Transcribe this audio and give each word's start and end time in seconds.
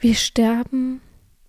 Wir 0.00 0.14
sterben 0.14 1.00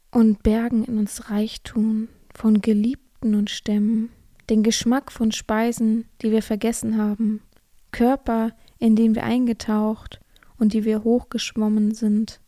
und 0.09 0.41
bergen 0.41 0.83
in 0.83 0.97
uns 0.97 1.29
Reichtum 1.29 2.07
von 2.33 2.61
Geliebten 2.61 3.35
und 3.35 3.51
Stämmen, 3.51 4.09
den 4.49 4.63
Geschmack 4.63 5.11
von 5.11 5.31
Speisen, 5.31 6.05
die 6.23 6.31
wir 6.31 6.41
vergessen 6.41 6.97
haben, 6.97 7.43
Körper, 7.91 8.53
in 8.79 8.95
den 8.95 9.13
wir 9.13 9.23
eingetaucht 9.23 10.19
und 10.57 10.73
die 10.73 10.83
wir 10.83 11.03
hochgeschwommen 11.03 11.93
sind, 11.93 12.41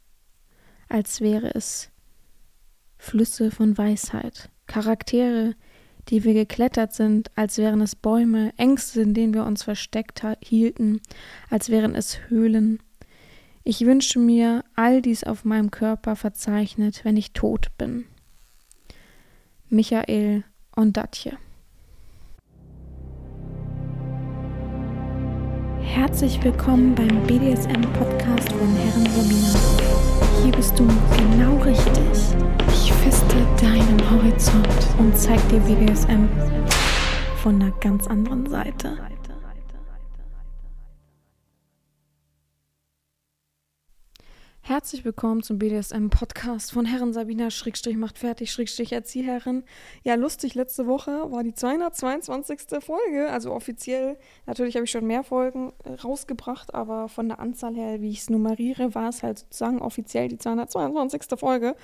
als 0.89 1.21
wäre 1.21 1.53
es 1.53 1.91
Flüsse 2.97 3.51
von 3.51 3.77
Weisheit, 3.77 4.49
Charaktere, 4.65 5.53
die 6.09 6.23
wir 6.23 6.33
geklettert 6.33 6.95
sind, 6.95 7.29
als 7.35 7.59
wären 7.59 7.79
es 7.79 7.95
Bäume, 7.95 8.53
Ängste, 8.57 9.01
in 9.01 9.13
denen 9.13 9.35
wir 9.35 9.45
uns 9.45 9.61
versteckt 9.61 10.23
hielten, 10.43 10.99
als 11.51 11.69
wären 11.69 11.93
es 11.93 12.27
Höhlen, 12.27 12.79
ich 13.63 13.85
wünsche 13.85 14.19
mir 14.19 14.63
all 14.75 15.01
dies 15.01 15.23
auf 15.23 15.45
meinem 15.45 15.71
Körper 15.71 16.15
verzeichnet, 16.15 17.01
wenn 17.03 17.17
ich 17.17 17.33
tot 17.33 17.67
bin. 17.77 18.05
Michael 19.69 20.43
Ondatje 20.75 21.37
Herzlich 25.81 26.41
willkommen 26.43 26.95
beim 26.95 27.23
BDSM-Podcast 27.27 28.51
von 28.53 28.75
Herren 28.75 29.05
Sabina. 29.09 29.59
Hier 30.41 30.51
bist 30.53 30.79
du 30.79 30.87
genau 31.17 31.57
richtig. 31.57 32.37
Ich 32.69 32.93
feste 32.93 33.35
deinen 33.61 33.99
Horizont 34.09 34.67
und 34.97 35.17
zeig 35.17 35.39
dir 35.49 35.59
BDSM 35.59 36.29
von 37.43 37.61
einer 37.61 37.71
ganz 37.81 38.07
anderen 38.07 38.49
Seite. 38.49 38.97
Herzlich 44.63 45.03
willkommen 45.03 45.41
zum 45.41 45.57
BDSM-Podcast 45.57 46.71
von 46.71 46.85
Herren 46.85 47.13
Sabina 47.13 47.49
Schrägstrich 47.49 47.97
macht 47.97 48.19
fertig 48.19 48.51
Schrägstrich 48.51 48.93
Erzieherin. 48.93 49.63
Ja, 50.03 50.13
lustig, 50.13 50.53
letzte 50.53 50.85
Woche 50.85 51.31
war 51.31 51.41
die 51.43 51.55
222. 51.55 52.79
Folge, 52.79 53.27
also 53.31 53.53
offiziell. 53.53 54.19
Natürlich 54.45 54.75
habe 54.75 54.85
ich 54.85 54.91
schon 54.91 55.07
mehr 55.07 55.23
Folgen 55.23 55.73
äh, 55.83 55.93
rausgebracht, 55.93 56.75
aber 56.75 57.09
von 57.09 57.27
der 57.27 57.39
Anzahl 57.39 57.73
her, 57.73 58.01
wie 58.01 58.11
ich 58.11 58.19
es 58.19 58.29
nummeriere, 58.29 58.93
war 58.93 59.09
es 59.09 59.23
halt 59.23 59.39
sozusagen 59.39 59.81
offiziell 59.81 60.27
die 60.27 60.37
222. 60.37 61.23
Folge. 61.39 61.75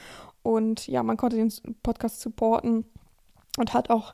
Und 0.44 0.88
ja, 0.88 1.02
man 1.02 1.17
konnte 1.17 1.36
den 1.36 1.52
Podcast 1.81 2.22
supporten 2.22 2.86
und 3.58 3.73
hat 3.73 3.89
auch 3.89 4.14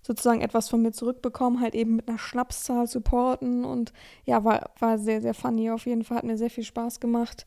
sozusagen 0.00 0.40
etwas 0.40 0.70
von 0.70 0.80
mir 0.80 0.92
zurückbekommen, 0.92 1.60
halt 1.60 1.74
eben 1.74 1.96
mit 1.96 2.08
einer 2.08 2.18
Schnapszahl 2.18 2.86
supporten 2.86 3.66
und 3.66 3.92
ja, 4.24 4.42
war, 4.44 4.70
war 4.78 4.98
sehr, 4.98 5.20
sehr 5.20 5.34
funny 5.34 5.70
auf 5.70 5.84
jeden 5.84 6.04
Fall, 6.04 6.16
hat 6.16 6.24
mir 6.24 6.38
sehr 6.38 6.50
viel 6.50 6.64
Spaß 6.64 7.00
gemacht. 7.00 7.44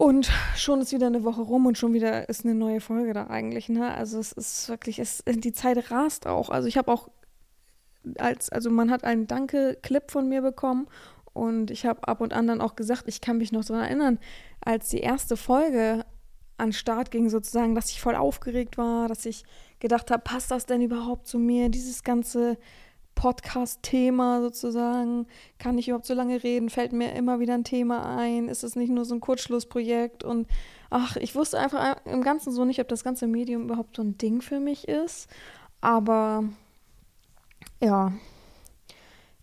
Und 0.00 0.30
schon 0.56 0.80
ist 0.80 0.92
wieder 0.92 1.08
eine 1.08 1.24
Woche 1.24 1.42
rum 1.42 1.66
und 1.66 1.76
schon 1.76 1.92
wieder 1.92 2.26
ist 2.30 2.46
eine 2.46 2.54
neue 2.54 2.80
Folge 2.80 3.12
da 3.12 3.26
eigentlich. 3.26 3.68
Ne? 3.68 3.92
Also 3.92 4.18
es 4.18 4.32
ist 4.32 4.66
wirklich, 4.70 4.98
es, 4.98 5.22
die 5.26 5.52
Zeit 5.52 5.90
rast 5.90 6.26
auch. 6.26 6.48
Also 6.48 6.68
ich 6.68 6.78
habe 6.78 6.90
auch 6.90 7.10
als, 8.16 8.48
also 8.48 8.70
man 8.70 8.90
hat 8.90 9.04
einen 9.04 9.26
Danke-Clip 9.26 10.10
von 10.10 10.26
mir 10.26 10.40
bekommen 10.40 10.88
und 11.34 11.70
ich 11.70 11.84
habe 11.84 12.08
ab 12.08 12.22
und 12.22 12.32
an 12.32 12.46
dann 12.46 12.62
auch 12.62 12.76
gesagt, 12.76 13.08
ich 13.08 13.20
kann 13.20 13.36
mich 13.36 13.52
noch 13.52 13.62
daran 13.62 13.84
erinnern, 13.84 14.18
als 14.62 14.88
die 14.88 15.00
erste 15.00 15.36
Folge 15.36 16.06
an 16.56 16.72
Start 16.72 17.10
ging 17.10 17.28
sozusagen, 17.28 17.74
dass 17.74 17.90
ich 17.90 18.00
voll 18.00 18.14
aufgeregt 18.14 18.78
war, 18.78 19.06
dass 19.06 19.26
ich 19.26 19.44
gedacht 19.80 20.10
habe, 20.10 20.22
passt 20.22 20.50
das 20.50 20.64
denn 20.64 20.80
überhaupt 20.80 21.26
zu 21.26 21.38
mir, 21.38 21.68
dieses 21.68 22.04
ganze 22.04 22.56
Podcast-Thema 23.14 24.40
sozusagen? 24.40 25.26
Kann 25.58 25.78
ich 25.78 25.88
überhaupt 25.88 26.06
so 26.06 26.14
lange 26.14 26.42
reden? 26.42 26.70
Fällt 26.70 26.92
mir 26.92 27.12
immer 27.14 27.40
wieder 27.40 27.54
ein 27.54 27.64
Thema 27.64 28.16
ein? 28.16 28.48
Ist 28.48 28.64
es 28.64 28.76
nicht 28.76 28.90
nur 28.90 29.04
so 29.04 29.14
ein 29.14 29.20
Kurzschlussprojekt? 29.20 30.24
Und 30.24 30.48
ach, 30.90 31.16
ich 31.16 31.34
wusste 31.34 31.58
einfach 31.58 31.96
im 32.04 32.22
Ganzen 32.22 32.52
so 32.52 32.64
nicht, 32.64 32.80
ob 32.80 32.88
das 32.88 33.04
ganze 33.04 33.26
Medium 33.26 33.64
überhaupt 33.64 33.96
so 33.96 34.02
ein 34.02 34.18
Ding 34.18 34.40
für 34.40 34.60
mich 34.60 34.88
ist. 34.88 35.28
Aber 35.80 36.44
ja, 37.80 38.12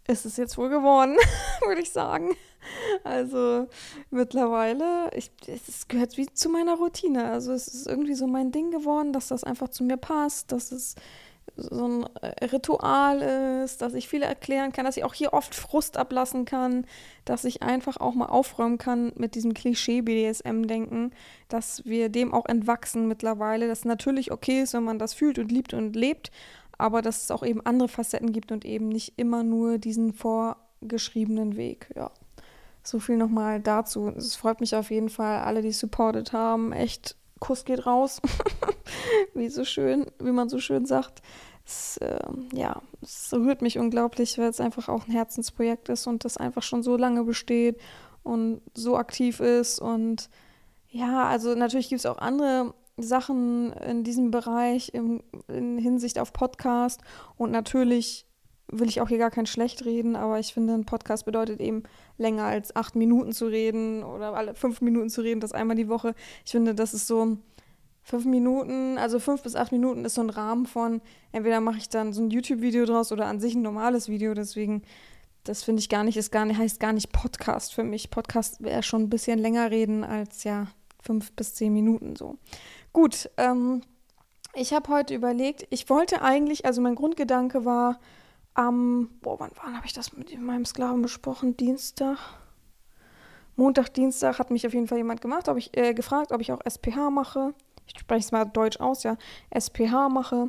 ist 0.08 0.26
es 0.26 0.38
jetzt 0.38 0.58
wohl 0.58 0.70
geworden, 0.70 1.18
würde 1.66 1.82
ich 1.82 1.92
sagen. 1.92 2.36
Also 3.04 3.68
mittlerweile, 4.10 5.10
ich, 5.14 5.32
es 5.48 5.88
gehört 5.88 6.18
wie 6.18 6.28
zu 6.28 6.50
meiner 6.50 6.76
Routine. 6.76 7.30
Also 7.30 7.54
es 7.54 7.68
ist 7.68 7.88
irgendwie 7.88 8.16
so 8.16 8.28
mein 8.28 8.52
Ding 8.52 8.72
geworden, 8.72 9.14
dass 9.14 9.30
das 9.30 9.44
einfach 9.44 9.70
zu 9.70 9.84
mir 9.84 9.98
passt, 9.98 10.52
dass 10.52 10.72
es 10.72 10.96
so 11.58 11.88
ein 11.88 12.06
äh, 12.22 12.46
Ritual 12.46 13.22
ist, 13.64 13.82
dass 13.82 13.94
ich 13.94 14.08
viel 14.08 14.22
erklären 14.22 14.72
kann, 14.72 14.86
dass 14.86 14.98
ich 14.98 15.04
auch 15.04 15.14
hier 15.14 15.34
oft 15.34 15.56
Frust 15.56 15.98
ablassen 15.98 16.46
kann, 16.46 16.86
dass 17.26 17.44
ich 17.44 17.64
einfach 17.64 17.98
auch 17.98 18.14
mal 18.14 18.28
aufräumen 18.28 18.78
kann 18.78 19.12
mit 19.16 19.36
diesem 19.36 19.54
Klischee-BDSM-Denken, 19.54 21.12
dass 21.50 21.84
wir 21.86 22.10
dem 22.10 22.34
auch 22.34 22.46
entwachsen 22.46 23.08
mittlerweile, 23.08 23.68
dass 23.68 23.86
natürlich 23.86 24.32
okay 24.32 24.62
ist, 24.62 24.74
wenn 24.74 24.84
man 24.84 25.00
das 25.00 25.14
fühlt 25.14 25.40
und 25.40 25.52
liebt 25.52 25.74
und 25.74 25.96
lebt, 25.96 26.32
aber 26.78 27.02
dass 27.02 27.24
es 27.24 27.32
auch 27.32 27.44
eben 27.44 27.66
andere 27.66 27.90
Facetten 27.90 28.32
gibt 28.32 28.52
und 28.52 28.64
eben 28.64 28.88
nicht 28.88 29.14
immer 29.18 29.44
nur 29.44 29.78
diesen 29.80 30.14
vorgeschriebenen 30.14 31.58
Weg, 31.58 31.92
ja. 31.96 32.12
So 32.84 33.02
viel 33.02 33.18
nochmal 33.18 33.60
dazu. 33.60 34.14
Es 34.16 34.38
freut 34.38 34.62
mich 34.62 34.74
auf 34.74 34.92
jeden 34.92 35.10
Fall, 35.10 35.40
alle, 35.40 35.62
die 35.62 35.74
supported 35.74 36.32
haben. 36.32 36.72
Echt, 36.72 37.18
Kuss 37.40 37.66
geht 37.66 37.86
raus. 37.86 38.22
wie 39.34 39.50
so 39.50 39.66
schön, 39.66 40.06
wie 40.20 40.32
man 40.32 40.50
so 40.50 40.60
schön 40.60 40.86
sagt. 40.86 41.22
Es, 41.66 41.98
äh, 41.98 42.20
ja, 42.54 42.82
es 43.02 43.34
rührt 43.34 43.62
mich 43.62 43.78
unglaublich, 43.78 44.38
weil 44.38 44.50
es 44.50 44.62
einfach 44.62 44.88
auch 44.88 45.08
ein 45.08 45.12
Herzensprojekt 45.12 45.90
ist 45.90 46.08
und 46.08 46.24
das 46.24 46.38
einfach 46.38 46.64
schon 46.64 46.84
so 46.84 46.96
lange 46.96 47.24
besteht 47.24 47.80
und 48.24 48.62
so 48.74 48.98
aktiv 48.98 49.40
ist. 49.40 49.80
Und 49.80 50.30
ja, 50.90 51.26
also 51.26 51.56
natürlich 51.56 51.90
gibt 51.90 52.00
es 52.00 52.06
auch 52.06 52.20
andere 52.20 52.74
Sachen 52.98 53.74
in 53.74 54.04
diesem 54.04 54.32
Bereich 54.32 54.94
im, 54.94 55.22
in 55.48 55.78
Hinsicht 55.78 56.20
auf 56.20 56.34
Podcast. 56.34 57.02
Und 57.36 57.52
natürlich 57.52 58.27
will 58.70 58.90
ich 58.90 59.02
auch 59.02 59.10
hier 59.10 59.18
gar 59.18 59.32
kein 59.32 59.46
schlecht 59.46 59.86
reden, 59.86 60.16
aber 60.16 60.40
ich 60.40 60.54
finde, 60.54 60.74
ein 60.74 60.86
Podcast 60.86 61.26
bedeutet 61.26 61.60
eben 61.62 61.84
länger 62.18 62.44
als 62.44 62.76
acht 62.76 62.96
Minuten 62.96 63.32
zu 63.32 63.48
reden 63.48 64.04
oder 64.04 64.34
alle 64.36 64.56
fünf 64.56 64.82
Minuten 64.82 65.10
zu 65.10 65.22
reden, 65.22 65.40
das 65.40 65.54
einmal 65.54 65.78
die 65.78 65.90
Woche. 65.90 66.14
Ich 66.46 66.52
finde, 66.52 66.76
das 66.76 66.94
ist 66.94 67.08
so 67.08 67.38
fünf 68.04 68.26
Minuten, 68.26 68.98
also 68.98 69.20
fünf 69.20 69.44
bis 69.44 69.56
acht 69.56 69.72
Minuten 69.72 70.06
ist 70.06 70.16
so 70.16 70.22
ein 70.22 70.30
Rahmen 70.30 70.66
von, 70.66 71.02
entweder 71.32 71.62
mache 71.62 71.78
ich 71.78 71.90
dann 71.90 72.14
so 72.14 72.22
ein 72.22 72.30
YouTube-Video 72.30 72.86
draus 72.86 73.12
oder 73.12 73.26
an 73.26 73.40
sich 73.40 73.56
ein 73.56 73.62
normales 73.62 74.10
Video, 74.10 74.34
deswegen, 74.34 74.82
das 75.44 75.64
finde 75.64 75.82
ich 75.82 75.90
gar 75.90 76.04
nicht, 76.04 76.18
ist 76.18 76.32
gar 76.32 76.46
nicht, 76.46 76.58
heißt 76.58 76.80
gar 76.80 76.94
nicht 76.94 77.12
Podcast 77.12 77.74
für 77.74 77.84
mich. 77.84 78.10
Podcast 78.10 78.62
wäre 78.62 78.84
schon 78.84 79.04
ein 79.04 79.10
bisschen 79.10 79.40
länger 79.40 79.72
reden 79.72 80.04
als 80.04 80.44
ja 80.44 80.68
fünf 81.02 81.32
bis 81.34 81.56
zehn 81.56 81.72
Minuten 81.74 82.16
so. 82.16 82.38
Gut, 82.92 83.30
ähm, 83.38 83.82
ich 84.54 84.74
habe 84.74 84.90
heute 84.90 85.14
überlegt, 85.14 85.68
ich 85.70 85.90
wollte 85.90 86.22
eigentlich, 86.22 86.66
also 86.66 86.82
mein 86.82 86.96
Grundgedanke 86.96 87.64
war, 87.64 88.00
am, 88.58 89.10
boah, 89.22 89.40
wann, 89.40 89.52
wann 89.64 89.76
habe 89.76 89.86
ich 89.86 89.94
das 89.94 90.14
mit 90.14 90.38
meinem 90.40 90.66
Sklaven 90.66 91.02
besprochen? 91.02 91.56
Dienstag? 91.56 92.18
Montag, 93.56 93.94
Dienstag 93.94 94.38
hat 94.40 94.52
mich 94.52 94.68
auf 94.68 94.74
jeden 94.74 94.88
Fall 94.88 95.00
jemand 95.00 95.22
gemacht, 95.22 95.50
ob 95.50 95.58
ich, 95.58 95.76
äh, 95.78 95.94
gefragt, 95.94 96.32
ob 96.32 96.42
ich 96.42 96.52
auch 96.52 96.62
SPH 96.64 97.10
mache 97.10 97.54
ich 97.88 98.00
spreche 98.00 98.26
es 98.26 98.32
mal 98.32 98.46
deutsch 98.46 98.80
aus, 98.80 99.04
ja, 99.04 99.18
SPH 99.50 100.10
mache. 100.10 100.48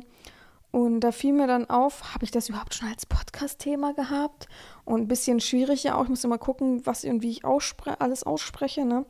Und 0.71 0.99
da 0.99 1.11
fiel 1.11 1.33
mir 1.33 1.47
dann 1.47 1.67
auf, 1.67 2.13
habe 2.13 2.23
ich 2.23 2.31
das 2.31 2.47
überhaupt 2.47 2.75
schon 2.75 2.89
als 2.89 3.05
Podcast-Thema 3.07 3.93
gehabt? 3.93 4.47
Und 4.85 5.01
ein 5.01 5.07
bisschen 5.07 5.39
schwierig 5.39 5.83
ja 5.83 5.95
auch. 5.95 6.03
Ich 6.03 6.09
muss 6.09 6.23
immer 6.23 6.37
gucken, 6.37 6.85
was 6.85 7.03
und 7.05 7.23
wie 7.23 7.31
ich 7.31 7.43
ausspre 7.43 7.99
alles 8.01 8.23
ausspreche. 8.23 8.85
Ne? 8.85 9.05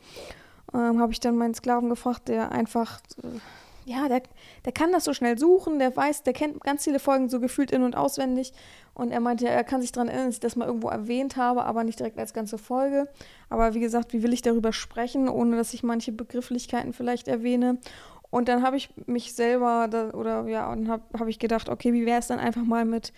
Ähm, 0.73 1.01
habe 1.01 1.11
ich 1.11 1.19
dann 1.19 1.35
meinen 1.35 1.53
Sklaven 1.53 1.89
gefragt, 1.89 2.29
der 2.29 2.53
einfach, 2.53 3.01
äh, 3.23 3.39
ja, 3.89 4.07
der, 4.07 4.21
der 4.65 4.71
kann 4.71 4.91
das 4.91 5.03
so 5.03 5.13
schnell 5.13 5.37
suchen, 5.37 5.79
der 5.79 5.95
weiß, 5.95 6.23
der 6.23 6.33
kennt 6.33 6.61
ganz 6.63 6.83
viele 6.83 6.99
Folgen 6.99 7.27
so 7.27 7.39
gefühlt 7.39 7.71
in- 7.71 7.83
und 7.83 7.95
auswendig. 7.95 8.53
Und 8.93 9.11
er 9.11 9.19
meinte, 9.19 9.47
er 9.47 9.63
kann 9.63 9.81
sich 9.81 9.91
daran 9.91 10.09
erinnern, 10.09 10.27
dass 10.27 10.35
ich 10.35 10.41
das 10.41 10.55
mal 10.55 10.67
irgendwo 10.67 10.89
erwähnt 10.89 11.37
habe, 11.37 11.63
aber 11.63 11.83
nicht 11.83 11.99
direkt 11.99 12.19
als 12.19 12.33
ganze 12.33 12.57
Folge. 12.57 13.07
Aber 13.49 13.73
wie 13.73 13.79
gesagt, 13.79 14.13
wie 14.13 14.21
will 14.21 14.33
ich 14.33 14.43
darüber 14.43 14.73
sprechen, 14.73 15.27
ohne 15.27 15.57
dass 15.57 15.73
ich 15.73 15.81
manche 15.81 16.11
Begrifflichkeiten 16.11 16.93
vielleicht 16.93 17.27
erwähne? 17.27 17.79
Und 18.29 18.47
dann 18.47 18.61
habe 18.61 18.77
ich 18.77 18.91
mich 19.07 19.33
selber, 19.33 19.87
da, 19.89 20.11
oder 20.11 20.47
ja, 20.47 20.71
und 20.71 20.87
habe 20.87 21.03
hab 21.17 21.27
ich 21.27 21.39
gedacht, 21.39 21.67
okay, 21.67 21.93
wie 21.93 22.05
wäre 22.05 22.19
es 22.19 22.27
dann 22.27 22.39
einfach 22.39 22.63
mal 22.63 22.85
mit 22.85 23.11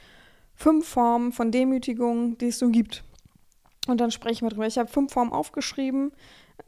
fünf 0.55 0.87
Formen 0.87 1.33
von 1.33 1.51
Demütigung, 1.51 2.37
die 2.37 2.47
es 2.47 2.59
so 2.59 2.69
gibt. 2.69 3.03
Und 3.87 3.99
dann 3.99 4.11
sprechen 4.11 4.45
wir 4.45 4.51
drüber. 4.51 4.67
Ich 4.67 4.77
habe 4.77 4.87
fünf 4.87 5.11
Formen 5.11 5.33
aufgeschrieben. 5.33 6.13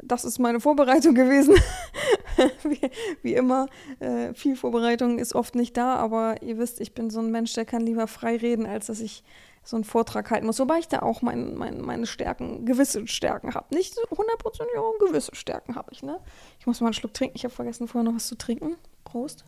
Das 0.01 0.25
ist 0.25 0.39
meine 0.39 0.59
Vorbereitung 0.59 1.15
gewesen. 1.15 1.55
wie, 2.63 2.79
wie, 3.21 3.33
immer, 3.33 3.67
äh, 3.99 4.33
viel 4.33 4.55
Vorbereitung 4.55 5.19
ist 5.19 5.35
oft 5.35 5.55
nicht 5.55 5.77
da, 5.77 5.95
aber 5.95 6.41
ihr 6.41 6.57
wisst, 6.57 6.81
ich 6.81 6.93
bin 6.93 7.09
so 7.09 7.19
ein 7.19 7.31
Mensch, 7.31 7.53
der 7.53 7.65
kann 7.65 7.81
lieber 7.81 8.07
frei 8.07 8.37
reden, 8.37 8.65
als 8.65 8.87
dass 8.87 8.99
ich 8.99 9.23
so 9.63 9.77
einen 9.77 9.85
Vortrag 9.85 10.29
halten 10.29 10.45
muss. 10.45 10.59
Wobei 10.59 10.79
ich 10.79 10.87
da 10.87 11.01
auch 11.01 11.21
mein, 11.21 11.55
mein, 11.55 11.81
meine 11.81 12.05
Stärken, 12.05 12.65
gewisse 12.65 13.07
Stärken 13.07 13.53
habe. 13.53 13.73
Nicht 13.73 13.95
100%, 13.95 14.63
ja, 14.75 14.81
gewisse 15.07 15.33
Stärken 15.35 15.75
habe 15.75 15.91
ich, 15.91 16.03
ne? 16.03 16.19
Ich 16.59 16.67
muss 16.67 16.81
mal 16.81 16.87
einen 16.87 16.93
Schluck 16.93 17.13
trinken. 17.13 17.35
Ich 17.37 17.45
habe 17.45 17.53
vergessen, 17.53 17.87
vorher 17.87 18.09
noch 18.09 18.15
was 18.15 18.27
zu 18.27 18.37
trinken. 18.37 18.75
Prost. 19.05 19.45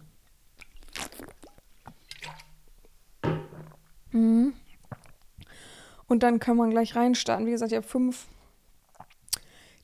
Mhm. 4.11 4.53
Und 6.07 6.23
dann 6.23 6.39
kann 6.39 6.55
man 6.55 6.69
gleich 6.69 6.95
reinstarten. 6.95 7.45
Wie 7.45 7.51
gesagt, 7.51 7.71
ich 7.71 7.77
habe 7.77 7.87
fünf 7.87 8.27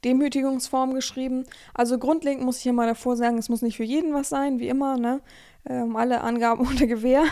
Demütigungsform 0.03 0.94
geschrieben. 0.94 1.45
Also 1.74 1.98
grundlegend 1.98 2.44
muss 2.44 2.57
ich 2.57 2.63
hier 2.63 2.74
mal 2.74 2.88
davor 2.88 3.15
sagen, 3.15 3.38
es 3.38 3.50
muss 3.50 3.62
nicht 3.62 3.77
für 3.77 3.83
jeden 3.83 4.13
was 4.13 4.30
sein, 4.30 4.59
wie 4.59 4.68
immer, 4.68 4.98
ne? 4.98 5.21
Ähm, 5.65 5.95
alle 5.95 6.21
Angaben 6.21 6.68
unter 6.68 6.88
Gewehr. 6.88 7.24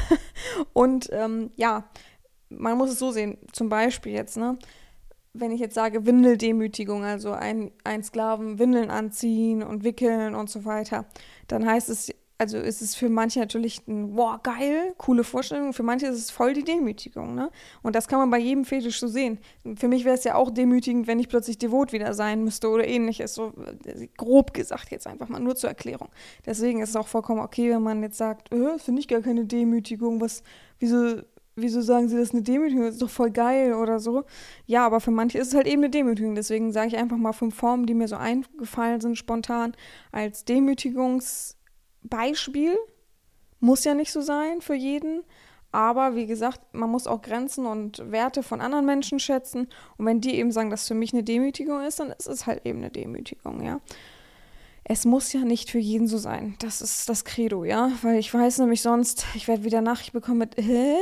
Und 0.73 1.09
ähm, 1.11 1.51
ja, 1.55 1.89
man 2.49 2.77
muss 2.77 2.91
es 2.91 2.99
so 2.99 3.11
sehen, 3.11 3.37
zum 3.51 3.69
Beispiel 3.69 4.13
jetzt, 4.13 4.37
ne? 4.37 4.57
Wenn 5.33 5.51
ich 5.51 5.59
jetzt 5.59 5.75
sage 5.75 6.05
Windeldemütigung, 6.05 7.03
also 7.03 7.31
ein, 7.31 7.71
ein 7.83 8.03
Sklaven 8.03 8.57
Windeln 8.57 8.89
anziehen 8.89 9.61
und 9.61 9.83
wickeln 9.83 10.33
und 10.33 10.49
so 10.49 10.65
weiter, 10.65 11.05
dann 11.47 11.65
heißt 11.65 11.89
es 11.89 12.11
also 12.39 12.57
ist 12.57 12.81
es 12.81 12.95
für 12.95 13.09
manche 13.09 13.39
natürlich 13.39 13.85
ein, 13.85 14.15
wow, 14.15 14.41
geil, 14.41 14.93
coole 14.97 15.25
Vorstellung. 15.25 15.73
Für 15.73 15.83
manche 15.83 16.07
ist 16.07 16.17
es 16.17 16.31
voll 16.31 16.53
die 16.53 16.63
Demütigung, 16.63 17.35
ne? 17.35 17.51
Und 17.81 17.97
das 17.97 18.07
kann 18.07 18.17
man 18.19 18.29
bei 18.29 18.37
jedem 18.37 18.63
Fetisch 18.63 18.97
so 19.01 19.07
sehen. 19.07 19.39
Für 19.75 19.89
mich 19.89 20.05
wäre 20.05 20.15
es 20.15 20.23
ja 20.23 20.35
auch 20.35 20.49
demütigend, 20.49 21.05
wenn 21.07 21.19
ich 21.19 21.27
plötzlich 21.27 21.57
devot 21.57 21.91
wieder 21.91 22.13
sein 22.13 22.45
müsste 22.45 22.69
oder 22.69 22.87
ähnliches. 22.87 23.35
So 23.35 23.51
äh, 23.85 24.07
grob 24.15 24.53
gesagt 24.53 24.89
jetzt 24.89 25.05
einfach 25.05 25.27
mal, 25.27 25.41
nur 25.41 25.57
zur 25.57 25.69
Erklärung. 25.69 26.07
Deswegen 26.45 26.79
ist 26.79 26.89
es 26.91 26.95
auch 26.95 27.09
vollkommen 27.09 27.41
okay, 27.41 27.71
wenn 27.71 27.83
man 27.83 28.01
jetzt 28.03 28.17
sagt, 28.17 28.53
äh, 28.53 28.79
finde 28.79 29.01
ich 29.01 29.09
gar 29.09 29.19
keine 29.19 29.43
Demütigung, 29.43 30.21
was, 30.21 30.41
wieso, 30.79 31.17
wieso 31.57 31.81
sagen 31.81 32.07
sie 32.07 32.15
das 32.17 32.31
eine 32.31 32.41
Demütigung? 32.41 32.85
Das 32.85 32.93
ist 32.93 33.01
doch 33.01 33.09
voll 33.09 33.31
geil 33.31 33.73
oder 33.73 33.99
so. 33.99 34.23
Ja, 34.65 34.85
aber 34.85 35.01
für 35.01 35.11
manche 35.11 35.39
ist 35.39 35.49
es 35.49 35.55
halt 35.55 35.67
eben 35.67 35.83
eine 35.83 35.89
Demütigung. 35.89 36.35
Deswegen 36.35 36.71
sage 36.71 36.87
ich 36.87 36.97
einfach 36.97 37.17
mal 37.17 37.33
fünf 37.33 37.55
Formen, 37.55 37.85
die 37.85 37.95
mir 37.95 38.07
so 38.07 38.15
eingefallen 38.15 39.01
sind, 39.01 39.17
spontan, 39.17 39.73
als 40.13 40.47
Demütigungs- 40.47 41.58
Beispiel. 42.03 42.77
Muss 43.59 43.83
ja 43.83 43.93
nicht 43.93 44.11
so 44.11 44.21
sein 44.21 44.61
für 44.61 44.75
jeden. 44.75 45.23
Aber 45.71 46.15
wie 46.15 46.25
gesagt, 46.25 46.61
man 46.73 46.89
muss 46.89 47.05
auch 47.05 47.21
Grenzen 47.21 47.65
und 47.65 48.11
Werte 48.11 48.41
von 48.41 48.61
anderen 48.61 48.85
Menschen 48.85 49.19
schätzen. 49.19 49.67
Und 49.97 50.05
wenn 50.05 50.21
die 50.21 50.35
eben 50.35 50.51
sagen, 50.51 50.69
dass 50.69 50.87
für 50.87 50.95
mich 50.95 51.13
eine 51.13 51.23
Demütigung 51.23 51.81
ist, 51.81 51.99
dann 51.99 52.11
ist 52.11 52.27
es 52.27 52.47
halt 52.47 52.65
eben 52.65 52.79
eine 52.79 52.89
Demütigung, 52.89 53.63
ja. 53.63 53.79
Es 54.83 55.05
muss 55.05 55.31
ja 55.33 55.41
nicht 55.41 55.69
für 55.69 55.77
jeden 55.77 56.07
so 56.07 56.17
sein. 56.17 56.55
Das 56.59 56.81
ist 56.81 57.07
das 57.09 57.23
Credo, 57.23 57.63
ja. 57.63 57.91
Weil 58.01 58.17
ich 58.17 58.33
weiß 58.33 58.57
nämlich 58.57 58.81
sonst, 58.81 59.25
ich 59.35 59.47
werde 59.47 59.63
wieder 59.63 59.81
Nachricht 59.81 60.13
bekommen 60.13 60.39
mit, 60.39 60.57
hä? 60.57 60.95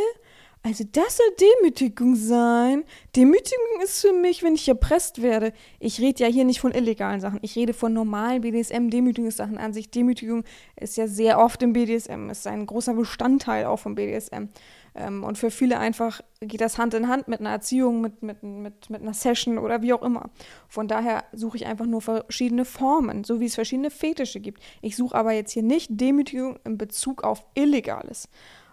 Also 0.67 0.83
das 0.91 1.15
soll 1.15 1.27
Demütigung 1.39 2.17
sein. 2.17 2.83
Demütigung 3.15 3.81
ist 3.81 4.01
für 4.01 4.11
mich, 4.11 4.43
wenn 4.43 4.53
ich 4.53 4.67
erpresst 4.67 5.21
werde. 5.21 5.53
Ich 5.79 6.01
rede 6.01 6.21
ja 6.21 6.29
hier 6.29 6.43
nicht 6.43 6.59
von 6.59 6.73
illegalen 6.73 7.21
Sachen. 7.21 7.39
Ich 7.41 7.55
rede 7.55 7.73
von 7.73 7.93
normalen 7.93 8.41
BDSM-Demütigungssachen 8.41 9.57
an 9.57 9.71
sich. 9.71 9.91
Demütigung 9.91 10.43
ist 10.75 10.97
ja 10.97 11.07
sehr 11.07 11.39
oft 11.39 11.63
im 11.63 11.71
BDSM, 11.71 12.29
ist 12.29 12.45
ein 12.47 12.65
großer 12.65 12.95
Bestandteil 12.95 13.63
auch 13.63 13.77
vom 13.77 13.95
BDSM. 13.95 14.49
Ähm, 14.93 15.23
und 15.23 15.37
für 15.37 15.51
viele 15.51 15.79
einfach 15.79 16.19
geht 16.41 16.59
das 16.59 16.77
Hand 16.77 16.93
in 16.95 17.07
Hand 17.07 17.29
mit 17.29 17.39
einer 17.39 17.51
Erziehung, 17.51 18.01
mit, 18.01 18.21
mit, 18.21 18.43
mit, 18.43 18.89
mit 18.89 19.01
einer 19.01 19.13
Session 19.13 19.59
oder 19.59 19.81
wie 19.81 19.93
auch 19.93 20.01
immer. 20.01 20.31
Von 20.67 20.89
daher 20.89 21.23
suche 21.31 21.55
ich 21.55 21.65
einfach 21.65 21.85
nur 21.85 22.01
verschiedene 22.01 22.65
Formen, 22.65 23.23
so 23.23 23.39
wie 23.39 23.45
es 23.45 23.55
verschiedene 23.55 23.89
Fetische 23.89 24.41
gibt. 24.41 24.61
Ich 24.81 24.97
suche 24.97 25.15
aber 25.15 25.31
jetzt 25.31 25.53
hier 25.53 25.63
nicht 25.63 25.87
Demütigung 25.91 26.59
in 26.65 26.77
Bezug 26.77 27.23
auf 27.23 27.45
Illegales 27.53 28.27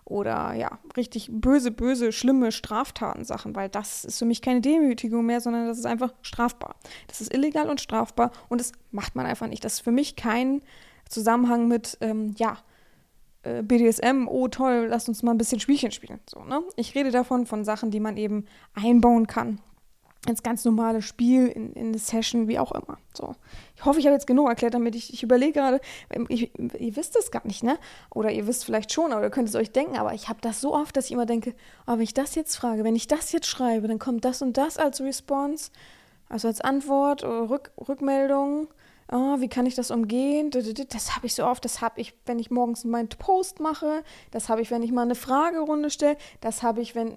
oder 0.05 0.53
ja, 0.55 0.79
richtig 0.97 1.29
böse, 1.33 1.71
böse, 1.71 2.13
schlimme 2.13 2.53
Straftatensachen, 2.53 3.55
weil 3.55 3.69
das 3.69 4.05
ist 4.05 4.19
für 4.19 4.27
mich 4.27 4.43
keine 4.43 4.61
Demütigung 4.61 5.25
mehr, 5.25 5.41
sondern 5.41 5.67
das 5.67 5.79
ist 5.79 5.87
einfach 5.87 6.13
strafbar. 6.23 6.77
Das 7.07 7.21
ist 7.21 7.33
illegal 7.33 7.71
und 7.71 7.81
strafbar 7.81 8.31
und 8.49 8.61
das 8.61 8.73
macht 8.91 9.17
man 9.17 9.27
einfach 9.27 9.47
nicht. 9.47 9.65
Das 9.65 9.75
ist 9.75 9.81
für 9.81 9.93
mich 9.93 10.17
kein 10.17 10.63
Zusammenhang 11.09 11.69
mit, 11.69 11.97
ähm, 12.01 12.35
ja, 12.37 12.59
äh, 13.43 13.63
BDSM, 13.63 14.27
oh 14.29 14.49
toll, 14.49 14.87
lasst 14.89 15.09
uns 15.09 15.23
mal 15.23 15.33
ein 15.33 15.39
bisschen 15.39 15.61
Spielchen 15.61 15.91
spielen. 15.91 16.21
So, 16.29 16.45
ne? 16.45 16.63
Ich 16.77 16.95
rede 16.95 17.11
davon 17.11 17.47
von 17.47 17.65
Sachen, 17.65 17.91
die 17.91 18.01
man 18.01 18.17
eben 18.17 18.45
einbauen 18.75 19.27
kann 19.27 19.61
ins 20.29 20.43
ganz 20.43 20.65
normale 20.65 21.03
Spiel, 21.03 21.49
in, 21.49 21.73
in 21.73 21.89
eine 21.89 21.99
Session, 21.99 22.49
wie 22.49 22.59
auch 22.59 22.73
immer. 22.73 22.99
So. 23.13 23.35
Ich 23.77 23.85
hoffe, 23.85 23.99
ich 23.99 24.07
habe 24.07 24.15
jetzt 24.15 24.27
genug 24.27 24.49
erklärt, 24.49 24.75
damit 24.75 24.95
ich, 24.95 25.13
ich 25.13 25.23
überlege 25.23 25.53
gerade, 25.53 25.81
ähm, 26.11 26.27
ihr 26.29 26.97
wisst 26.97 27.17
das 27.17 27.31
gar 27.31 27.47
nicht, 27.47 27.63
ne? 27.63 27.79
Oder 28.11 28.31
ihr 28.31 28.47
wisst 28.47 28.65
vielleicht 28.65 28.93
schon, 28.93 29.11
ihr 29.11 29.31
könnt 29.31 29.49
es 29.49 29.55
euch 29.55 29.71
denken, 29.73 29.97
aber 29.97 30.15
ich 30.15 30.29
habe 30.29 30.41
das 30.41 30.61
so 30.61 30.75
oft, 30.75 30.97
dass 30.97 31.07
ich 31.07 31.13
immer 31.13 31.27
denke, 31.27 31.55
oh, 31.87 31.93
wenn 31.93 32.01
ich 32.01 32.15
das 32.15 32.35
jetzt 32.35 32.57
frage, 32.57 32.85
wenn 32.85 32.97
ich 32.97 33.09
das 33.09 33.33
jetzt 33.33 33.47
schreibe, 33.47 33.89
dann 33.89 33.99
kommt 33.99 34.25
das 34.25 34.43
und 34.43 34.57
das 34.57 34.79
als 34.79 35.01
Response, 35.01 35.71
also 36.29 36.49
als 36.49 36.61
Antwort 36.61 37.25
oder 37.25 37.51
Rück, 37.51 37.71
Rückmeldung 37.89 38.69
oh, 39.15 39.41
wie 39.41 39.49
kann 39.49 39.65
ich 39.65 39.77
das 39.77 39.93
umgehen? 39.93 40.51
Das 40.51 41.15
habe 41.15 41.27
ich 41.27 41.35
so 41.35 41.47
oft, 41.47 41.65
das 41.65 41.81
habe 41.81 42.01
ich, 42.01 42.15
wenn 42.27 42.41
ich 42.41 42.51
morgens 42.51 42.85
meinen 42.85 43.09
Post 43.09 43.61
mache, 43.61 44.03
das 44.33 44.49
habe 44.49 44.61
ich, 44.61 44.73
wenn 44.73 44.83
ich 44.83 44.91
mal 44.91 45.03
eine 45.03 45.15
Fragerunde 45.15 45.89
stelle, 45.91 46.17
das 46.41 46.65
habe 46.65 46.81
ich, 46.81 46.97
wenn, 46.97 47.17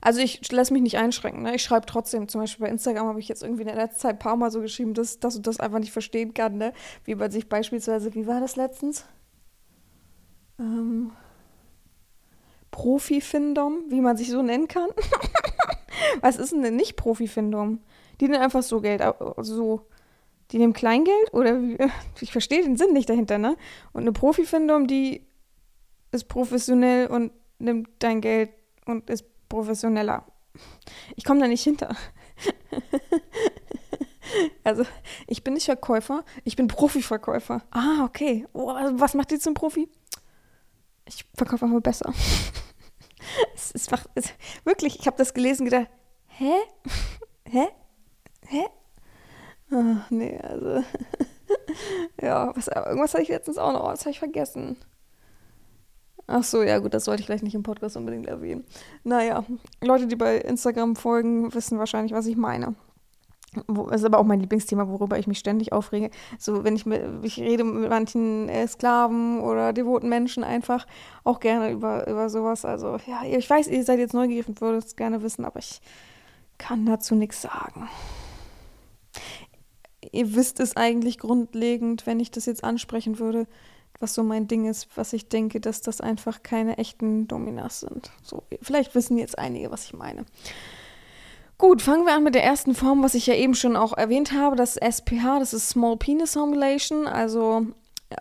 also 0.00 0.20
ich 0.20 0.50
lasse 0.50 0.72
mich 0.72 0.82
nicht 0.82 0.98
einschränken, 0.98 1.44
ne? 1.44 1.54
ich 1.54 1.62
schreibe 1.62 1.86
trotzdem, 1.86 2.26
zum 2.26 2.40
Beispiel 2.40 2.66
bei 2.66 2.70
Instagram 2.70 3.06
habe 3.06 3.20
ich 3.20 3.28
jetzt 3.28 3.44
irgendwie 3.44 3.62
in 3.62 3.68
der 3.68 3.76
letzten 3.76 4.00
Zeit 4.00 4.16
ein 4.16 4.18
paar 4.18 4.34
Mal 4.34 4.50
so 4.50 4.60
geschrieben, 4.60 4.92
dass, 4.92 5.20
dass 5.20 5.36
du 5.36 5.40
das 5.40 5.60
einfach 5.60 5.78
nicht 5.78 5.92
verstehen 5.92 6.34
kann, 6.34 6.56
ne? 6.58 6.72
wie 7.04 7.14
man 7.14 7.30
sich 7.30 7.48
beispielsweise, 7.48 8.12
wie 8.14 8.26
war 8.26 8.40
das 8.40 8.56
letztens? 8.56 9.04
Ähm, 10.58 11.12
Profi-Findom, 12.72 13.84
wie 13.88 14.00
man 14.00 14.16
sich 14.16 14.30
so 14.30 14.42
nennen 14.42 14.66
kann. 14.66 14.90
Was 16.20 16.36
ist 16.36 16.52
denn 16.52 16.74
nicht 16.74 16.96
Profi-Findom? 16.96 17.78
Die 18.20 18.28
nehmen 18.28 18.42
einfach 18.42 18.64
so 18.64 18.80
Geld, 18.80 19.02
so 19.38 19.86
die 20.54 20.58
nehmen 20.58 20.72
Kleingeld 20.72 21.34
oder 21.34 21.58
ich 22.20 22.30
verstehe 22.30 22.62
den 22.62 22.76
Sinn 22.76 22.92
nicht 22.92 23.10
dahinter, 23.10 23.38
ne? 23.38 23.56
Und 23.92 24.02
eine 24.02 24.12
Profifindung, 24.12 24.86
die 24.86 25.26
ist 26.12 26.28
professionell 26.28 27.08
und 27.08 27.32
nimmt 27.58 27.88
dein 27.98 28.20
Geld 28.20 28.50
und 28.86 29.10
ist 29.10 29.24
professioneller. 29.48 30.24
Ich 31.16 31.24
komme 31.24 31.40
da 31.40 31.48
nicht 31.48 31.64
hinter. 31.64 31.96
also, 34.64 34.84
ich 35.26 35.42
bin 35.42 35.54
nicht 35.54 35.64
Verkäufer, 35.64 36.24
ich 36.44 36.54
bin 36.54 36.68
Profiverkäufer. 36.68 37.62
Ah, 37.72 38.04
okay. 38.04 38.46
Oh, 38.52 38.68
was 38.92 39.14
macht 39.14 39.32
ihr 39.32 39.40
zum 39.40 39.54
Profi? 39.54 39.88
Ich 41.04 41.24
verkaufe 41.34 41.64
einfach 41.64 41.80
besser. 41.80 42.14
es, 43.56 43.72
es 43.74 43.90
macht, 43.90 44.08
es, 44.14 44.32
wirklich, 44.62 45.00
ich 45.00 45.06
habe 45.08 45.16
das 45.16 45.34
gelesen 45.34 45.62
und 45.62 45.70
gedacht, 45.70 45.90
hä? 46.28 46.52
hä? 47.50 47.66
Hä? 48.46 48.66
Ach, 49.70 50.10
nee, 50.10 50.38
also. 50.38 50.84
ja, 52.20 52.52
was, 52.54 52.68
irgendwas 52.68 53.14
hatte 53.14 53.22
ich 53.22 53.28
letztens 53.28 53.58
auch 53.58 53.72
noch. 53.72 53.90
Das 53.90 54.00
habe 54.00 54.10
ich 54.10 54.18
vergessen. 54.18 54.76
Ach 56.26 56.42
so, 56.42 56.62
ja 56.62 56.78
gut, 56.78 56.94
das 56.94 57.04
sollte 57.04 57.20
ich 57.20 57.26
vielleicht 57.26 57.44
nicht 57.44 57.54
im 57.54 57.62
Podcast 57.62 57.96
unbedingt 57.96 58.26
erwähnen. 58.26 58.64
Naja, 59.02 59.44
Leute, 59.82 60.06
die 60.06 60.16
bei 60.16 60.38
Instagram 60.38 60.96
folgen, 60.96 61.52
wissen 61.54 61.78
wahrscheinlich, 61.78 62.12
was 62.12 62.26
ich 62.26 62.36
meine. 62.36 62.74
Das 63.66 64.00
ist 64.00 64.04
aber 64.04 64.18
auch 64.18 64.24
mein 64.24 64.40
Lieblingsthema, 64.40 64.88
worüber 64.88 65.18
ich 65.18 65.26
mich 65.26 65.38
ständig 65.38 65.72
aufrege. 65.72 66.10
So, 66.38 66.64
wenn 66.64 66.74
ich 66.74 66.86
mit, 66.86 67.02
ich 67.22 67.38
rede 67.38 67.62
mit 67.62 67.88
manchen 67.88 68.48
äh, 68.48 68.66
Sklaven 68.66 69.40
oder 69.40 69.72
devoten 69.72 70.08
Menschen 70.08 70.42
einfach 70.42 70.86
auch 71.22 71.40
gerne 71.40 71.70
über, 71.70 72.08
über 72.08 72.30
sowas. 72.30 72.64
Also, 72.64 72.96
ja, 73.06 73.22
ich 73.24 73.48
weiß, 73.48 73.68
ihr 73.68 73.84
seid 73.84 73.98
jetzt 73.98 74.14
neugierig 74.14 74.48
und 74.48 74.60
würdet 74.60 74.86
es 74.86 74.96
gerne 74.96 75.22
wissen, 75.22 75.44
aber 75.44 75.60
ich 75.60 75.80
kann 76.58 76.86
dazu 76.86 77.14
nichts 77.14 77.42
sagen 77.42 77.88
ihr 80.14 80.34
wisst 80.34 80.60
es 80.60 80.76
eigentlich 80.76 81.18
grundlegend, 81.18 82.06
wenn 82.06 82.20
ich 82.20 82.30
das 82.30 82.46
jetzt 82.46 82.64
ansprechen 82.64 83.18
würde, 83.18 83.46
was 84.00 84.14
so 84.14 84.22
mein 84.22 84.48
Ding 84.48 84.66
ist, 84.66 84.88
was 84.96 85.12
ich 85.12 85.28
denke, 85.28 85.60
dass 85.60 85.80
das 85.80 86.00
einfach 86.00 86.42
keine 86.42 86.78
echten 86.78 87.28
Dominas 87.28 87.80
sind. 87.80 88.10
So, 88.22 88.42
vielleicht 88.60 88.94
wissen 88.94 89.18
jetzt 89.18 89.38
einige, 89.38 89.70
was 89.70 89.86
ich 89.86 89.94
meine. 89.94 90.24
Gut, 91.56 91.82
fangen 91.82 92.04
wir 92.04 92.14
an 92.14 92.24
mit 92.24 92.34
der 92.34 92.42
ersten 92.42 92.74
Form, 92.74 93.02
was 93.02 93.14
ich 93.14 93.26
ja 93.26 93.34
eben 93.34 93.54
schon 93.54 93.76
auch 93.76 93.96
erwähnt 93.96 94.32
habe, 94.32 94.56
das 94.56 94.76
SPH, 94.76 95.38
das 95.38 95.54
ist 95.54 95.68
Small 95.68 95.96
Penis 95.96 96.32
Simulation, 96.32 97.06
also 97.06 97.66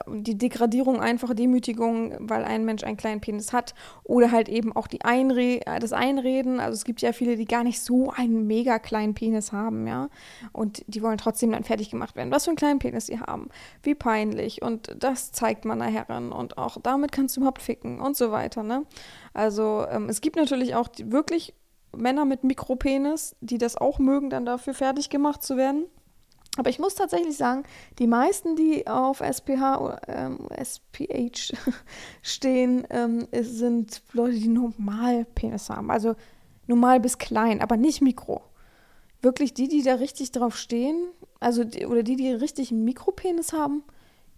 die 0.08 0.38
Degradierung, 0.38 1.00
einfache 1.00 1.36
Demütigung, 1.36 2.16
weil 2.20 2.44
ein 2.44 2.66
Mensch 2.66 2.84
einen 2.84 2.98
kleinen 2.98 3.22
Penis 3.22 3.54
hat. 3.54 3.74
Oder 4.04 4.32
halt 4.32 4.50
eben 4.50 4.76
auch 4.76 4.88
die 4.88 5.04
Einre 5.04 5.60
das 5.80 5.94
Einreden. 5.94 6.60
Also 6.60 6.76
es 6.76 6.84
gibt 6.84 7.02
ja 7.02 7.14
viele, 7.14 7.36
die 7.36 7.46
gar 7.46 7.64
nicht 7.64 7.82
so 7.82 8.12
einen 8.12 8.48
mega 8.48 8.80
kleinen 8.80 9.14
Penis 9.14 9.52
haben, 9.52 9.88
ja. 9.88 10.10
Und 10.52 10.84
die 10.88 11.02
wollen 11.02 11.18
trotzdem 11.18 11.52
dann 11.52 11.64
fertig 11.64 11.90
gemacht 11.90 12.16
werden. 12.16 12.32
Was 12.32 12.46
für 12.46 12.52
einen 12.52 12.58
kleinen 12.58 12.80
Penis 12.80 13.08
sie 13.08 13.20
haben. 13.20 13.50
Wie 13.82 13.96
peinlich. 13.96 14.62
Und 14.62 14.96
das 14.98 15.32
zeigt 15.32 15.66
man 15.66 15.80
nachher 15.80 16.10
an. 16.10 16.32
Und 16.32 16.58
auch 16.58 16.78
damit 16.82 17.12
kannst 17.12 17.36
du 17.36 17.42
überhaupt 17.42 17.62
ficken 17.62 18.00
und 18.00 18.16
so 18.16 18.32
weiter, 18.32 18.64
ne? 18.64 18.86
Also 19.34 19.86
ähm, 19.90 20.10
es 20.10 20.22
gibt 20.22 20.36
natürlich 20.36 20.76
auch 20.76 20.90
wirklich 21.04 21.54
Männer 21.96 22.26
mit 22.26 22.44
Mikropenis, 22.44 23.36
die 23.42 23.58
das 23.58 23.78
auch 23.78 24.00
mögen, 24.00 24.30
dann 24.30 24.46
dafür 24.46 24.74
fertig 24.74 25.10
gemacht 25.10 25.44
zu 25.44 25.58
werden. 25.58 25.86
Aber 26.58 26.70
ich 26.70 26.78
muss 26.78 26.94
tatsächlich 26.94 27.36
sagen, 27.36 27.64
die 27.98 28.06
meisten, 28.06 28.56
die 28.56 28.88
auf 28.88 29.22
SPH 29.22 30.00
ähm, 30.08 30.48
SPH 30.50 31.56
stehen, 32.22 32.86
ähm, 32.92 33.28
sind 33.32 34.04
Leute, 34.14 34.38
die 34.38 34.50
normal 34.50 35.26
Penis 35.34 35.70
haben. 35.70 35.90
Also 35.90 36.16
normal 36.68 37.00
bis 37.00 37.18
klein, 37.18 37.62
aber 37.62 37.76
nicht 37.76 38.02
Mikro. 38.02 38.42
Wirklich 39.22 39.54
die, 39.54 39.68
die 39.68 39.82
da 39.82 39.96
richtig 39.96 40.32
drauf 40.32 40.56
stehen, 40.56 41.08
also 41.40 41.64
die, 41.64 41.88
oder 41.88 42.04
die, 42.04 42.18
die 42.18 42.30
richtig 42.30 42.72
einen 42.72 42.84
Mikropenis 42.84 43.54
haben, 43.54 43.84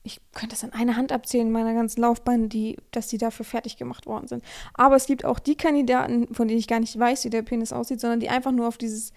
ich 0.03 0.21
könnte 0.33 0.53
das 0.55 0.63
an 0.63 0.71
einer 0.71 0.95
Hand 0.95 1.11
abzählen 1.11 1.47
in 1.47 1.53
meiner 1.53 1.73
ganzen 1.73 1.99
Laufbahn, 2.01 2.47
die, 2.47 2.77
dass 2.91 3.07
die 3.07 3.17
dafür 3.17 3.43
fertig 3.43 3.75
gemacht 3.75 4.05
worden 4.05 4.27
sind. 4.27 4.43
Aber 4.75 4.95
es 4.95 5.07
gibt 5.07 5.25
auch 5.25 5.39
die 5.39 5.55
Kandidaten, 5.55 6.33
von 6.33 6.47
denen 6.47 6.59
ich 6.59 6.67
gar 6.67 6.79
nicht 6.79 6.97
weiß, 6.97 7.25
wie 7.25 7.31
der 7.31 7.41
Penis 7.41 7.73
aussieht, 7.73 7.99
sondern 7.99 8.19
die 8.19 8.29
einfach 8.29 8.51
nur 8.51 8.67
auf 8.67 8.77
dieses, 8.77 9.11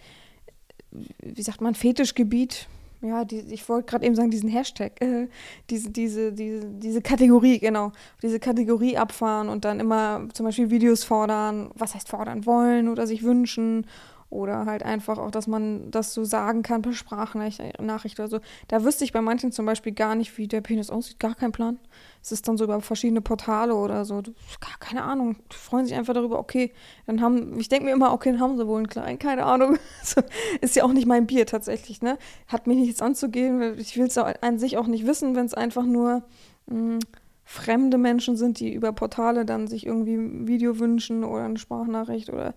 wie 0.90 1.42
sagt 1.42 1.60
man, 1.60 1.74
Fetischgebiet 1.74 2.68
ja, 3.00 3.24
die, 3.24 3.40
ich 3.50 3.68
wollte 3.68 3.86
gerade 3.86 4.04
eben 4.06 4.14
sagen, 4.14 4.30
diesen 4.30 4.48
Hashtag, 4.48 5.00
äh, 5.00 5.28
diese, 5.70 5.90
diese, 5.90 6.32
diese, 6.32 6.66
diese 6.66 7.00
Kategorie, 7.00 7.58
genau, 7.58 7.92
diese 8.22 8.40
Kategorie 8.40 8.96
abfahren 8.96 9.48
und 9.48 9.64
dann 9.64 9.80
immer 9.80 10.28
zum 10.32 10.46
Beispiel 10.46 10.70
Videos 10.70 11.04
fordern, 11.04 11.70
was 11.74 11.94
heißt 11.94 12.08
fordern 12.08 12.46
wollen 12.46 12.88
oder 12.88 13.06
sich 13.06 13.22
wünschen 13.22 13.86
oder 14.30 14.66
halt 14.66 14.82
einfach 14.82 15.18
auch, 15.18 15.30
dass 15.30 15.46
man 15.46 15.90
das 15.90 16.12
so 16.12 16.22
sagen 16.22 16.62
kann 16.62 16.82
per 16.82 16.92
Sprachnachricht 16.92 18.20
oder 18.20 18.28
so. 18.28 18.40
Da 18.68 18.84
wüsste 18.84 19.04
ich 19.04 19.12
bei 19.12 19.22
manchen 19.22 19.52
zum 19.52 19.64
Beispiel 19.64 19.92
gar 19.92 20.14
nicht, 20.14 20.36
wie 20.36 20.46
der 20.46 20.60
Penis 20.60 20.90
aussieht, 20.90 21.18
gar 21.18 21.34
kein 21.34 21.50
Plan. 21.50 21.78
Es 22.22 22.32
ist 22.32 22.46
dann 22.46 22.58
so 22.58 22.64
über 22.64 22.80
verschiedene 22.82 23.22
Portale 23.22 23.74
oder 23.74 24.04
so. 24.04 24.16
Gar 24.60 24.78
keine 24.80 25.02
Ahnung. 25.04 25.36
Die 25.50 25.56
freuen 25.56 25.86
sich 25.86 25.94
einfach 25.94 26.12
darüber, 26.12 26.38
okay, 26.38 26.72
dann 27.06 27.22
haben, 27.22 27.58
ich 27.58 27.70
denke 27.70 27.86
mir 27.86 27.92
immer, 27.92 28.12
okay, 28.12 28.32
dann 28.32 28.40
haben 28.40 28.58
sie 28.58 28.66
wohl 28.66 28.78
einen 28.78 28.88
kleinen, 28.88 29.18
keine 29.18 29.44
Ahnung. 29.44 29.78
ist 30.60 30.76
ja 30.76 30.84
auch 30.84 30.92
nicht 30.92 31.06
mein 31.06 31.26
Bier 31.26 31.46
tatsächlich, 31.46 32.02
ne? 32.02 32.18
Hat 32.48 32.66
mich 32.66 32.76
nichts 32.76 33.00
anzugehen. 33.00 33.78
Ich 33.78 33.96
will 33.96 34.06
es 34.06 34.18
an 34.18 34.58
sich 34.58 34.76
auch 34.76 34.86
nicht 34.86 35.06
wissen, 35.06 35.36
wenn 35.36 35.46
es 35.46 35.54
einfach 35.54 35.84
nur 35.84 36.22
mh, 36.66 36.76
hm, 36.76 36.98
fremde 37.44 37.96
Menschen 37.96 38.36
sind, 38.36 38.60
die 38.60 38.74
über 38.74 38.92
Portale 38.92 39.46
dann 39.46 39.68
sich 39.68 39.86
irgendwie 39.86 40.16
ein 40.16 40.46
Video 40.46 40.78
wünschen 40.78 41.24
oder 41.24 41.44
eine 41.44 41.56
Sprachnachricht 41.56 42.28
oder 42.28 42.54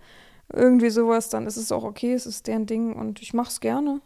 irgendwie 0.54 0.90
sowas, 0.90 1.30
dann 1.30 1.48
ist 1.48 1.58
es 1.58 1.72
auch 1.72 1.84
okay, 1.84 2.14
es 2.14 2.26
ist 2.26 2.48
deren 2.48 2.66
Ding 2.66 2.94
und 2.96 3.22
ich 3.22 3.34
mache 3.34 3.50
es 3.50 3.60
gerne. 3.60 4.02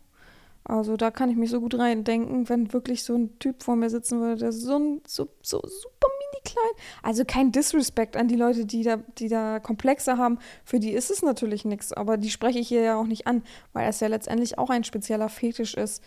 Also 0.67 0.97
da 0.97 1.11
kann 1.11 1.29
ich 1.29 1.37
mich 1.37 1.51
so 1.51 1.61
gut 1.61 1.77
reindenken, 1.77 2.49
wenn 2.49 2.73
wirklich 2.73 3.03
so 3.03 3.15
ein 3.15 3.37
Typ 3.37 3.61
vor 3.61 3.75
mir 3.75 3.91
sitzen 3.91 4.19
würde, 4.19 4.37
der 4.37 4.51
so, 4.51 4.75
ein, 4.75 5.01
so, 5.05 5.27
so 5.43 5.61
super 5.61 6.07
mini 6.07 6.41
klein. 6.43 6.85
Also 7.03 7.23
kein 7.23 7.51
Disrespect 7.51 8.17
an 8.17 8.27
die 8.27 8.35
Leute, 8.35 8.65
die 8.65 8.81
da, 8.81 8.97
die 9.19 9.27
da 9.27 9.59
Komplexe 9.59 10.17
haben. 10.17 10.39
Für 10.63 10.79
die 10.79 10.91
ist 10.91 11.11
es 11.11 11.21
natürlich 11.21 11.65
nichts, 11.65 11.93
aber 11.93 12.17
die 12.17 12.31
spreche 12.31 12.57
ich 12.57 12.67
hier 12.67 12.81
ja 12.81 12.95
auch 12.99 13.05
nicht 13.05 13.27
an, 13.27 13.43
weil 13.73 13.87
es 13.87 13.99
ja 13.99 14.07
letztendlich 14.07 14.57
auch 14.57 14.71
ein 14.71 14.83
spezieller 14.83 15.29
Fetisch 15.29 15.75
ist, 15.75 16.03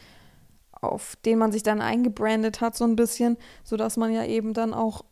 auf 0.72 1.14
den 1.24 1.38
man 1.38 1.52
sich 1.52 1.62
dann 1.62 1.80
eingebrandet 1.80 2.60
hat, 2.60 2.76
so 2.76 2.84
ein 2.84 2.96
bisschen, 2.96 3.36
sodass 3.62 3.96
man 3.96 4.12
ja 4.12 4.24
eben 4.24 4.54
dann 4.54 4.74
auch 4.74 5.04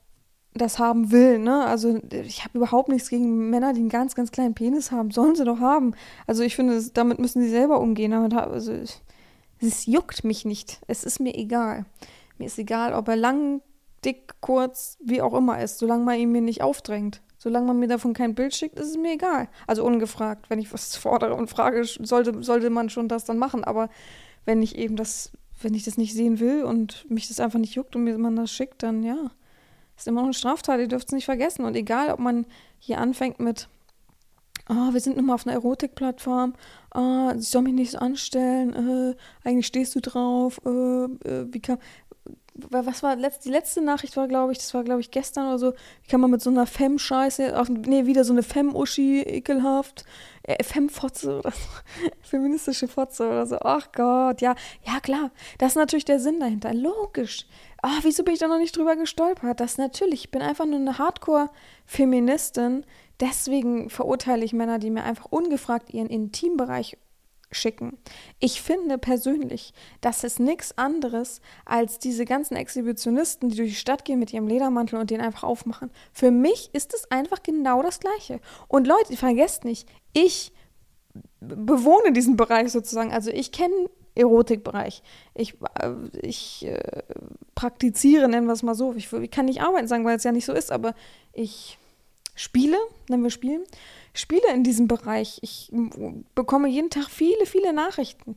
das 0.57 0.79
haben 0.79 1.11
will, 1.11 1.39
ne? 1.39 1.65
Also 1.65 2.01
ich 2.11 2.45
habe 2.45 2.59
überhaupt 2.59 2.89
nichts 2.89 3.09
gegen 3.09 3.51
Männer, 3.51 3.73
die 3.73 3.81
einen 3.81 3.89
ganz, 3.89 4.15
ganz 4.15 4.31
kleinen 4.33 4.55
Penis 4.55 4.91
haben. 4.91 5.11
Sollen 5.11 5.37
sie 5.37 5.45
doch 5.45 5.61
haben. 5.61 5.95
Also 6.27 6.43
ich 6.43 6.57
finde, 6.57 6.83
damit 6.95 7.19
müssen 7.19 7.43
sie 7.43 7.51
selber 7.51 7.81
umgehen. 7.81 8.13
Also 8.13 8.73
es 9.61 9.87
juckt 9.87 10.25
mich 10.25 10.45
nicht. 10.45 10.81
Es 10.87 11.05
ist 11.05 11.21
mir 11.21 11.35
egal. 11.35 11.85
Mir 12.39 12.47
ist 12.47 12.59
egal, 12.59 12.93
ob 12.93 13.09
er 13.09 13.17
lang, 13.17 13.63
dick, 14.05 14.35
kurz, 14.41 14.99
wie 15.03 15.23
auch 15.23 15.35
immer 15.35 15.61
ist, 15.63 15.79
solange 15.79 16.05
man 16.05 16.19
ihn 16.19 16.33
mir 16.33 16.43
nicht 16.43 16.63
aufdrängt. 16.63 17.23
Solange 17.39 17.67
man 17.67 17.79
mir 17.79 17.89
davon 17.89 18.13
kein 18.13 18.35
Bild 18.35 18.55
schickt, 18.55 18.79
ist 18.79 18.91
es 18.91 18.97
mir 18.97 19.13
egal. 19.13 19.49
Also 19.67 19.85
ungefragt. 19.85 20.51
Wenn 20.51 20.59
ich 20.59 20.73
was 20.73 20.97
fordere 20.97 21.35
und 21.35 21.51
frage, 21.51 21.85
sollte, 21.85 22.43
sollte 22.43 22.71
man 22.71 22.91
schon 22.91 23.09
das 23.09 23.25
dann 23.25 23.39
machen. 23.39 23.65
Aber 23.65 23.89
wenn 24.45 24.63
ich 24.63 24.77
eben 24.77 24.97
das, 24.97 25.33
wenn 25.61 25.75
ich 25.75 25.85
das 25.85 25.97
nicht 25.97 26.15
sehen 26.15 26.41
will 26.41 26.65
und 26.65 27.09
mich 27.11 27.29
das 27.29 27.41
einfach 27.41 27.59
nicht 27.59 27.75
juckt 27.75 27.97
und 27.97 28.05
mir 28.05 28.19
man 28.19 28.37
das 28.37 28.53
schickt, 28.53 28.83
dann 28.83 29.03
ja 29.03 29.31
ist 29.97 30.09
immer 30.09 30.21
noch 30.21 30.27
eine 30.27 30.35
Straftat, 30.35 30.81
ihr 30.81 30.89
dürft 30.89 31.09
es 31.09 31.13
nicht 31.13 31.25
vergessen. 31.25 31.65
Und 31.65 31.75
egal, 31.75 32.11
ob 32.11 32.19
man 32.19 32.47
hier 32.79 32.99
anfängt 32.99 33.41
mit, 33.41 33.69
oh, 34.69 34.93
wir 34.93 35.01
sind 35.01 35.17
nun 35.17 35.27
mal 35.27 35.35
auf 35.35 35.47
einer 35.47 35.55
Erotikplattform, 35.55 36.55
oh, 36.95 37.33
ich 37.37 37.49
soll 37.49 37.63
mich 37.63 37.75
nicht 37.75 37.93
so 37.93 37.99
anstellen, 37.99 39.15
äh, 39.15 39.49
eigentlich 39.49 39.67
stehst 39.67 39.95
du 39.95 40.01
drauf, 40.01 40.61
äh, 40.65 40.69
äh, 40.69 41.47
wie 41.53 41.61
kann, 41.61 41.79
was 42.59 43.03
war 43.03 43.17
letzt, 43.17 43.45
die 43.45 43.51
letzte 43.51 43.83
Nachricht 43.83 44.17
war, 44.17 44.29
glaube 44.29 44.53
ich, 44.53 44.59
das 44.59 44.73
war, 44.73 44.83
glaube 44.83 45.01
ich, 45.01 45.11
gestern 45.11 45.49
oder 45.49 45.59
so, 45.59 45.73
wie 46.03 46.09
kann 46.09 46.21
man 46.21 46.31
mit 46.31 46.41
so 46.41 46.51
einer 46.51 46.67
Fem-Scheiße, 46.67 47.53
nee, 47.87 48.07
wieder 48.07 48.25
so 48.25 48.33
eine 48.33 48.43
Fem-Uschi, 48.43 49.21
ekelhaft, 49.21 50.05
äh, 50.43 50.63
Fem-Fotze 50.63 51.39
oder 51.39 51.51
so, 51.51 51.59
feministische 52.23 52.89
Fotze 52.89 53.27
oder 53.27 53.47
so, 53.47 53.59
ach 53.61 53.93
Gott, 53.93 54.41
ja, 54.41 54.55
ja 54.87 55.01
klar, 55.01 55.31
das 55.59 55.73
ist 55.73 55.77
natürlich 55.77 56.07
der 56.07 56.21
Sinn 56.21 56.41
dahinter, 56.41 56.73
logisch, 56.73 57.47
ah, 57.87 57.99
wieso 58.03 58.25
bin 58.25 58.35
ich 58.35 58.41
da 58.41 58.49
noch 58.49 58.59
nicht 58.59 58.77
drüber 58.77 58.97
gestolpert? 58.97 59.61
Das 59.61 59.79
natürlich, 59.79 60.25
ich 60.25 60.31
bin 60.31 60.43
einfach 60.43 60.67
nur 60.67 60.77
eine 60.77 60.99
Hardcore-Feministin. 60.99 62.85
Deswegen 63.21 63.91
verurteile 63.91 64.45
ich 64.45 64.53
Männer, 64.53 64.79
die 64.79 64.91
mir 64.91 65.05
einfach 65.05 65.27
ungefragt 65.27 65.95
ihren 65.95 66.09
Intimbereich 66.09 66.99
schicken. 67.53 67.97
Ich 68.41 68.61
finde 68.61 68.99
persönlich, 68.99 69.73
das 70.01 70.25
ist 70.25 70.41
nichts 70.41 70.77
anderes 70.77 71.41
als 71.65 72.01
diese 72.01 72.25
ganzen 72.25 72.57
Exhibitionisten, 72.57 73.51
die 73.51 73.57
durch 73.57 73.71
die 73.71 73.77
Stadt 73.77 74.05
gehen 74.05 74.19
mit 74.19 74.33
ihrem 74.33 74.49
Ledermantel 74.49 74.99
und 74.99 75.11
den 75.11 75.21
einfach 75.21 75.45
aufmachen. 75.45 75.93
Für 76.13 76.33
mich 76.33 76.71
ist 76.73 76.93
es 76.93 77.09
einfach 77.13 77.45
genau 77.45 77.83
das 77.83 78.01
Gleiche. 78.01 78.41
Und 78.67 78.89
Leute, 78.89 79.17
vergesst 79.17 79.65
nicht, 79.65 79.89
ich 80.13 80.53
bewohne 81.39 82.13
diesen 82.13 82.37
Bereich 82.37 82.73
sozusagen. 82.73 83.13
Also 83.13 83.31
ich 83.31 83.53
kenne 83.53 83.89
Erotikbereich. 84.17 85.03
Ich, 85.35 85.55
äh, 85.81 85.93
ich 86.23 86.67
äh, 86.67 87.03
praktiziere, 87.55 88.29
nennen 88.29 88.47
wir 88.47 88.55
es 88.55 88.63
mal 88.63 88.75
so. 88.75 88.95
Ich, 88.95 89.13
ich, 89.13 89.31
kann 89.31 89.45
nicht 89.45 89.61
arbeiten 89.61 89.89
sagen, 89.89 90.05
weil 90.05 90.17
es 90.17 90.25
ja 90.25 90.33
nicht 90.33 90.47
so 90.47 90.53
ist, 90.53 90.73
aber 90.73 90.95
ich 91.33 91.79
spiele, 92.35 92.77
nennen 93.09 93.23
wir 93.23 93.31
spielen, 93.31 93.65
spiele 94.15 94.49
in 94.53 94.65
diesem 94.65 94.89
Bereich. 94.89 95.39
Ich 95.43 95.71
bekomme 96.35 96.69
jeden 96.69 96.91
Tag 96.91 97.09
viele, 97.11 97.47
viele 97.47 97.73
Nachrichten. 97.73 98.37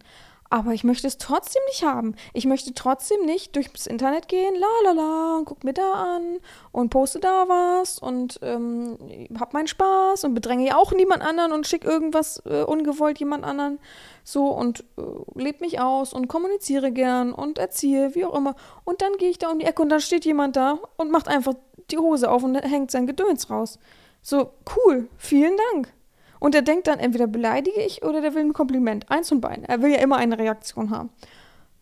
Aber 0.52 0.74
ich 0.74 0.84
möchte 0.84 1.06
es 1.06 1.20
trotzdem 1.20 1.62
nicht 1.68 1.84
haben. 1.84 2.16
Ich 2.34 2.46
möchte 2.46 2.74
trotzdem 2.74 3.24
nicht 3.26 3.56
durchs 3.56 3.86
Internet 3.86 4.28
gehen, 4.28 4.56
la 4.56 4.68
la 4.84 4.92
la, 4.94 5.38
und 5.38 5.46
guck 5.46 5.64
mir 5.64 5.74
da 5.74 5.94
an 5.94 6.40
und 6.72 6.90
poste 6.90 7.20
da 7.20 7.48
was 7.48 8.00
und 8.00 8.40
ähm, 8.42 8.98
hab 9.40 9.54
meinen 9.54 9.68
Spaß 9.68 10.24
und 10.24 10.34
bedränge 10.34 10.66
ja 10.66 10.76
auch 10.76 10.92
niemand 10.92 11.22
anderen 11.22 11.52
und 11.52 11.68
schick 11.68 11.84
irgendwas 11.84 12.42
äh, 12.46 12.64
ungewollt 12.64 13.20
jemand 13.20 13.44
anderen 13.44 13.80
so 14.24 14.48
und 14.48 14.84
äh, 14.98 15.02
lebe 15.36 15.64
mich 15.64 15.80
aus 15.80 16.14
und 16.14 16.28
kommuniziere 16.28 16.92
gern 16.92 17.32
und 17.32 17.60
erziehe, 17.60 18.16
wie 18.16 18.26
auch 18.26 18.36
immer. 18.36 18.56
Und 18.86 19.04
dann 19.04 19.14
gehe 19.18 19.30
ich 19.30 19.38
da 19.38 19.50
um 19.50 19.60
die 19.60 19.66
Ecke 19.66 19.84
und 19.84 19.90
dann 19.90 20.02
steht 20.02 20.26
jemand 20.26 20.56
da 20.56 20.80
und 20.98 21.12
macht 21.12 21.28
einfach 21.28 21.54
die 21.92 21.98
Hose 21.98 22.30
auf 22.30 22.44
und 22.44 22.56
hängt 22.56 22.90
sein 22.90 23.08
Gedöns 23.08 23.50
raus. 23.50 23.78
So, 24.22 24.52
cool, 24.76 25.10
vielen 25.18 25.56
Dank. 25.72 25.94
Und 26.40 26.56
er 26.56 26.62
denkt 26.62 26.88
dann, 26.88 27.00
entweder 27.00 27.28
beleidige 27.28 27.82
ich 27.82 28.04
oder 28.04 28.22
der 28.22 28.34
will 28.34 28.44
ein 28.44 28.54
Kompliment. 28.54 29.10
Eins 29.12 29.30
von 29.30 29.42
beiden. 29.42 29.66
Er 29.66 29.82
will 29.82 29.92
ja 29.92 30.00
immer 30.00 30.18
eine 30.18 30.38
Reaktion 30.40 30.90
haben. 30.90 31.10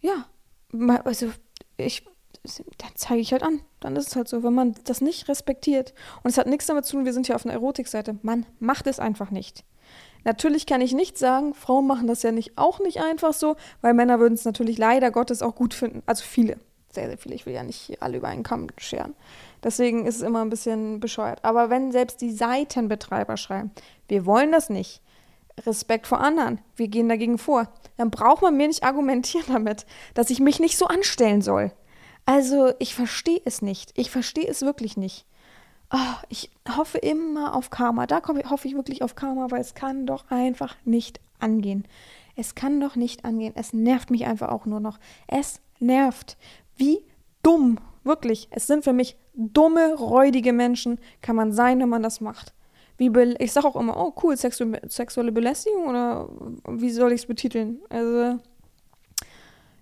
Ja, 0.01 0.25
also 1.03 1.31
ich, 1.77 2.05
dann 2.77 2.91
zeige 2.95 3.21
ich 3.21 3.31
halt 3.31 3.43
an. 3.43 3.61
Dann 3.79 3.95
ist 3.95 4.07
es 4.07 4.15
halt 4.15 4.27
so, 4.27 4.43
wenn 4.43 4.53
man 4.53 4.75
das 4.85 5.01
nicht 5.01 5.27
respektiert. 5.29 5.93
Und 6.23 6.31
es 6.31 6.37
hat 6.37 6.47
nichts 6.47 6.65
damit 6.65 6.85
zu 6.85 6.97
tun, 6.97 7.05
wir 7.05 7.13
sind 7.13 7.27
hier 7.27 7.35
auf 7.35 7.45
einer 7.45 7.53
Erotikseite. 7.53 8.17
Man 8.21 8.45
macht 8.59 8.87
es 8.87 8.99
einfach 8.99 9.31
nicht. 9.31 9.63
Natürlich 10.23 10.65
kann 10.65 10.81
ich 10.81 10.93
nicht 10.93 11.17
sagen, 11.17 11.53
Frauen 11.53 11.87
machen 11.87 12.07
das 12.07 12.23
ja 12.23 12.31
nicht 12.31 12.57
auch 12.57 12.79
nicht 12.79 12.99
einfach 12.99 13.33
so, 13.33 13.55
weil 13.81 13.93
Männer 13.93 14.19
würden 14.19 14.33
es 14.33 14.43
natürlich 14.43 14.77
leider 14.77 15.11
Gottes 15.11 15.41
auch 15.41 15.55
gut 15.55 15.73
finden. 15.73 16.03
Also 16.05 16.23
viele, 16.25 16.57
sehr, 16.89 17.07
sehr 17.07 17.17
viele. 17.17 17.35
Ich 17.35 17.45
will 17.45 17.53
ja 17.53 17.63
nicht 17.63 18.01
alle 18.01 18.17
über 18.17 18.27
einen 18.27 18.43
Kamm 18.43 18.67
scheren. 18.77 19.13
Deswegen 19.63 20.05
ist 20.05 20.17
es 20.17 20.21
immer 20.21 20.41
ein 20.41 20.49
bisschen 20.49 20.99
bescheuert. 20.99 21.39
Aber 21.43 21.69
wenn 21.69 21.91
selbst 21.91 22.21
die 22.21 22.31
Seitenbetreiber 22.31 23.37
schreiben, 23.37 23.71
wir 24.07 24.25
wollen 24.25 24.51
das 24.51 24.69
nicht, 24.69 25.01
Respekt 25.65 26.07
vor 26.07 26.19
anderen, 26.19 26.59
wir 26.75 26.87
gehen 26.87 27.09
dagegen 27.09 27.37
vor, 27.37 27.67
dann 27.97 28.11
braucht 28.11 28.41
man 28.41 28.55
mir 28.57 28.67
nicht 28.67 28.83
argumentieren 28.83 29.45
damit, 29.47 29.85
dass 30.13 30.29
ich 30.29 30.39
mich 30.39 30.59
nicht 30.59 30.77
so 30.77 30.85
anstellen 30.87 31.41
soll. 31.41 31.71
Also 32.25 32.73
ich 32.79 32.93
verstehe 32.93 33.41
es 33.45 33.61
nicht. 33.61 33.91
Ich 33.95 34.11
verstehe 34.11 34.47
es 34.47 34.61
wirklich 34.61 34.97
nicht. 34.97 35.25
Oh, 35.91 36.15
ich 36.27 36.51
hoffe 36.75 36.97
immer 36.97 37.55
auf 37.55 37.69
Karma. 37.69 38.05
Da 38.05 38.21
hoffe 38.27 38.67
ich 38.67 38.75
wirklich 38.75 39.01
auf 39.01 39.15
Karma, 39.15 39.49
weil 39.49 39.61
es 39.61 39.73
kann 39.73 40.05
doch 40.05 40.29
einfach 40.29 40.75
nicht 40.83 41.21
angehen. 41.39 41.87
Es 42.35 42.53
kann 42.53 42.81
doch 42.81 42.97
nicht 42.97 43.23
angehen. 43.23 43.53
Es 43.55 43.71
nervt 43.71 44.11
mich 44.11 44.25
einfach 44.25 44.49
auch 44.49 44.65
nur 44.65 44.81
noch. 44.81 44.99
Es 45.27 45.61
nervt. 45.79 46.37
Wie 46.75 46.99
dumm 47.41 47.79
Wirklich, 48.07 48.47
es 48.51 48.67
sind 48.67 48.85
für 48.85 48.93
mich 48.93 49.17
dumme, 49.33 49.93
räudige 49.95 50.53
Menschen, 50.53 50.97
kann 51.21 51.35
man 51.35 51.51
sein, 51.51 51.81
wenn 51.81 51.89
man 51.89 52.01
das 52.01 52.21
macht. 52.21 52.53
Wie 52.97 53.11
ich 53.39 53.51
sage 53.51 53.67
auch 53.67 53.75
immer, 53.75 53.95
oh 53.97 54.13
cool, 54.23 54.35
sexu 54.35 54.73
sexuelle 54.87 55.31
Belästigung 55.31 55.87
oder 55.87 56.29
wie 56.67 56.89
soll 56.89 57.11
ich 57.11 57.21
es 57.21 57.27
betiteln? 57.27 57.79
Also 57.89 58.39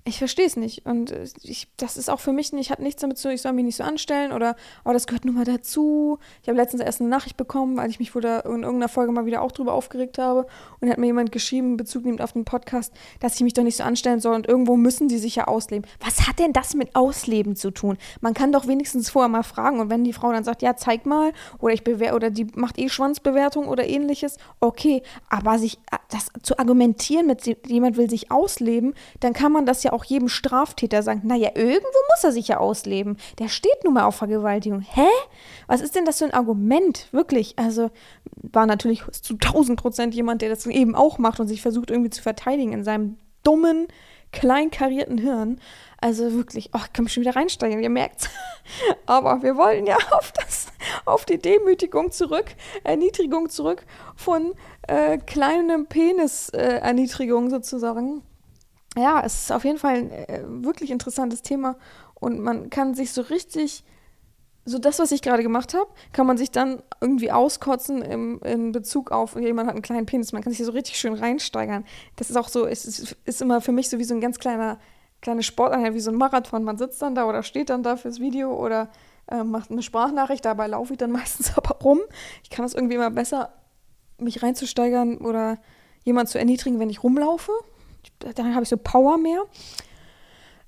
ich 0.07 0.19
verstehe 0.19 0.45
es 0.45 0.55
nicht. 0.55 0.85
Und 0.85 1.13
ich, 1.41 1.67
das 1.77 1.97
ist 1.97 2.11
auch 2.11 2.19
für 2.19 2.31
mich 2.31 2.53
nicht, 2.53 2.69
hat 2.69 2.79
nichts 2.79 3.01
damit 3.01 3.17
zu 3.17 3.23
tun, 3.23 3.31
ich 3.31 3.41
soll 3.41 3.53
mich 3.53 3.65
nicht 3.65 3.75
so 3.75 3.83
anstellen 3.83 4.31
oder, 4.31 4.55
oh, 4.85 4.93
das 4.93 5.07
gehört 5.07 5.25
nun 5.25 5.33
mal 5.33 5.45
dazu. 5.45 6.19
Ich 6.43 6.47
habe 6.47 6.57
letztens 6.57 6.83
erst 6.83 7.01
eine 7.01 7.09
Nachricht 7.09 7.37
bekommen, 7.37 7.75
weil 7.75 7.89
ich 7.89 7.97
mich 7.97 8.13
wohl 8.13 8.21
da 8.21 8.41
in 8.41 8.61
irgendeiner 8.61 8.87
Folge 8.87 9.11
mal 9.11 9.25
wieder 9.25 9.41
auch 9.41 9.51
drüber 9.51 9.73
aufgeregt 9.73 10.19
habe. 10.19 10.45
Und 10.79 10.91
hat 10.91 10.99
mir 10.99 11.07
jemand 11.07 11.31
geschrieben, 11.31 11.75
Bezug 11.75 12.05
nehmend 12.05 12.21
auf 12.21 12.33
den 12.33 12.45
Podcast, 12.45 12.93
dass 13.19 13.33
ich 13.35 13.41
mich 13.41 13.53
doch 13.53 13.63
nicht 13.63 13.77
so 13.77 13.83
anstellen 13.83 14.19
soll. 14.19 14.35
Und 14.35 14.47
irgendwo 14.47 14.77
müssen 14.77 15.07
die 15.07 15.17
sich 15.17 15.37
ja 15.37 15.47
ausleben. 15.47 15.89
Was 15.99 16.27
hat 16.27 16.37
denn 16.37 16.53
das 16.53 16.75
mit 16.75 16.95
Ausleben 16.95 17.55
zu 17.55 17.71
tun? 17.71 17.97
Man 18.21 18.35
kann 18.35 18.51
doch 18.51 18.67
wenigstens 18.67 19.09
vorher 19.09 19.29
mal 19.29 19.41
fragen. 19.41 19.79
Und 19.79 19.89
wenn 19.89 20.03
die 20.03 20.13
Frau 20.13 20.31
dann 20.31 20.43
sagt, 20.43 20.61
ja, 20.61 20.75
zeig 20.75 21.07
mal, 21.07 21.33
oder 21.57 21.73
ich 21.73 21.83
bewerte, 21.83 22.15
oder 22.15 22.29
die 22.29 22.45
macht 22.53 22.77
eh 22.77 22.89
Schwanzbewertung 22.89 23.67
oder 23.67 23.87
ähnliches, 23.87 24.37
okay. 24.59 25.01
Aber 25.29 25.57
sich 25.57 25.79
das 26.09 26.27
zu 26.43 26.59
argumentieren 26.59 27.25
mit 27.25 27.43
jemand 27.67 27.97
will 27.97 28.07
sich 28.07 28.29
ausleben, 28.29 28.93
dann 29.19 29.33
kann 29.33 29.51
man 29.51 29.65
das 29.65 29.81
ja 29.81 29.94
auch 29.95 30.03
jedem 30.03 30.27
Straftäter 30.27 31.01
sagen, 31.01 31.21
naja, 31.23 31.51
irgendwo 31.55 31.99
muss 32.11 32.23
er 32.23 32.31
sich 32.31 32.47
ja 32.47 32.57
ausleben. 32.57 33.17
Der 33.39 33.47
steht 33.47 33.83
nun 33.83 33.93
mal 33.93 34.03
auf 34.03 34.15
Vergewaltigung. 34.15 34.81
Hä? 34.81 35.07
Was 35.67 35.81
ist 35.81 35.95
denn 35.95 36.05
das 36.05 36.19
für 36.19 36.25
ein 36.25 36.33
Argument? 36.33 37.07
Wirklich. 37.11 37.57
Also 37.57 37.89
war 38.35 38.65
natürlich 38.65 39.03
zu 39.11 39.33
1000 39.33 39.79
Prozent 39.79 40.13
jemand, 40.13 40.41
der 40.41 40.49
das 40.49 40.65
eben 40.65 40.95
auch 40.95 41.17
macht 41.17 41.39
und 41.39 41.47
sich 41.47 41.61
versucht 41.61 41.89
irgendwie 41.89 42.09
zu 42.09 42.21
verteidigen 42.21 42.73
in 42.73 42.83
seinem 42.83 43.17
dummen, 43.43 43.87
kleinkarierten 44.31 45.17
Hirn. 45.17 45.59
Also 45.99 46.33
wirklich, 46.33 46.69
oh, 46.73 46.79
ich 46.85 46.93
kann 46.93 47.05
mich 47.05 47.13
schon 47.13 47.21
wieder 47.21 47.35
reinsteigen, 47.35 47.81
ihr 47.81 47.89
merkt's. 47.89 48.29
Aber 49.05 49.41
wir 49.41 49.55
wollen 49.55 49.87
ja 49.87 49.97
auf, 50.11 50.31
das, 50.33 50.67
auf 51.05 51.25
die 51.25 51.37
Demütigung 51.37 52.11
zurück, 52.11 52.47
Erniedrigung 52.83 53.49
zurück 53.49 53.85
von 54.15 54.53
äh, 54.87 55.17
kleinem 55.17 55.87
Penis-Erniedrigung 55.87 57.47
äh, 57.47 57.49
sozusagen. 57.49 58.21
Ja, 58.97 59.21
es 59.25 59.43
ist 59.43 59.51
auf 59.51 59.65
jeden 59.65 59.77
Fall 59.77 59.95
ein 59.95 60.11
äh, 60.11 60.41
wirklich 60.45 60.91
interessantes 60.91 61.41
Thema 61.41 61.77
und 62.13 62.39
man 62.39 62.69
kann 62.69 62.93
sich 62.93 63.11
so 63.11 63.21
richtig 63.21 63.83
so 64.65 64.79
das, 64.79 64.97
was 64.97 65.11
ich 65.11 65.21
gerade 65.21 65.43
gemacht 65.43 65.75
habe, 65.75 65.87
kann 66.11 66.25
man 66.25 66.37
sich 66.37 66.49
dann 66.49 66.81
irgendwie 66.99 67.31
auskotzen 67.31 68.01
im, 68.01 68.39
in 68.43 68.71
Bezug 68.71 69.11
auf, 69.11 69.35
jemand 69.35 69.67
hat 69.67 69.75
einen 69.75 69.83
kleinen 69.83 70.07
Penis, 70.07 70.33
man 70.33 70.41
kann 70.41 70.51
sich 70.51 70.65
so 70.65 70.71
richtig 70.71 70.97
schön 70.97 71.13
reinsteigern. 71.13 71.85
Das 72.15 72.31
ist 72.31 72.35
auch 72.35 72.49
so, 72.49 72.65
es 72.65 72.85
ist, 72.85 73.15
ist 73.25 73.41
immer 73.41 73.61
für 73.61 73.71
mich 73.71 73.89
so 73.89 73.99
wie 73.99 74.03
so 74.03 74.15
ein 74.15 74.21
ganz 74.21 74.39
kleiner, 74.39 74.79
kleine 75.21 75.43
Sporteinheit, 75.43 75.93
wie 75.93 75.99
so 75.99 76.09
ein 76.09 76.17
Marathon. 76.17 76.63
Man 76.63 76.79
sitzt 76.79 76.99
dann 77.01 77.13
da 77.13 77.25
oder 77.25 77.43
steht 77.43 77.69
dann 77.69 77.83
da 77.83 77.95
fürs 77.95 78.19
Video 78.19 78.55
oder 78.55 78.89
äh, 79.27 79.43
macht 79.43 79.69
eine 79.69 79.83
Sprachnachricht, 79.83 80.43
dabei 80.43 80.65
laufe 80.65 80.93
ich 80.93 80.97
dann 80.97 81.11
meistens 81.11 81.55
aber 81.55 81.75
rum. 81.83 81.99
Ich 82.43 82.49
kann 82.49 82.65
es 82.65 82.73
irgendwie 82.73 82.95
immer 82.95 83.11
besser, 83.11 83.53
mich 84.17 84.41
reinzusteigern 84.41 85.17
oder 85.17 85.59
jemanden 86.03 86.31
zu 86.31 86.39
erniedrigen, 86.39 86.79
wenn 86.79 86.89
ich 86.89 87.03
rumlaufe. 87.03 87.51
Dann 88.35 88.53
habe 88.53 88.63
ich 88.63 88.69
so 88.69 88.77
Power 88.77 89.17
mehr. 89.17 89.43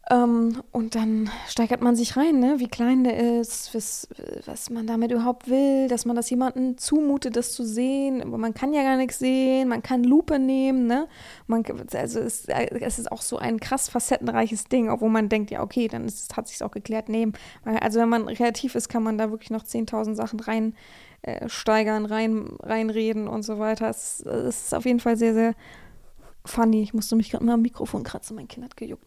Ähm, 0.10 0.64
und 0.72 0.96
dann 0.96 1.30
steigert 1.50 1.82
man 1.82 1.98
sich 1.98 2.16
rein, 2.16 2.40
ne? 2.40 2.60
wie 2.60 2.70
klein 2.70 3.04
der 3.04 3.40
ist, 3.42 3.76
was, 3.76 4.08
was 4.46 4.70
man 4.70 4.88
damit 4.88 5.12
überhaupt 5.12 5.50
will, 5.50 5.90
dass 5.90 6.06
man 6.06 6.16
das 6.16 6.30
jemandem 6.30 6.78
zumutet, 6.78 7.36
das 7.36 7.52
zu 7.52 7.66
sehen. 7.66 8.22
Aber 8.22 8.38
man 8.38 8.54
kann 8.54 8.74
ja 8.74 8.84
gar 8.84 8.96
nichts 8.96 9.20
sehen, 9.20 9.68
man 9.68 9.84
kann 9.84 10.06
Lupe 10.06 10.40
nehmen. 10.40 10.88
Ne? 10.88 11.08
Man, 11.48 11.66
also 11.94 12.22
es, 12.22 12.46
es 12.46 13.00
ist 13.00 13.12
auch 13.12 13.22
so 13.22 13.38
ein 13.38 13.60
krass 13.60 13.90
facettenreiches 13.90 14.66
Ding, 14.66 14.90
obwohl 14.90 15.10
man 15.10 15.28
denkt, 15.28 15.52
ja, 15.52 15.62
okay, 15.62 15.90
dann 15.90 16.06
ist, 16.06 16.38
hat 16.38 16.48
sich 16.48 16.64
auch 16.64 16.72
geklärt, 16.72 17.10
nehmen. 17.10 17.34
Also 17.66 18.00
wenn 18.00 18.10
man 18.10 18.28
kreativ 18.28 18.76
ist, 18.76 18.88
kann 18.88 19.04
man 19.04 19.18
da 19.18 19.30
wirklich 19.32 19.52
noch 19.52 19.64
10.000 19.64 20.16
Sachen 20.16 20.40
rein 20.40 20.74
äh, 21.24 21.50
steigern, 21.50 22.06
rein, 22.06 22.48
reinreden 22.62 23.28
und 23.28 23.44
so 23.44 23.60
weiter. 23.60 23.90
Es, 23.90 24.22
es 24.22 24.68
ist 24.68 24.74
auf 24.74 24.86
jeden 24.86 25.02
Fall 25.02 25.18
sehr, 25.18 25.34
sehr 25.34 25.54
funny. 26.48 26.82
Ich 26.82 26.94
musste 26.94 27.16
mich 27.16 27.32
gerade 27.32 27.44
mal 27.44 27.54
am 27.54 27.62
Mikrofon 27.62 28.04
kratzen, 28.04 28.36
mein 28.36 28.48
Kind 28.48 28.66
hat 28.66 28.78
gejuckt. 28.78 29.06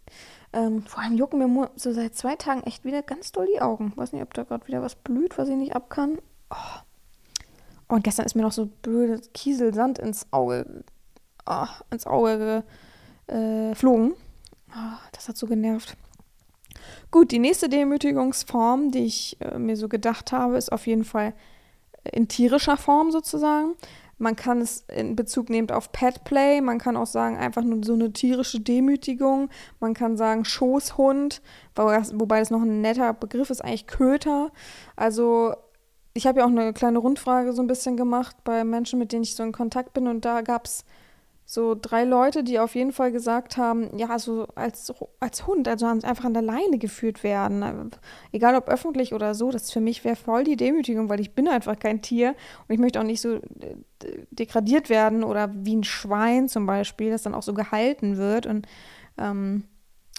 Ähm, 0.52 0.84
vor 0.84 1.02
allem 1.02 1.16
jucken 1.16 1.38
mir 1.38 1.70
so 1.76 1.92
seit 1.92 2.14
zwei 2.14 2.36
Tagen 2.36 2.62
echt 2.64 2.84
wieder 2.84 3.02
ganz 3.02 3.32
doll 3.32 3.46
die 3.52 3.60
Augen. 3.60 3.92
Weiß 3.96 4.12
nicht, 4.12 4.22
ob 4.22 4.34
da 4.34 4.44
gerade 4.44 4.66
wieder 4.66 4.82
was 4.82 4.94
blüht, 4.96 5.38
was 5.38 5.48
ich 5.48 5.56
nicht 5.56 5.74
ab 5.74 5.90
kann. 5.90 6.18
Oh. 6.50 6.80
Und 7.88 8.04
gestern 8.04 8.26
ist 8.26 8.34
mir 8.34 8.42
noch 8.42 8.52
so 8.52 8.66
blöde 8.66 9.20
Kieselsand 9.34 9.98
ins 9.98 10.26
Auge, 10.32 10.84
oh, 11.46 11.66
ins 11.90 12.06
Auge 12.06 12.64
geflogen. 13.26 14.12
Äh, 14.12 14.76
oh, 14.76 14.98
das 15.12 15.28
hat 15.28 15.36
so 15.36 15.46
genervt. 15.46 15.96
Gut, 17.10 17.32
die 17.32 17.38
nächste 17.38 17.68
Demütigungsform, 17.68 18.90
die 18.90 19.04
ich 19.04 19.40
äh, 19.40 19.58
mir 19.58 19.76
so 19.76 19.88
gedacht 19.88 20.32
habe, 20.32 20.56
ist 20.56 20.70
auf 20.70 20.86
jeden 20.86 21.04
Fall 21.04 21.34
in 22.04 22.28
tierischer 22.28 22.76
Form 22.76 23.10
sozusagen. 23.10 23.74
Man 24.20 24.36
kann 24.36 24.60
es 24.60 24.84
in 24.94 25.16
Bezug 25.16 25.48
nehmen 25.48 25.70
auf 25.70 25.92
Petplay. 25.92 26.60
Man 26.60 26.78
kann 26.78 26.96
auch 26.96 27.06
sagen, 27.06 27.38
einfach 27.38 27.64
nur 27.64 27.82
so 27.82 27.94
eine 27.94 28.12
tierische 28.12 28.60
Demütigung. 28.60 29.48
Man 29.80 29.94
kann 29.94 30.18
sagen 30.18 30.44
Schoßhund, 30.44 31.40
wobei 31.74 32.38
das 32.38 32.50
noch 32.50 32.60
ein 32.60 32.82
netter 32.82 33.14
Begriff 33.14 33.48
ist, 33.48 33.64
eigentlich 33.64 33.86
Köter. 33.86 34.52
Also 34.94 35.54
ich 36.12 36.26
habe 36.26 36.40
ja 36.40 36.44
auch 36.44 36.50
eine 36.50 36.74
kleine 36.74 36.98
Rundfrage 36.98 37.54
so 37.54 37.62
ein 37.62 37.66
bisschen 37.66 37.96
gemacht 37.96 38.36
bei 38.44 38.62
Menschen, 38.62 38.98
mit 38.98 39.12
denen 39.12 39.22
ich 39.22 39.34
so 39.34 39.42
in 39.42 39.52
Kontakt 39.52 39.94
bin. 39.94 40.06
Und 40.06 40.24
da 40.26 40.42
gab 40.42 40.66
es 40.66 40.84
so 41.52 41.74
drei 41.74 42.04
Leute, 42.04 42.44
die 42.44 42.60
auf 42.60 42.76
jeden 42.76 42.92
Fall 42.92 43.10
gesagt 43.10 43.56
haben, 43.56 43.98
ja, 43.98 44.08
also 44.08 44.46
als, 44.54 44.92
als 45.18 45.48
Hund, 45.48 45.66
also 45.66 45.84
einfach 45.84 46.24
an 46.24 46.32
der 46.32 46.44
Leine 46.44 46.78
geführt 46.78 47.24
werden. 47.24 47.90
Egal 48.30 48.54
ob 48.54 48.68
öffentlich 48.68 49.14
oder 49.14 49.34
so, 49.34 49.50
das 49.50 49.72
für 49.72 49.80
mich 49.80 50.04
wäre 50.04 50.14
voll 50.14 50.44
die 50.44 50.54
Demütigung, 50.54 51.08
weil 51.08 51.18
ich 51.18 51.34
bin 51.34 51.48
einfach 51.48 51.76
kein 51.76 52.02
Tier 52.02 52.36
und 52.68 52.72
ich 52.72 52.78
möchte 52.78 53.00
auch 53.00 53.04
nicht 53.04 53.20
so 53.20 53.40
degradiert 54.30 54.90
werden 54.90 55.24
oder 55.24 55.52
wie 55.52 55.74
ein 55.74 55.82
Schwein 55.82 56.48
zum 56.48 56.66
Beispiel, 56.66 57.10
das 57.10 57.22
dann 57.22 57.34
auch 57.34 57.42
so 57.42 57.52
gehalten 57.52 58.16
wird 58.16 58.46
und 58.46 58.68
ähm, 59.18 59.64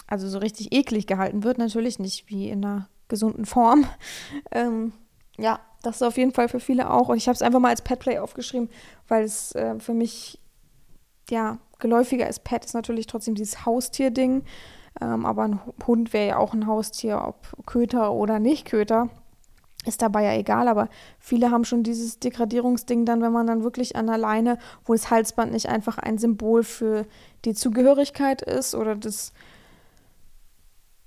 also 0.06 0.28
so 0.28 0.36
richtig 0.36 0.74
eklig 0.74 1.06
gehalten 1.06 1.44
wird, 1.44 1.56
natürlich 1.56 1.98
nicht 1.98 2.28
wie 2.28 2.50
in 2.50 2.62
einer 2.62 2.90
gesunden 3.08 3.46
Form. 3.46 3.86
ähm, 4.52 4.92
ja, 5.38 5.60
das 5.82 5.96
ist 5.96 6.02
auf 6.02 6.18
jeden 6.18 6.34
Fall 6.34 6.50
für 6.50 6.60
viele 6.60 6.90
auch. 6.90 7.08
Und 7.08 7.16
ich 7.16 7.26
habe 7.26 7.36
es 7.36 7.40
einfach 7.40 7.58
mal 7.58 7.70
als 7.70 7.80
Petplay 7.80 8.18
aufgeschrieben, 8.18 8.68
weil 9.08 9.24
es 9.24 9.54
äh, 9.54 9.80
für 9.80 9.94
mich 9.94 10.41
ja, 11.30 11.58
geläufiger 11.78 12.28
ist 12.28 12.44
Pet, 12.44 12.64
ist 12.64 12.74
natürlich 12.74 13.06
trotzdem 13.06 13.34
dieses 13.34 13.66
Haustier-Ding. 13.66 14.44
Ähm, 15.00 15.26
aber 15.26 15.44
ein 15.44 15.60
Hund 15.86 16.12
wäre 16.12 16.28
ja 16.28 16.36
auch 16.38 16.52
ein 16.52 16.66
Haustier, 16.66 17.22
ob 17.26 17.66
Köter 17.66 18.12
oder 18.12 18.38
nicht 18.38 18.66
Köter. 18.66 19.08
Ist 19.84 20.00
dabei 20.00 20.22
ja 20.22 20.34
egal, 20.34 20.68
aber 20.68 20.88
viele 21.18 21.50
haben 21.50 21.64
schon 21.64 21.82
dieses 21.82 22.20
Degradierungsding 22.20 23.04
dann, 23.04 23.20
wenn 23.20 23.32
man 23.32 23.48
dann 23.48 23.64
wirklich 23.64 23.96
an 23.96 24.06
der 24.06 24.18
Leine, 24.18 24.58
wo 24.84 24.92
das 24.92 25.10
Halsband 25.10 25.50
nicht 25.50 25.68
einfach 25.68 25.98
ein 25.98 26.18
Symbol 26.18 26.62
für 26.62 27.04
die 27.44 27.54
Zugehörigkeit 27.54 28.42
ist 28.42 28.76
oder 28.76 28.94
das 28.94 29.32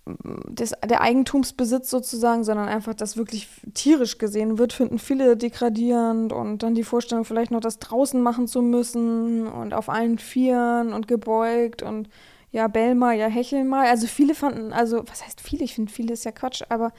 des, 0.05 0.73
der 0.87 1.01
Eigentumsbesitz 1.01 1.89
sozusagen, 1.89 2.43
sondern 2.43 2.67
einfach 2.67 2.93
das 2.93 3.17
wirklich 3.17 3.47
tierisch 3.73 4.17
gesehen 4.19 4.59
wird, 4.59 4.71
finden 4.71 4.99
viele 4.99 5.35
degradierend 5.35 6.31
und 6.31 6.61
dann 6.61 6.75
die 6.75 6.83
Vorstellung, 6.83 7.25
vielleicht 7.25 7.51
noch 7.51 7.59
das 7.59 7.79
draußen 7.79 8.21
machen 8.21 8.47
zu 8.47 8.61
müssen 8.61 9.47
und 9.47 9.73
auf 9.73 9.89
allen 9.89 10.19
Vieren 10.19 10.93
und 10.93 11.07
gebeugt 11.07 11.81
und 11.81 12.09
ja, 12.51 12.67
bell 12.67 12.95
mal, 12.95 13.17
ja, 13.17 13.27
hechel 13.27 13.63
mal. 13.63 13.87
Also 13.87 14.07
viele 14.07 14.35
fanden, 14.35 14.71
also 14.71 15.03
was 15.07 15.25
heißt 15.25 15.41
viele? 15.41 15.63
Ich 15.63 15.73
finde, 15.75 15.91
viele 15.91 16.13
ist 16.13 16.23
ja 16.23 16.31
Quatsch, 16.31 16.63
aber 16.69 16.93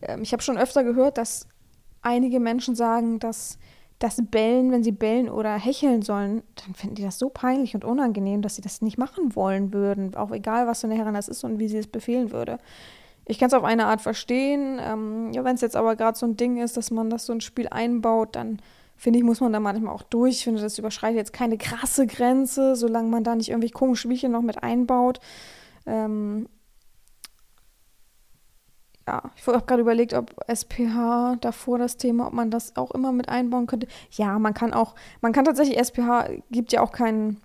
äh, 0.00 0.20
ich 0.20 0.32
habe 0.32 0.42
schon 0.42 0.58
öfter 0.58 0.84
gehört, 0.84 1.18
dass 1.18 1.48
einige 2.02 2.38
Menschen 2.38 2.74
sagen, 2.74 3.18
dass 3.18 3.58
das 4.02 4.20
Bellen, 4.30 4.72
wenn 4.72 4.82
sie 4.82 4.92
bellen 4.92 5.28
oder 5.28 5.54
hecheln 5.54 6.02
sollen, 6.02 6.42
dann 6.56 6.74
finden 6.74 6.96
die 6.96 7.02
das 7.04 7.18
so 7.18 7.28
peinlich 7.28 7.74
und 7.74 7.84
unangenehm, 7.84 8.42
dass 8.42 8.56
sie 8.56 8.62
das 8.62 8.82
nicht 8.82 8.98
machen 8.98 9.36
wollen 9.36 9.72
würden. 9.72 10.16
Auch 10.16 10.32
egal, 10.32 10.66
was 10.66 10.80
für 10.80 10.88
eine 10.88 10.96
Herrin 10.96 11.14
das 11.14 11.28
ist 11.28 11.44
und 11.44 11.58
wie 11.58 11.68
sie 11.68 11.78
es 11.78 11.86
befehlen 11.86 12.32
würde. 12.32 12.58
Ich 13.26 13.38
kann 13.38 13.46
es 13.48 13.54
auf 13.54 13.62
eine 13.62 13.86
Art 13.86 14.00
verstehen. 14.00 14.80
Ähm, 14.82 15.32
ja, 15.32 15.44
wenn 15.44 15.54
es 15.54 15.60
jetzt 15.60 15.76
aber 15.76 15.94
gerade 15.94 16.18
so 16.18 16.26
ein 16.26 16.36
Ding 16.36 16.56
ist, 16.56 16.76
dass 16.76 16.90
man 16.90 17.10
das 17.10 17.26
so 17.26 17.32
ein 17.32 17.40
Spiel 17.40 17.68
einbaut, 17.68 18.34
dann 18.34 18.58
finde 18.96 19.20
ich, 19.20 19.24
muss 19.24 19.40
man 19.40 19.52
da 19.52 19.60
manchmal 19.60 19.94
auch 19.94 20.02
durch. 20.02 20.38
Ich 20.38 20.44
finde, 20.44 20.60
das 20.60 20.78
überschreitet 20.78 21.18
jetzt 21.18 21.32
keine 21.32 21.56
krasse 21.56 22.06
Grenze, 22.08 22.74
solange 22.74 23.08
man 23.08 23.22
da 23.22 23.36
nicht 23.36 23.50
irgendwelche 23.50 23.74
komischen 23.74 24.10
Spielchen 24.10 24.32
noch 24.32 24.42
mit 24.42 24.62
einbaut. 24.64 25.20
Ähm, 25.86 26.48
ja, 29.12 29.22
ich 29.36 29.46
habe 29.46 29.62
gerade 29.66 29.82
überlegt, 29.82 30.14
ob 30.14 30.34
SPH 30.48 31.36
davor 31.40 31.78
das 31.78 31.98
Thema, 31.98 32.28
ob 32.28 32.32
man 32.32 32.50
das 32.50 32.76
auch 32.76 32.92
immer 32.92 33.12
mit 33.12 33.28
einbauen 33.28 33.66
könnte. 33.66 33.86
Ja, 34.10 34.38
man 34.38 34.54
kann 34.54 34.72
auch, 34.72 34.94
man 35.20 35.32
kann 35.32 35.44
tatsächlich, 35.44 35.78
SPH 35.78 36.28
gibt 36.50 36.72
ja 36.72 36.80
auch 36.80 36.92
keinen, 36.92 37.38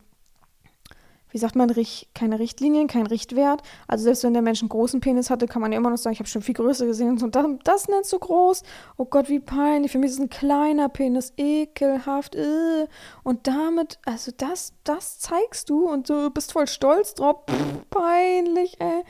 wie 1.29 1.37
sagt 1.39 1.57
man, 1.57 1.69
keine 2.13 2.39
Richtlinien, 2.39 2.87
keinen 2.87 3.07
Richtwert. 3.07 3.63
Also 3.85 4.05
selbst 4.05 4.23
wenn 4.23 4.31
der 4.31 4.41
Mensch 4.41 4.61
einen 4.61 4.69
großen 4.69 5.01
Penis 5.01 5.29
hatte, 5.29 5.45
kann 5.45 5.61
man 5.61 5.73
ja 5.73 5.77
immer 5.77 5.89
noch 5.89 5.97
sagen, 5.97 6.13
ich 6.13 6.19
habe 6.19 6.29
schon 6.29 6.41
viel 6.41 6.55
größer 6.55 6.85
gesehen 6.85 7.21
und 7.21 7.35
das, 7.35 7.45
das 7.65 7.87
nennst 7.89 8.13
du 8.13 8.19
groß. 8.19 8.63
Oh 8.95 9.03
Gott, 9.03 9.27
wie 9.27 9.41
peinlich. 9.41 9.91
Für 9.91 9.97
mich 9.97 10.11
ist 10.11 10.19
ein 10.19 10.29
kleiner 10.29 10.87
Penis, 10.87 11.33
ekelhaft. 11.35 12.35
Äh. 12.35 12.87
Und 13.23 13.45
damit, 13.45 13.99
also 14.05 14.31
das, 14.37 14.71
das 14.85 15.19
zeigst 15.19 15.69
du 15.69 15.89
und 15.89 16.09
du 16.09 16.29
bist 16.29 16.53
voll 16.53 16.67
stolz 16.67 17.13
drauf. 17.13 17.43
Pff, 17.49 17.89
peinlich, 17.89 18.79
ey. 18.79 19.03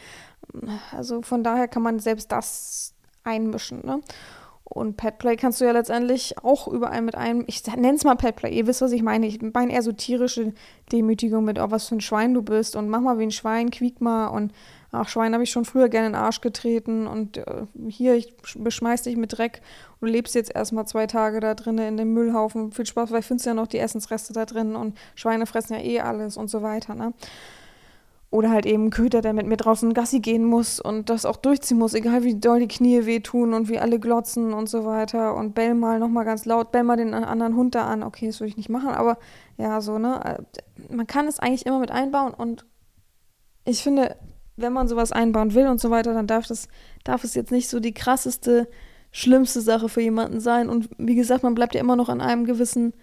Also 0.96 1.22
von 1.22 1.44
daher 1.44 1.68
kann 1.68 1.84
man 1.84 2.00
selbst 2.00 2.32
das 2.32 2.94
einmischen. 3.24 3.86
Ne? 3.86 4.02
Und 4.70 4.98
Petplay 4.98 5.38
kannst 5.38 5.62
du 5.62 5.66
ja 5.66 5.72
letztendlich 5.72 6.36
auch 6.44 6.68
überall 6.68 7.02
mit 7.02 7.16
einem, 7.16 7.46
ich 7.48 7.66
nenne 7.66 7.96
es 7.96 8.04
mal 8.04 8.16
Petplay, 8.16 8.54
ihr 8.54 8.68
wisst, 8.68 8.82
was 8.82 8.92
ich 8.92 9.02
meine. 9.02 9.26
Ich 9.26 9.42
meine 9.42 9.72
eher 9.72 9.82
so 9.82 9.94
tierische 9.94 10.54
Demütigung 10.92 11.46
mit, 11.46 11.58
oh, 11.58 11.72
was 11.72 11.88
für 11.88 11.96
ein 11.96 12.02
Schwein 12.02 12.34
du 12.34 12.42
bist 12.42 12.76
und 12.76 12.90
mach 12.90 13.00
mal 13.00 13.18
wie 13.18 13.24
ein 13.24 13.32
Schwein, 13.32 13.72
quiek 13.72 14.02
mal 14.02 14.28
und 14.28 14.52
ach, 14.92 15.08
Schwein 15.08 15.34
habe 15.34 15.44
ich 15.44 15.52
schon 15.52 15.64
früher 15.64 15.88
gerne 15.88 16.08
in 16.08 16.14
den 16.14 16.22
Arsch 16.22 16.42
getreten 16.42 17.08
und 17.08 17.38
äh, 17.38 17.64
hier, 17.88 18.16
ich 18.16 18.36
beschmeiß 18.58 19.04
dich 19.04 19.16
mit 19.16 19.38
Dreck 19.38 19.62
und 20.00 20.08
du 20.08 20.12
lebst 20.12 20.36
jetzt 20.36 20.54
erstmal 20.54 20.86
zwei 20.86 21.08
Tage 21.08 21.40
da 21.40 21.56
drinnen 21.56 21.88
in 21.88 21.98
dem 21.98 22.14
Müllhaufen. 22.14 22.74
Viel 22.74 22.86
Spaß, 22.86 23.12
weil 23.12 23.22
findest 23.22 23.48
ja 23.48 23.54
noch 23.54 23.68
die 23.68 23.80
Essensreste 23.80 24.34
da 24.34 24.46
drin 24.46 24.76
und 24.76 24.98
Schweine 25.16 25.46
fressen 25.46 25.76
ja 25.76 25.80
eh 25.80 26.02
alles 26.02 26.36
und 26.36 26.50
so 26.50 26.62
weiter, 26.62 26.94
ne? 26.94 27.14
Oder 28.30 28.50
halt 28.52 28.66
eben 28.66 28.90
Köter, 28.90 29.22
der 29.22 29.32
mit 29.32 29.48
mir 29.48 29.56
draußen 29.56 29.94
Gassi 29.94 30.20
gehen 30.20 30.44
muss 30.44 30.82
und 30.82 31.10
das 31.10 31.26
auch 31.26 31.38
durchziehen 31.38 31.78
muss, 31.78 31.94
egal 31.94 32.24
wie 32.24 32.36
doll 32.36 32.60
die 32.60 32.68
Knie 32.68 33.06
wehtun 33.06 33.54
und 33.54 33.70
wie 33.70 33.80
alle 33.80 34.00
glotzen 34.00 34.54
und 34.54 34.70
so 34.70 34.86
weiter. 34.86 35.34
Und 35.36 35.56
bell 35.56 35.76
mal 35.76 35.98
nochmal 35.98 36.26
ganz 36.26 36.44
laut, 36.44 36.74
bell 36.74 36.84
mal 36.84 36.98
den 36.98 37.14
anderen 37.14 37.56
Hund 37.56 37.74
da 37.74 37.88
an. 37.88 38.04
Okay, 38.04 38.28
das 38.28 38.42
würde 38.42 38.50
ich 38.50 38.58
nicht 38.58 38.70
machen, 38.70 38.90
aber 38.90 39.18
ja, 39.58 39.80
so, 39.80 39.98
ne? 39.98 40.20
Äh, 40.26 40.94
man 40.94 41.08
kann 41.08 41.28
es 41.28 41.40
eigentlich 41.40 41.66
immer 41.66 41.80
mit 41.80 41.92
einbauen 41.92 42.34
und 42.34 42.66
ich 43.64 43.84
finde, 43.84 44.16
wenn 44.58 44.74
man 44.74 44.88
sowas 44.88 45.12
einbauen 45.12 45.54
will 45.54 45.68
und 45.68 45.80
so 45.80 45.90
weiter, 45.90 46.14
dann 46.14 46.28
darf 46.28 46.48
das, 46.48 46.68
darf 47.04 47.24
es 47.24 47.36
jetzt 47.36 47.52
nicht 47.52 47.70
so 47.70 47.80
die 47.80 47.94
krasseste, 47.94 48.68
schlimmste 49.12 49.62
Sache 49.62 49.88
für 49.88 50.02
jemanden 50.02 50.40
sein. 50.40 50.68
Und 50.68 50.90
wie 50.98 51.16
gesagt, 51.16 51.44
man 51.44 51.56
bleibt 51.56 51.76
ja 51.76 51.82
immer 51.82 51.96
noch 51.96 52.10
an 52.10 52.22
einem 52.22 52.46
gewissen 52.46 52.94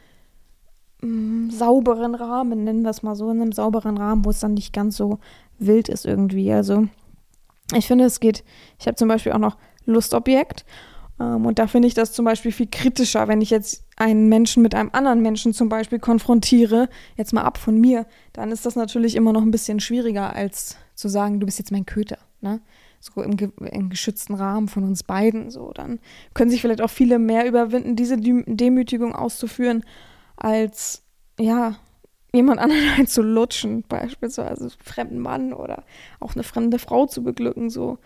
sauberen 1.50 2.14
Rahmen, 2.14 2.64
nennen 2.64 2.82
wir 2.82 2.90
es 2.90 3.02
mal 3.02 3.14
so, 3.14 3.30
in 3.30 3.40
einem 3.40 3.52
sauberen 3.52 3.96
Rahmen, 3.96 4.24
wo 4.24 4.30
es 4.30 4.40
dann 4.40 4.54
nicht 4.54 4.72
ganz 4.72 4.96
so 4.96 5.18
wild 5.58 5.88
ist 5.88 6.06
irgendwie. 6.06 6.52
Also 6.52 6.88
ich 7.74 7.86
finde, 7.86 8.04
es 8.04 8.20
geht, 8.20 8.44
ich 8.78 8.86
habe 8.86 8.96
zum 8.96 9.08
Beispiel 9.08 9.32
auch 9.32 9.38
noch 9.38 9.56
Lustobjekt 9.86 10.64
ähm, 11.20 11.46
und 11.46 11.58
da 11.58 11.66
finde 11.66 11.88
ich 11.88 11.94
das 11.94 12.12
zum 12.12 12.24
Beispiel 12.24 12.52
viel 12.52 12.68
kritischer, 12.70 13.28
wenn 13.28 13.40
ich 13.40 13.50
jetzt 13.50 13.84
einen 13.96 14.28
Menschen 14.28 14.62
mit 14.62 14.74
einem 14.74 14.90
anderen 14.92 15.22
Menschen 15.22 15.52
zum 15.52 15.68
Beispiel 15.68 15.98
konfrontiere, 15.98 16.88
jetzt 17.16 17.32
mal 17.32 17.42
ab 17.42 17.58
von 17.58 17.80
mir, 17.80 18.06
dann 18.32 18.50
ist 18.50 18.66
das 18.66 18.76
natürlich 18.76 19.14
immer 19.14 19.32
noch 19.32 19.42
ein 19.42 19.50
bisschen 19.50 19.80
schwieriger, 19.80 20.34
als 20.34 20.76
zu 20.94 21.08
sagen, 21.08 21.40
du 21.40 21.46
bist 21.46 21.58
jetzt 21.58 21.72
mein 21.72 21.86
Köter. 21.86 22.18
Ne? 22.40 22.60
So 23.00 23.22
im, 23.22 23.36
im 23.60 23.90
geschützten 23.90 24.34
Rahmen 24.34 24.68
von 24.68 24.84
uns 24.84 25.02
beiden. 25.02 25.50
So, 25.50 25.72
dann 25.72 25.98
können 26.32 26.50
sich 26.50 26.62
vielleicht 26.62 26.80
auch 26.80 26.90
viele 26.90 27.18
mehr 27.18 27.46
überwinden, 27.46 27.96
diese 27.96 28.16
Demütigung 28.16 29.14
auszuführen, 29.14 29.84
als 30.36 31.02
ja, 31.38 31.76
jemand 32.32 32.60
anderen 32.60 32.90
einzulutschen, 32.98 33.84
beispielsweise 33.88 34.70
fremden 34.82 35.18
Mann 35.18 35.52
oder 35.52 35.84
auch 36.20 36.34
eine 36.34 36.42
fremde 36.42 36.78
Frau 36.78 37.06
zu 37.06 37.22
beglücken. 37.22 37.70
So, 37.70 37.98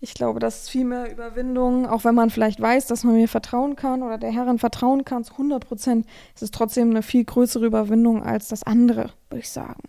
ich 0.00 0.14
glaube, 0.14 0.38
das 0.38 0.62
ist 0.62 0.70
viel 0.70 0.84
mehr 0.84 1.10
Überwindung, 1.10 1.86
auch 1.86 2.04
wenn 2.04 2.14
man 2.14 2.30
vielleicht 2.30 2.60
weiß, 2.60 2.86
dass 2.86 3.04
man 3.04 3.14
mir 3.14 3.28
vertrauen 3.28 3.74
kann 3.74 4.02
oder 4.02 4.18
der 4.18 4.30
Herrin 4.30 4.58
vertrauen 4.58 5.04
kann, 5.04 5.24
zu 5.24 5.32
100 5.32 5.66
Prozent, 5.66 6.06
ist 6.34 6.42
es 6.42 6.50
trotzdem 6.50 6.90
eine 6.90 7.02
viel 7.02 7.24
größere 7.24 7.66
Überwindung 7.66 8.22
als 8.22 8.48
das 8.48 8.62
andere, 8.62 9.10
würde 9.28 9.40
ich 9.40 9.50
sagen. 9.50 9.82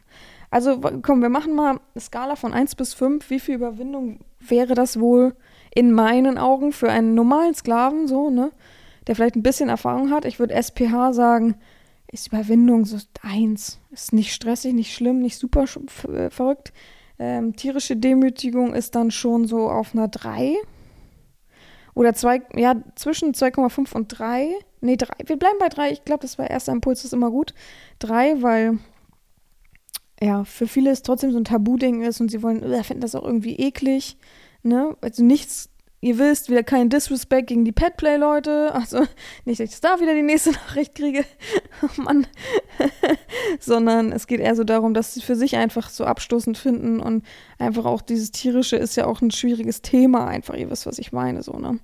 Also 0.51 0.79
komm, 1.03 1.21
wir 1.21 1.29
machen 1.29 1.53
mal 1.53 1.79
eine 1.93 2.01
Skala 2.01 2.35
von 2.35 2.53
1 2.53 2.75
bis 2.75 2.95
5. 2.95 3.29
Wie 3.29 3.39
viel 3.39 3.55
Überwindung 3.55 4.19
wäre 4.39 4.73
das 4.73 4.99
wohl 4.99 5.35
in 5.73 5.91
meinen 5.91 6.39
Augen 6.39 6.71
für 6.71 6.89
einen 6.89 7.13
normalen 7.13 7.53
Sklaven, 7.53 8.07
so, 8.07 8.31
ne? 8.31 8.51
Der 9.05 9.15
vielleicht 9.15 9.35
ein 9.35 9.43
bisschen 9.43 9.69
Erfahrung 9.69 10.11
hat. 10.11 10.25
Ich 10.25 10.39
würde 10.39 10.55
SPH 10.55 11.13
sagen, 11.13 11.55
ist 12.11 12.27
Überwindung 12.27 12.85
so 12.85 12.97
1. 13.21 13.79
Ist 13.91 14.13
nicht 14.13 14.33
stressig, 14.33 14.73
nicht 14.73 14.93
schlimm, 14.93 15.19
nicht 15.19 15.37
super 15.37 15.63
äh, 15.63 16.29
verrückt. 16.29 16.73
Ähm, 17.17 17.55
tierische 17.55 17.97
Demütigung 17.97 18.73
ist 18.73 18.95
dann 18.95 19.11
schon 19.11 19.45
so 19.45 19.69
auf 19.69 19.93
einer 19.93 20.07
3. 20.07 20.55
Oder 21.93 22.13
zwei, 22.13 22.41
ja, 22.55 22.75
zwischen 22.95 23.33
2,5 23.33 23.93
und 23.93 24.07
3. 24.07 24.53
Nee, 24.81 24.95
3. 24.95 25.07
Wir 25.25 25.37
bleiben 25.37 25.57
bei 25.59 25.69
3. 25.69 25.91
Ich 25.91 26.05
glaube, 26.05 26.21
das 26.21 26.37
war 26.37 26.49
erster 26.49 26.71
Impuls, 26.71 27.03
ist 27.03 27.13
immer 27.13 27.29
gut. 27.29 27.53
3, 27.99 28.41
weil 28.41 28.79
ja, 30.21 30.43
für 30.43 30.67
viele 30.67 30.91
es 30.91 31.01
trotzdem 31.01 31.31
so 31.31 31.37
ein 31.37 31.45
Tabu-Ding 31.45 32.01
ist 32.01 32.19
und 32.21 32.29
sie 32.29 32.43
wollen, 32.43 32.61
äh, 32.63 32.83
finden 32.83 33.01
das 33.01 33.15
auch 33.15 33.23
irgendwie 33.23 33.55
eklig. 33.55 34.17
Ne? 34.63 34.95
Also 35.01 35.23
nichts 35.23 35.68
Ihr 36.01 36.17
wisst, 36.17 36.49
wieder 36.49 36.63
kein 36.63 36.89
Disrespect 36.89 37.47
gegen 37.47 37.65
die 37.65 37.73
Petplay-Leute. 37.73 38.73
Also 38.73 39.05
nicht, 39.45 39.59
dass 39.59 39.73
ich 39.73 39.81
da 39.81 39.99
wieder 39.99 40.13
die 40.13 40.21
nächste 40.21 40.51
Nachricht 40.67 40.95
kriege. 40.95 41.25
oh 41.81 42.01
Mann. 42.01 42.25
Sondern 43.59 44.11
es 44.13 44.25
geht 44.25 44.39
eher 44.39 44.55
so 44.55 44.63
darum, 44.63 44.93
dass 44.93 45.13
sie 45.13 45.21
für 45.21 45.35
sich 45.35 45.57
einfach 45.57 45.89
so 45.89 46.05
abstoßend 46.05 46.57
finden 46.57 46.99
und 47.01 47.25
einfach 47.57 47.85
auch 47.85 48.01
dieses 48.01 48.31
Tierische 48.31 48.77
ist 48.77 48.95
ja 48.95 49.07
auch 49.07 49.21
ein 49.21 49.31
schwieriges 49.31 49.81
Thema 49.81 50.27
einfach. 50.27 50.55
Ihr 50.55 50.69
wisst, 50.69 50.85
was 50.85 50.99
ich 50.99 51.11
meine, 51.11 51.43
so, 51.43 51.53
ne? 51.53 51.79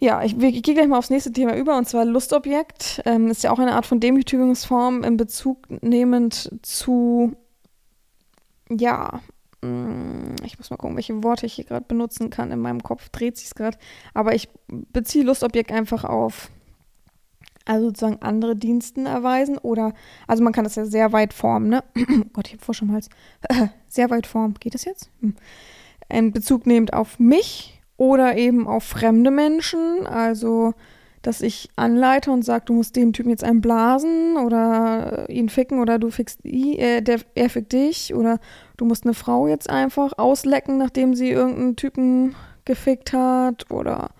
Ja, 0.00 0.22
ich, 0.22 0.40
ich 0.40 0.62
gehe 0.62 0.74
gleich 0.74 0.86
mal 0.86 0.98
aufs 0.98 1.10
nächste 1.10 1.32
Thema 1.32 1.56
über 1.56 1.76
und 1.76 1.88
zwar 1.88 2.04
Lustobjekt. 2.04 3.02
Ähm, 3.04 3.30
ist 3.30 3.42
ja 3.42 3.50
auch 3.50 3.58
eine 3.58 3.74
Art 3.74 3.84
von 3.84 3.98
Demütigungsform 3.98 5.02
in 5.02 5.16
Bezug 5.16 5.66
nehmend 5.82 6.52
zu, 6.62 7.34
ja, 8.70 9.20
Mm, 9.60 10.17
ich 10.52 10.58
muss 10.58 10.70
mal 10.70 10.76
gucken, 10.76 10.96
welche 10.96 11.22
Worte 11.22 11.46
ich 11.46 11.54
hier 11.54 11.64
gerade 11.64 11.84
benutzen 11.86 12.30
kann. 12.30 12.50
In 12.50 12.60
meinem 12.60 12.82
Kopf 12.82 13.08
dreht 13.10 13.36
sich 13.36 13.46
es 13.46 13.54
gerade. 13.54 13.78
Aber 14.14 14.34
ich 14.34 14.48
beziehe 14.68 15.24
Lustobjekt 15.24 15.70
einfach 15.70 16.04
auf, 16.04 16.50
also 17.64 17.88
sozusagen 17.88 18.22
andere 18.22 18.56
Diensten 18.56 19.06
erweisen 19.06 19.58
oder, 19.58 19.92
also 20.26 20.42
man 20.42 20.52
kann 20.52 20.64
das 20.64 20.76
ja 20.76 20.86
sehr 20.86 21.12
weit 21.12 21.34
formen, 21.34 21.68
ne? 21.68 21.84
Gott, 22.32 22.48
ich 22.48 22.54
habe 22.54 22.64
Frosch 22.64 22.82
im 22.82 22.92
Hals. 22.92 23.08
sehr 23.88 24.10
weit 24.10 24.26
formen. 24.26 24.54
Geht 24.58 24.74
das 24.74 24.84
jetzt? 24.84 25.10
Hm. 25.20 25.34
In 26.08 26.32
Bezug 26.32 26.66
nehmend 26.66 26.94
auf 26.94 27.18
mich 27.18 27.80
oder 27.98 28.36
eben 28.36 28.66
auf 28.66 28.84
fremde 28.84 29.30
Menschen. 29.30 30.06
Also 30.06 30.72
dass 31.22 31.40
ich 31.40 31.68
anleite 31.76 32.30
und 32.30 32.44
sage, 32.44 32.66
du 32.66 32.74
musst 32.74 32.96
dem 32.96 33.12
Typen 33.12 33.30
jetzt 33.30 33.44
einen 33.44 33.60
blasen 33.60 34.36
oder 34.36 35.28
ihn 35.28 35.48
ficken 35.48 35.80
oder 35.80 35.98
du 35.98 36.10
fickst 36.10 36.44
ihn, 36.44 36.78
äh, 36.78 37.02
der, 37.02 37.20
er 37.34 37.50
fickt 37.50 37.72
dich 37.72 38.14
oder 38.14 38.38
du 38.76 38.84
musst 38.84 39.04
eine 39.04 39.14
Frau 39.14 39.48
jetzt 39.48 39.68
einfach 39.68 40.12
auslecken, 40.16 40.78
nachdem 40.78 41.14
sie 41.14 41.30
irgendeinen 41.30 41.76
Typen 41.76 42.34
gefickt 42.64 43.12
hat 43.12 43.70
oder 43.70 44.10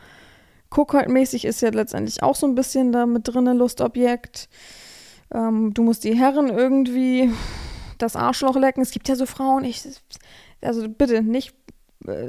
guck 0.71 0.95
halt 0.95 1.09
ist 1.09 1.63
ja 1.63 1.71
letztendlich 1.71 2.23
auch 2.23 2.35
so 2.35 2.47
ein 2.47 2.55
bisschen 2.55 2.93
da 2.93 3.07
mit 3.07 3.29
drin, 3.29 3.47
Lustobjekt. 3.47 4.49
Ähm, 5.33 5.73
du 5.75 5.83
musst 5.83 6.05
die 6.05 6.15
Herren 6.15 6.49
irgendwie 6.49 7.31
das 7.99 8.17
Arschloch 8.17 8.57
lecken. 8.57 8.83
Es 8.83 8.91
gibt 8.91 9.09
ja 9.09 9.17
so 9.17 9.27
Frauen, 9.27 9.65
ich, 9.65 9.83
also 10.63 10.89
bitte 10.89 11.23
nicht 11.23 11.55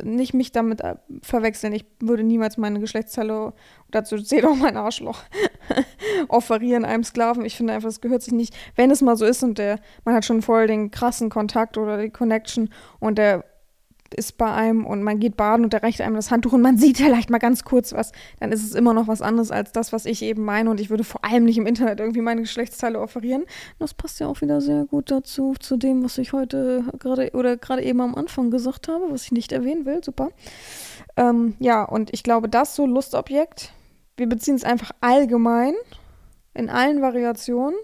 nicht 0.04 0.34
mich 0.34 0.52
damit 0.52 0.82
äh, 0.82 0.96
verwechseln. 1.22 1.74
Ich 1.74 1.86
würde 2.00 2.24
niemals 2.24 2.58
meine 2.58 2.80
Geschlechtsteile, 2.80 3.54
dazu 3.92 4.18
zählt 4.18 4.46
auch 4.46 4.56
mein 4.56 4.78
Arschloch, 4.78 5.22
offerieren 6.28 6.86
einem 6.86 7.04
Sklaven. 7.04 7.46
Ich 7.46 7.56
finde 7.56 7.74
einfach, 7.74 7.90
es 7.90 8.02
gehört 8.02 8.24
sich 8.24 8.34
nicht. 8.34 8.56
Wenn 8.76 8.92
es 8.92 9.02
mal 9.02 9.16
so 9.16 9.26
ist 9.26 9.44
und 9.44 9.58
der, 9.58 9.80
man 10.06 10.16
hat 10.16 10.26
schon 10.26 10.42
voll 10.42 10.68
den 10.68 10.92
krassen 10.92 11.30
Kontakt 11.30 11.78
oder 11.78 12.02
die 12.02 12.10
Connection 12.10 12.70
und 13.00 13.18
der 13.18 13.46
ist 14.16 14.38
bei 14.38 14.52
einem 14.52 14.86
und 14.86 15.04
man 15.04 15.20
geht 15.20 15.38
baden 15.38 15.64
und 15.64 15.74
der 15.74 15.84
reicht 15.84 16.02
einem 16.02 16.16
das 16.16 16.32
Handtuch 16.32 16.54
und 16.54 16.62
man 16.62 16.78
sieht 16.78 16.98
vielleicht 16.98 17.30
mal 17.30 17.38
ganz 17.38 17.64
kurz 17.64 17.94
was, 17.94 18.12
dann 18.40 18.52
ist 18.52 18.64
es 18.64 18.76
immer 18.76 18.94
noch 18.94 19.08
was 19.08 19.22
anderes 19.22 19.52
als 19.52 19.72
das, 19.72 19.94
was 19.94 20.06
ich 20.06 20.22
eben 20.22 20.44
meine 20.44 20.70
und 20.70 20.80
ich 20.80 20.90
würde 20.90 21.04
vor 21.04 21.24
allem 21.24 21.46
nicht 21.46 21.58
im 21.58 21.68
Internet 21.68 22.00
irgendwie 22.00 22.22
meine 22.22 22.42
Geschlechtsteile 22.42 23.00
offerieren. 23.00 23.46
Das 23.78 23.94
passt 23.94 24.20
ja 24.20 24.28
auch 24.28 24.42
wieder 24.42 24.62
sehr 24.62 24.86
gut 24.86 25.12
dazu, 25.12 25.54
zu 25.60 25.78
dem, 25.78 26.04
was 26.04 26.18
ich 26.18 26.34
heute 26.34 26.84
gerade 27.00 27.32
oder 27.34 27.58
gerade 27.58 27.84
eben 27.84 28.02
am 28.02 28.16
Anfang 28.16 28.52
gesagt 28.52 28.88
habe, 28.88 29.06
was 29.10 29.24
ich 29.24 29.32
nicht 29.32 29.52
erwähnen 29.52 29.86
will. 29.86 30.04
Super. 30.04 30.30
Ähm, 31.18 31.56
ja, 31.60 31.84
und 31.84 32.14
ich 32.14 32.24
glaube, 32.24 32.50
das 32.50 32.76
so 32.76 32.86
Lustobjekt, 32.86 33.74
wir 34.18 34.28
beziehen 34.28 34.56
es 34.56 34.64
einfach 34.64 34.92
allgemein 35.02 35.74
in 36.54 36.70
allen 36.70 37.02
Variationen, 37.02 37.78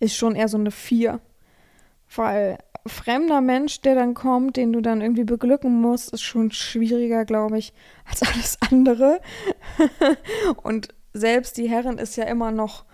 ist 0.00 0.16
schon 0.16 0.34
eher 0.34 0.48
so 0.48 0.58
eine 0.58 0.70
4. 0.70 1.20
Weil 2.16 2.58
fremder 2.86 3.40
Mensch, 3.40 3.80
der 3.80 3.94
dann 3.94 4.14
kommt, 4.14 4.56
den 4.56 4.72
du 4.72 4.80
dann 4.80 5.00
irgendwie 5.00 5.24
beglücken 5.24 5.80
musst, 5.80 6.12
ist 6.12 6.22
schon 6.22 6.50
schwieriger, 6.50 7.24
glaube 7.24 7.58
ich, 7.58 7.72
als 8.04 8.22
alles 8.22 8.58
andere. 8.70 9.20
und 10.62 10.88
selbst 11.12 11.56
die 11.56 11.68
Herrin 11.68 11.98
ist 11.98 12.16
ja 12.16 12.24
immer 12.24 12.50
noch, 12.50 12.84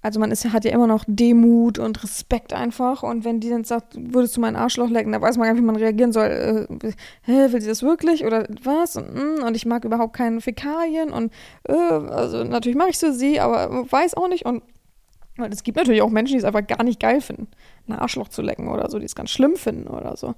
also 0.00 0.20
man 0.20 0.30
ist, 0.30 0.44
hat 0.52 0.64
ja 0.64 0.72
immer 0.72 0.86
noch 0.86 1.04
Demut 1.06 1.78
und 1.78 2.02
Respekt 2.02 2.52
einfach. 2.52 3.02
Und 3.02 3.24
wenn 3.24 3.40
die 3.40 3.50
dann 3.50 3.64
sagt, 3.64 3.94
würdest 3.96 4.36
du 4.36 4.40
meinen 4.40 4.56
Arschloch 4.56 4.90
lecken, 4.90 5.12
da 5.12 5.20
weiß 5.20 5.36
man 5.36 5.46
gar 5.46 5.54
nicht, 5.54 5.62
wie 5.62 5.66
man 5.66 5.76
reagieren 5.76 6.12
soll. 6.12 6.68
Äh, 6.76 6.92
will 7.26 7.60
sie 7.60 7.68
das 7.68 7.82
wirklich 7.82 8.24
oder 8.24 8.46
was? 8.62 8.96
Und, 8.96 9.14
mm, 9.14 9.42
und 9.44 9.56
ich 9.56 9.66
mag 9.66 9.84
überhaupt 9.84 10.14
keine 10.14 10.40
Fäkalien 10.40 11.10
und 11.10 11.32
äh, 11.68 11.72
also 11.72 12.44
natürlich 12.44 12.76
mache 12.76 12.90
ich 12.90 12.98
so 12.98 13.12
sie, 13.12 13.40
aber 13.40 13.90
weiß 13.90 14.14
auch 14.14 14.28
nicht. 14.28 14.44
Und 14.44 14.62
es 15.50 15.62
gibt 15.62 15.76
natürlich 15.76 16.02
auch 16.02 16.10
Menschen, 16.10 16.34
die 16.34 16.38
es 16.38 16.44
einfach 16.44 16.66
gar 16.66 16.84
nicht 16.84 17.00
geil 17.00 17.20
finden, 17.20 17.48
ein 17.88 17.94
Arschloch 17.94 18.28
zu 18.28 18.42
lecken 18.42 18.68
oder 18.68 18.90
so, 18.90 18.98
die 18.98 19.04
es 19.04 19.14
ganz 19.14 19.30
schlimm 19.30 19.56
finden 19.56 19.88
oder 19.88 20.16
so. 20.16 20.34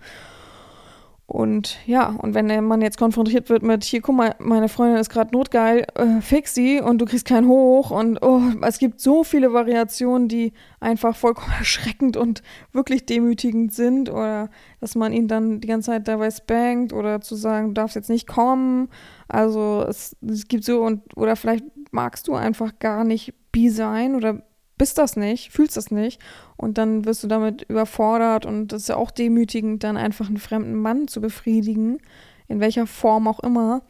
Und 1.29 1.79
ja, 1.87 2.15
und 2.23 2.35
wenn 2.35 2.65
Mann 2.65 2.83
jetzt 2.83 2.99
konfrontiert 2.99 3.49
wird 3.49 3.65
mit, 3.65 3.83
hier, 3.83 4.01
guck 4.01 4.15
mal, 4.15 4.37
meine 4.39 4.69
Freundin 4.69 4.99
ist 4.99 5.11
gerade 5.11 5.33
notgeil, 5.33 5.85
äh, 5.97 6.21
fix 6.21 6.55
sie 6.55 6.81
und 6.81 6.99
du 6.99 7.05
kriegst 7.05 7.27
keinen 7.27 7.49
hoch 7.49 7.91
und 7.91 8.23
oh, 8.23 8.41
es 8.63 8.79
gibt 8.79 9.01
so 9.01 9.25
viele 9.25 9.53
Variationen, 9.53 10.29
die 10.29 10.53
einfach 10.79 11.17
vollkommen 11.17 11.53
erschreckend 11.59 12.17
und 12.17 12.45
wirklich 12.73 13.07
demütigend 13.07 13.75
sind 13.75 14.09
oder 14.09 14.51
dass 14.81 14.95
man 14.95 15.13
ihn 15.13 15.27
dann 15.27 15.61
die 15.61 15.67
ganze 15.67 15.91
Zeit 15.91 16.07
dabei 16.07 16.31
spankt 16.31 16.93
oder 16.93 17.21
zu 17.21 17.35
sagen, 17.35 17.69
du 17.69 17.75
darfst 17.75 17.97
jetzt 17.97 18.11
nicht 18.11 18.29
kommen. 18.29 18.89
Also 19.27 19.85
es, 19.89 20.17
es 20.25 20.47
gibt 20.47 20.63
so 20.63 20.83
und 20.83 21.17
oder 21.17 21.35
vielleicht 21.35 21.65
magst 21.91 22.29
du 22.29 22.37
einfach 22.37 22.79
gar 22.79 23.03
nicht 23.03 23.35
bi 23.51 23.69
sein 23.69 24.15
oder 24.15 24.43
bist 24.79 24.99
das 24.99 25.17
nicht, 25.17 25.53
fühlst 25.53 25.77
das 25.77 25.91
nicht 25.91 26.21
und 26.57 26.79
dann 26.79 27.05
wirst 27.05 27.25
du 27.25 27.29
damit 27.29 27.63
überfordert 27.63 28.47
und 28.47 28.69
das 28.69 28.83
ist 28.83 28.89
ja 28.89 28.97
auch 28.97 29.11
demütigend, 29.11 29.85
dann 29.85 29.97
einfach 29.97 30.29
einen 30.29 30.39
fremden 30.39 30.75
Mann 30.75 31.09
zu 31.09 31.21
befriedigen, 31.21 31.99
in 32.49 32.61
welcher 32.61 32.87
Form 32.87 33.29
auch 33.29 33.41
immer, 33.41 33.83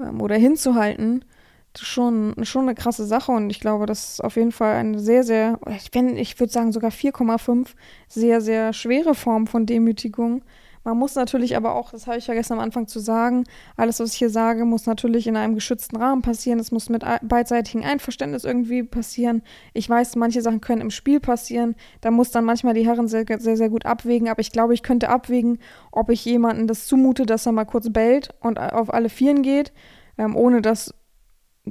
ähm, 0.00 0.20
oder 0.20 0.36
hinzuhalten. 0.36 1.24
Das 1.72 1.82
ist 1.82 1.88
schon, 1.88 2.34
schon 2.44 2.62
eine 2.62 2.74
krasse 2.74 3.06
Sache 3.06 3.32
und 3.32 3.50
ich 3.50 3.60
glaube, 3.60 3.86
das 3.86 4.12
ist 4.12 4.24
auf 4.24 4.36
jeden 4.36 4.52
Fall 4.52 4.74
eine 4.74 4.98
sehr, 4.98 5.22
sehr, 5.22 5.58
ich, 5.68 5.94
ich 5.94 6.40
würde 6.40 6.52
sagen 6.52 6.72
sogar 6.72 6.90
4,5, 6.90 7.68
sehr, 8.08 8.40
sehr 8.40 8.72
schwere 8.72 9.14
Form 9.14 9.46
von 9.46 9.66
Demütigung, 9.66 10.42
man 10.84 10.96
muss 10.96 11.14
natürlich 11.14 11.56
aber 11.56 11.74
auch, 11.74 11.90
das 11.90 12.06
habe 12.06 12.18
ich 12.18 12.24
vergessen 12.24 12.54
am 12.54 12.60
Anfang 12.60 12.86
zu 12.86 12.98
sagen, 12.98 13.44
alles, 13.76 14.00
was 14.00 14.12
ich 14.12 14.18
hier 14.18 14.30
sage, 14.30 14.64
muss 14.64 14.86
natürlich 14.86 15.26
in 15.26 15.36
einem 15.36 15.54
geschützten 15.54 15.96
Rahmen 15.96 16.22
passieren. 16.22 16.58
Es 16.58 16.72
muss 16.72 16.88
mit 16.88 17.04
beidseitigem 17.22 17.82
Einverständnis 17.82 18.44
irgendwie 18.44 18.82
passieren. 18.82 19.42
Ich 19.74 19.88
weiß, 19.88 20.16
manche 20.16 20.42
Sachen 20.42 20.60
können 20.60 20.80
im 20.82 20.90
Spiel 20.90 21.20
passieren. 21.20 21.74
Da 22.00 22.10
muss 22.10 22.30
dann 22.30 22.44
manchmal 22.44 22.74
die 22.74 22.86
Herren 22.86 23.08
sehr, 23.08 23.24
sehr, 23.38 23.56
sehr 23.56 23.68
gut 23.68 23.86
abwägen. 23.86 24.28
Aber 24.28 24.40
ich 24.40 24.52
glaube, 24.52 24.74
ich 24.74 24.82
könnte 24.82 25.08
abwägen, 25.08 25.58
ob 25.92 26.10
ich 26.10 26.24
jemanden 26.24 26.66
das 26.66 26.86
zumute, 26.86 27.26
dass 27.26 27.46
er 27.46 27.52
mal 27.52 27.64
kurz 27.64 27.90
bellt 27.90 28.30
und 28.40 28.58
auf 28.58 28.92
alle 28.92 29.08
Vieren 29.08 29.42
geht, 29.42 29.72
ähm, 30.16 30.36
ohne 30.36 30.62
das 30.62 30.94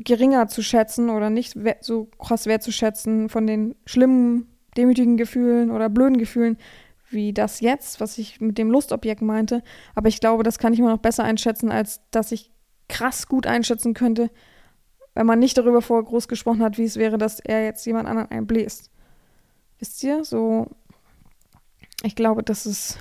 geringer 0.04 0.48
zu 0.48 0.62
schätzen 0.62 1.10
oder 1.10 1.30
nicht 1.30 1.56
so 1.82 2.06
krass 2.20 2.46
wertzuschätzen 2.46 3.30
von 3.30 3.48
den 3.48 3.76
schlimmen, 3.86 4.48
demütigen 4.78 5.18
Gefühlen 5.18 5.72
oder 5.72 5.90
blöden 5.90 6.18
Gefühlen, 6.18 6.58
wie 7.10 7.34
das 7.34 7.60
jetzt, 7.62 8.00
was 8.02 8.18
ich 8.18 8.42
mit 8.42 8.58
dem 8.58 8.70
Lustobjekt 8.70 9.22
meinte. 9.22 9.64
Aber 9.96 10.10
ich 10.10 10.20
glaube, 10.20 10.44
das 10.44 10.60
kann 10.60 10.74
ich 10.74 10.80
immer 10.80 10.92
noch 10.92 11.00
besser 11.00 11.24
einschätzen, 11.24 11.72
als 11.72 12.02
dass 12.12 12.32
ich 12.32 12.52
krass 12.90 13.28
gut 13.28 13.48
einschätzen 13.48 13.94
könnte, 13.94 14.30
wenn 15.14 15.26
man 15.26 15.40
nicht 15.40 15.58
darüber 15.58 15.82
vorher 15.82 16.06
groß 16.06 16.28
gesprochen 16.28 16.62
hat, 16.62 16.78
wie 16.78 16.84
es 16.84 16.98
wäre, 16.98 17.18
dass 17.18 17.40
er 17.40 17.64
jetzt 17.64 17.86
jemand 17.86 18.08
anderen 18.08 18.30
einbläst. 18.30 18.92
Wisst 19.80 20.04
ihr? 20.04 20.24
So, 20.24 20.68
ich 22.04 22.16
glaube, 22.16 22.44
das 22.44 22.66
ist 22.66 22.98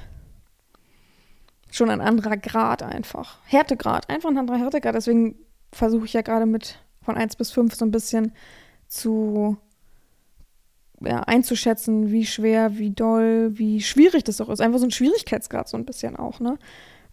schon 1.71 1.90
ein 1.90 2.01
anderer 2.01 2.37
Grad 2.37 2.83
einfach. 2.83 3.38
Härtegrad, 3.45 4.09
einfach 4.09 4.31
ein 4.31 4.38
anderer 4.38 4.59
Härtegrad. 4.59 4.95
Deswegen 4.95 5.37
versuche 5.73 6.07
ich 6.07 6.12
ja 6.12 6.23
gerade 6.23 6.47
mit 6.47 6.79
von 7.03 7.16
1 7.16 7.37
bis 7.37 7.51
5 7.51 7.75
so 7.75 7.85
ein 7.85 7.90
bisschen 7.90 8.33
zu 8.88 9.59
ja, 11.01 11.21
einzuschätzen, 11.21 12.11
wie 12.11 12.27
schwer, 12.27 12.79
wie 12.79 12.91
doll, 12.91 13.51
wie 13.55 13.81
schwierig 13.81 14.25
das 14.25 14.41
auch 14.41 14.49
ist. 14.49 14.61
Einfach 14.61 14.79
so 14.79 14.87
ein 14.87 14.91
Schwierigkeitsgrad 14.91 15.69
so 15.69 15.77
ein 15.77 15.85
bisschen 15.85 16.17
auch, 16.17 16.41
ne? 16.41 16.59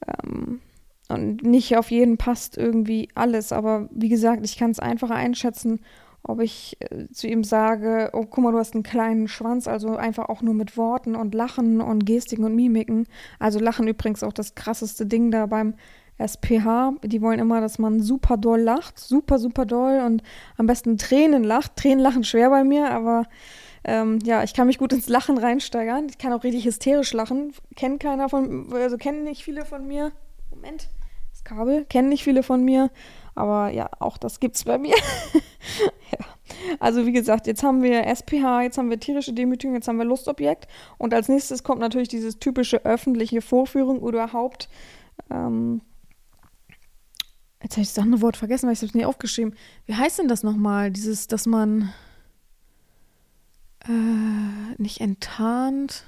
Ähm, 0.08 0.62
und 1.10 1.44
nicht 1.44 1.78
auf 1.78 1.92
jeden 1.92 2.18
passt 2.18 2.58
irgendwie 2.58 3.10
alles, 3.14 3.52
aber 3.52 3.90
wie 3.92 4.10
gesagt, 4.10 4.46
ich 4.46 4.58
kann 4.58 4.72
es 4.72 4.80
einfacher 4.80 5.16
einschätzen, 5.16 5.82
ob 6.24 6.40
ich 6.40 6.78
äh, 6.80 7.10
zu 7.12 7.28
ihm 7.28 7.44
sage, 7.44 8.10
oh, 8.14 8.26
guck 8.30 8.44
mal, 8.44 8.52
du 8.52 8.58
hast 8.58 8.74
einen 8.74 8.84
kleinen 8.84 9.28
Schwanz, 9.28 9.68
also 9.68 9.96
einfach 9.98 10.30
auch 10.30 10.42
nur 10.42 10.54
mit 10.54 10.78
Worten 10.78 11.16
und 11.16 11.36
Lachen 11.36 11.82
und 11.82 12.06
Gestiken 12.06 12.46
und 12.46 12.56
Mimiken. 12.56 13.08
Also 13.40 13.60
Lachen 13.60 13.88
übrigens 13.88 14.24
auch 14.24 14.34
das 14.34 14.56
krasseste 14.56 15.06
Ding 15.06 15.32
da 15.32 15.46
beim 15.46 15.76
SPH. 16.18 16.94
Die 17.04 17.22
wollen 17.22 17.40
immer, 17.40 17.60
dass 17.60 17.80
man 17.80 18.00
super 18.00 18.38
doll 18.38 18.62
lacht, 18.62 19.00
super, 19.00 19.38
super 19.40 19.66
doll 19.66 20.02
und 20.06 20.24
am 20.58 20.66
besten 20.66 20.98
Tränen 20.98 21.44
lacht. 21.44 21.76
Tränen 21.76 22.00
lachen 22.00 22.24
schwer 22.24 22.50
bei 22.50 22.64
mir, 22.64 22.92
aber 22.92 23.26
ähm, 23.86 24.20
ja, 24.24 24.44
ich 24.44 24.54
kann 24.54 24.68
mich 24.68 24.78
gut 24.78 24.94
ins 24.94 25.10
Lachen 25.10 25.38
reinsteigern. 25.38 26.08
Ich 26.10 26.18
kann 26.18 26.34
auch 26.34 26.44
richtig 26.44 26.66
hysterisch 26.66 27.14
lachen. 27.14 27.54
Kennt 27.76 28.02
keiner 28.02 28.30
von, 28.30 28.72
also 28.74 28.98
kennen 28.98 29.24
nicht 29.24 29.44
viele 29.44 29.66
von 29.66 29.86
mir. 29.86 30.12
Moment, 30.52 30.90
das 31.32 31.44
Kabel, 31.44 31.86
kennen 31.86 32.10
nicht 32.10 32.24
viele 32.24 32.44
von 32.44 32.64
mir. 32.64 32.92
Aber 33.36 33.70
ja, 33.70 33.90
auch 34.00 34.18
das 34.18 34.40
gibt's 34.40 34.64
bei 34.64 34.78
mir. 34.78 34.96
ja. 36.12 36.26
Also 36.80 37.06
wie 37.06 37.12
gesagt, 37.12 37.48
jetzt 37.48 37.64
haben 37.64 37.82
wir 37.82 38.06
SPH, 38.06 38.62
jetzt 38.62 38.78
haben 38.78 38.90
wir 38.90 39.00
tierische 39.00 39.34
Demütigung, 39.34 39.76
jetzt 39.76 39.88
haben 39.88 39.98
wir 39.98 40.06
Lustobjekt. 40.06 40.68
Und 40.98 41.14
als 41.14 41.28
nächstes 41.28 41.64
kommt 41.64 41.82
natürlich 41.82 42.10
dieses 42.10 42.40
typische 42.40 42.86
öffentliche 42.86 43.42
Vorführung 43.42 44.00
oder 44.00 44.24
überhaupt. 44.24 44.70
Ähm, 45.30 45.82
jetzt 47.62 47.74
habe 47.74 47.82
ich 47.82 47.94
das 47.94 48.00
andere 48.00 48.22
Wort 48.22 48.38
vergessen, 48.38 48.68
weil 48.68 48.74
ich 48.74 48.84
es 48.84 48.94
nicht 48.94 49.06
aufgeschrieben. 49.06 49.56
Wie 49.88 49.96
heißt 49.96 50.20
denn 50.20 50.28
das 50.28 50.44
nochmal? 50.44 50.92
Dieses, 50.92 51.28
dass 51.28 51.46
man 51.46 51.92
äh, 53.88 54.82
nicht 54.82 55.02
enttarnt. 55.02 56.06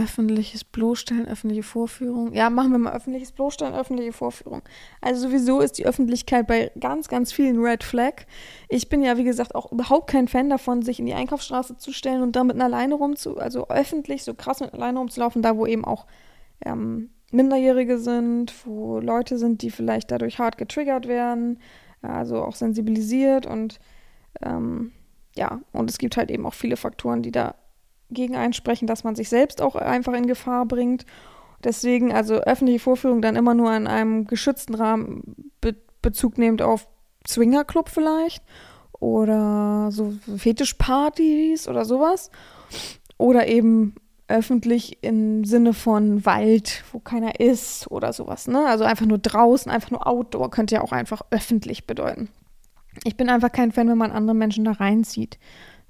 Öffentliches 0.00 0.62
Bloßstellen, 0.62 1.26
öffentliche 1.26 1.64
Vorführung. 1.64 2.32
Ja, 2.32 2.50
machen 2.50 2.70
wir 2.70 2.78
mal 2.78 2.92
öffentliches 2.92 3.32
Bloßstellen, 3.32 3.74
öffentliche 3.74 4.12
Vorführung. 4.12 4.62
Also 5.00 5.26
sowieso 5.26 5.60
ist 5.60 5.72
die 5.72 5.86
Öffentlichkeit 5.86 6.46
bei 6.46 6.70
ganz, 6.78 7.08
ganz 7.08 7.32
vielen 7.32 7.58
Red 7.58 7.82
Flag. 7.82 8.26
Ich 8.68 8.88
bin 8.88 9.02
ja, 9.02 9.16
wie 9.16 9.24
gesagt, 9.24 9.56
auch 9.56 9.72
überhaupt 9.72 10.08
kein 10.08 10.28
Fan 10.28 10.50
davon, 10.50 10.82
sich 10.82 11.00
in 11.00 11.06
die 11.06 11.14
Einkaufsstraße 11.14 11.78
zu 11.78 11.92
stellen 11.92 12.22
und 12.22 12.36
damit 12.36 12.60
alleine 12.60 12.94
rumzu, 12.94 13.38
also 13.38 13.66
öffentlich 13.68 14.22
so 14.22 14.34
krass 14.34 14.60
mit 14.60 14.72
alleine 14.72 15.00
rumzulaufen, 15.00 15.42
da 15.42 15.56
wo 15.56 15.66
eben 15.66 15.84
auch 15.84 16.06
ähm, 16.64 17.10
Minderjährige 17.32 17.98
sind, 17.98 18.54
wo 18.66 19.00
Leute 19.00 19.36
sind, 19.36 19.62
die 19.62 19.70
vielleicht 19.70 20.12
dadurch 20.12 20.38
hart 20.38 20.58
getriggert 20.58 21.08
werden, 21.08 21.58
also 22.02 22.42
auch 22.42 22.54
sensibilisiert 22.54 23.46
und 23.46 23.80
ähm, 24.42 24.92
ja, 25.38 25.60
und 25.72 25.88
es 25.88 25.98
gibt 25.98 26.16
halt 26.16 26.30
eben 26.30 26.44
auch 26.46 26.54
viele 26.54 26.76
Faktoren, 26.76 27.22
die 27.22 27.30
dagegen 27.30 28.36
einsprechen, 28.36 28.88
dass 28.88 29.04
man 29.04 29.14
sich 29.14 29.28
selbst 29.28 29.62
auch 29.62 29.76
einfach 29.76 30.12
in 30.14 30.26
Gefahr 30.26 30.66
bringt. 30.66 31.06
Deswegen, 31.62 32.12
also 32.12 32.34
öffentliche 32.34 32.80
Vorführung 32.80 33.22
dann 33.22 33.36
immer 33.36 33.54
nur 33.54 33.74
in 33.74 33.86
einem 33.86 34.26
geschützten 34.26 34.74
Rahmen 34.74 35.52
Be 35.60 35.76
Bezug 36.00 36.38
nehmend 36.38 36.62
auf 36.62 36.86
Swingerclub 37.26 37.88
vielleicht 37.88 38.44
oder 39.00 39.88
so 39.90 40.14
Fetischpartys 40.36 41.66
oder 41.66 41.84
sowas. 41.84 42.30
Oder 43.16 43.48
eben 43.48 43.96
öffentlich 44.28 45.02
im 45.02 45.44
Sinne 45.44 45.72
von 45.72 46.24
Wald, 46.24 46.84
wo 46.92 47.00
keiner 47.00 47.40
ist 47.40 47.90
oder 47.90 48.12
sowas. 48.12 48.46
Ne? 48.46 48.64
Also 48.66 48.84
einfach 48.84 49.06
nur 49.06 49.18
draußen, 49.18 49.72
einfach 49.72 49.90
nur 49.90 50.06
Outdoor 50.06 50.50
könnte 50.50 50.76
ja 50.76 50.82
auch 50.82 50.92
einfach 50.92 51.22
öffentlich 51.30 51.86
bedeuten. 51.86 52.28
Ich 53.04 53.16
bin 53.16 53.28
einfach 53.28 53.52
kein 53.52 53.72
Fan, 53.72 53.88
wenn 53.88 53.98
man 53.98 54.12
andere 54.12 54.34
Menschen 54.34 54.64
da 54.64 54.72
reinzieht. 54.72 55.38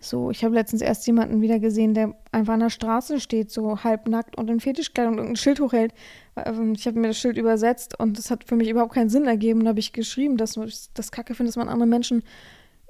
So, 0.01 0.31
ich 0.31 0.45
habe 0.45 0.55
letztens 0.55 0.81
erst 0.81 1.07
jemanden 1.09 1.41
wieder 1.41 1.59
gesehen, 1.59 1.93
der 1.93 2.15
einfach 2.31 2.55
an 2.55 2.61
der 2.61 2.71
Straße 2.71 3.19
steht, 3.19 3.51
so 3.51 3.83
halbnackt 3.83 4.39
und 4.39 4.49
in 4.49 4.61
Fetischkleidung 4.61 5.19
und 5.19 5.27
ein 5.27 5.37
Schild 5.37 5.59
hochhält. 5.59 5.93
Ähm, 6.37 6.75
ich 6.75 6.87
habe 6.87 7.01
mir 7.01 7.09
das 7.09 7.19
Schild 7.19 7.37
übersetzt 7.37 7.99
und 7.99 8.17
das 8.17 8.31
hat 8.31 8.45
für 8.45 8.55
mich 8.55 8.69
überhaupt 8.69 8.95
keinen 8.95 9.09
Sinn 9.09 9.27
ergeben. 9.27 9.65
Da 9.65 9.71
habe 9.71 9.81
ich 9.81 9.93
geschrieben, 9.93 10.37
dass 10.37 10.57
ich 10.57 10.93
das 10.95 11.11
Kacke 11.11 11.35
finde, 11.35 11.49
dass 11.49 11.57
man 11.57 11.69
andere 11.69 11.89
Menschen 11.89 12.23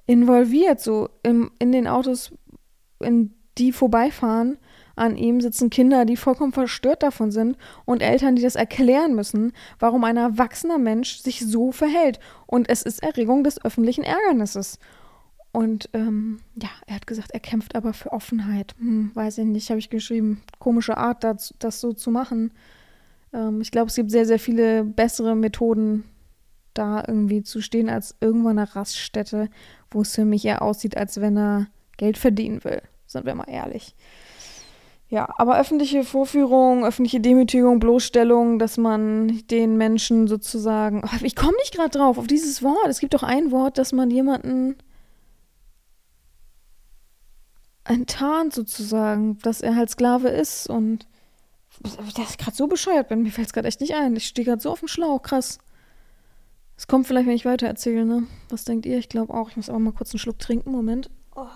involviert, 0.06 0.80
so 0.80 1.08
im, 1.22 1.50
in 1.58 1.72
den 1.72 1.86
Autos, 1.86 2.32
in 3.00 3.32
die 3.56 3.72
vorbeifahren 3.72 4.58
an 4.98 5.16
ihm 5.16 5.40
sitzen 5.40 5.70
Kinder, 5.70 6.04
die 6.04 6.16
vollkommen 6.16 6.52
verstört 6.52 7.02
davon 7.02 7.30
sind 7.30 7.56
und 7.84 8.02
Eltern, 8.02 8.36
die 8.36 8.42
das 8.42 8.56
erklären 8.56 9.14
müssen, 9.14 9.52
warum 9.78 10.04
ein 10.04 10.16
erwachsener 10.16 10.78
Mensch 10.78 11.18
sich 11.18 11.40
so 11.40 11.72
verhält. 11.72 12.20
Und 12.46 12.68
es 12.68 12.82
ist 12.82 13.02
Erregung 13.02 13.44
des 13.44 13.64
öffentlichen 13.64 14.04
Ärgernisses. 14.04 14.78
Und 15.52 15.88
ähm, 15.92 16.40
ja, 16.60 16.68
er 16.86 16.96
hat 16.96 17.06
gesagt, 17.06 17.30
er 17.32 17.40
kämpft 17.40 17.74
aber 17.74 17.92
für 17.92 18.12
Offenheit. 18.12 18.74
Hm, 18.78 19.10
weiß 19.14 19.38
ich 19.38 19.46
nicht, 19.46 19.70
habe 19.70 19.78
ich 19.78 19.90
geschrieben. 19.90 20.42
Komische 20.58 20.96
Art, 20.96 21.24
das, 21.24 21.54
das 21.58 21.80
so 21.80 21.92
zu 21.92 22.10
machen. 22.10 22.52
Ähm, 23.32 23.60
ich 23.60 23.70
glaube, 23.70 23.88
es 23.88 23.96
gibt 23.96 24.10
sehr, 24.10 24.26
sehr 24.26 24.38
viele 24.38 24.84
bessere 24.84 25.34
Methoden, 25.34 26.04
da 26.74 27.02
irgendwie 27.06 27.42
zu 27.42 27.60
stehen, 27.60 27.88
als 27.88 28.16
irgendwo 28.20 28.48
eine 28.48 28.76
Raststätte, 28.76 29.48
wo 29.90 30.02
es 30.02 30.14
für 30.14 30.24
mich 30.24 30.44
eher 30.44 30.62
aussieht, 30.62 30.96
als 30.96 31.20
wenn 31.20 31.36
er 31.36 31.66
Geld 31.96 32.18
verdienen 32.18 32.62
will. 32.62 32.82
Sind 33.06 33.26
wir 33.26 33.34
mal 33.34 33.48
ehrlich. 33.48 33.94
Ja, 35.10 35.26
aber 35.38 35.58
öffentliche 35.58 36.04
Vorführung, 36.04 36.84
öffentliche 36.84 37.20
Demütigung, 37.20 37.80
Bloßstellung, 37.80 38.58
dass 38.58 38.76
man 38.76 39.42
den 39.46 39.78
Menschen 39.78 40.28
sozusagen. 40.28 41.02
Ich 41.22 41.34
komme 41.34 41.56
nicht 41.58 41.74
gerade 41.74 41.96
drauf, 41.96 42.18
auf 42.18 42.26
dieses 42.26 42.62
Wort. 42.62 42.88
Es 42.88 43.00
gibt 43.00 43.14
doch 43.14 43.22
ein 43.22 43.50
Wort, 43.50 43.78
dass 43.78 43.92
man 43.92 44.10
jemanden 44.10 44.76
enttarnt 47.84 48.52
sozusagen, 48.52 49.38
dass 49.38 49.62
er 49.62 49.76
halt 49.76 49.88
Sklave 49.88 50.28
ist 50.28 50.68
und 50.68 51.06
dass 51.82 52.30
ich 52.30 52.38
gerade 52.38 52.56
so 52.56 52.66
bescheuert 52.66 53.08
bin. 53.08 53.22
Mir 53.22 53.30
fällt 53.30 53.46
es 53.46 53.52
gerade 53.54 53.68
echt 53.68 53.80
nicht 53.80 53.94
ein. 53.94 54.14
Ich 54.14 54.26
stehe 54.26 54.44
gerade 54.44 54.60
so 54.60 54.70
auf 54.70 54.80
dem 54.80 54.88
Schlauch, 54.88 55.22
krass. 55.22 55.58
Es 56.76 56.86
kommt 56.86 57.06
vielleicht, 57.06 57.26
wenn 57.26 57.34
ich 57.34 57.46
weiter 57.46 57.66
erzähle, 57.66 58.04
ne? 58.04 58.26
Was 58.50 58.64
denkt 58.64 58.84
ihr? 58.84 58.98
Ich 58.98 59.08
glaube 59.08 59.32
auch. 59.32 59.48
Ich 59.48 59.56
muss 59.56 59.70
aber 59.70 59.78
mal 59.78 59.92
kurz 59.92 60.12
einen 60.12 60.18
Schluck 60.18 60.38
trinken. 60.38 60.70
Moment. 60.70 61.08
Oh. 61.34 61.46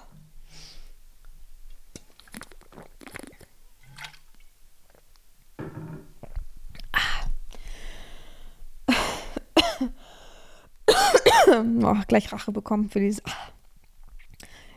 oh, 11.83 11.97
gleich 12.09 12.33
Rache 12.33 12.53
bekommen 12.53 12.91
für 12.91 13.01
dieses. 13.01 13.23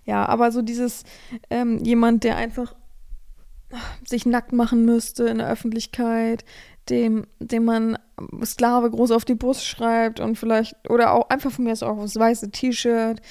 Ja, 0.05 0.25
aber 0.27 0.51
so 0.51 0.61
dieses 0.61 1.03
ähm, 1.49 1.79
jemand, 1.79 2.23
der 2.23 2.37
einfach 2.37 2.75
sich 4.05 4.25
nackt 4.25 4.53
machen 4.53 4.85
müsste 4.85 5.25
in 5.25 5.39
der 5.39 5.49
Öffentlichkeit, 5.49 6.45
dem, 6.89 7.25
dem 7.39 7.65
man 7.65 7.97
Sklave 8.43 8.91
groß 8.91 9.11
auf 9.11 9.25
die 9.25 9.35
Brust 9.35 9.65
schreibt 9.65 10.19
und 10.19 10.37
vielleicht, 10.37 10.89
oder 10.89 11.13
auch 11.13 11.29
einfach 11.29 11.51
von 11.51 11.65
mir 11.65 11.73
ist 11.73 11.83
auch 11.83 11.99
das 11.99 12.15
weiße 12.15 12.51
T-Shirt, 12.51 13.21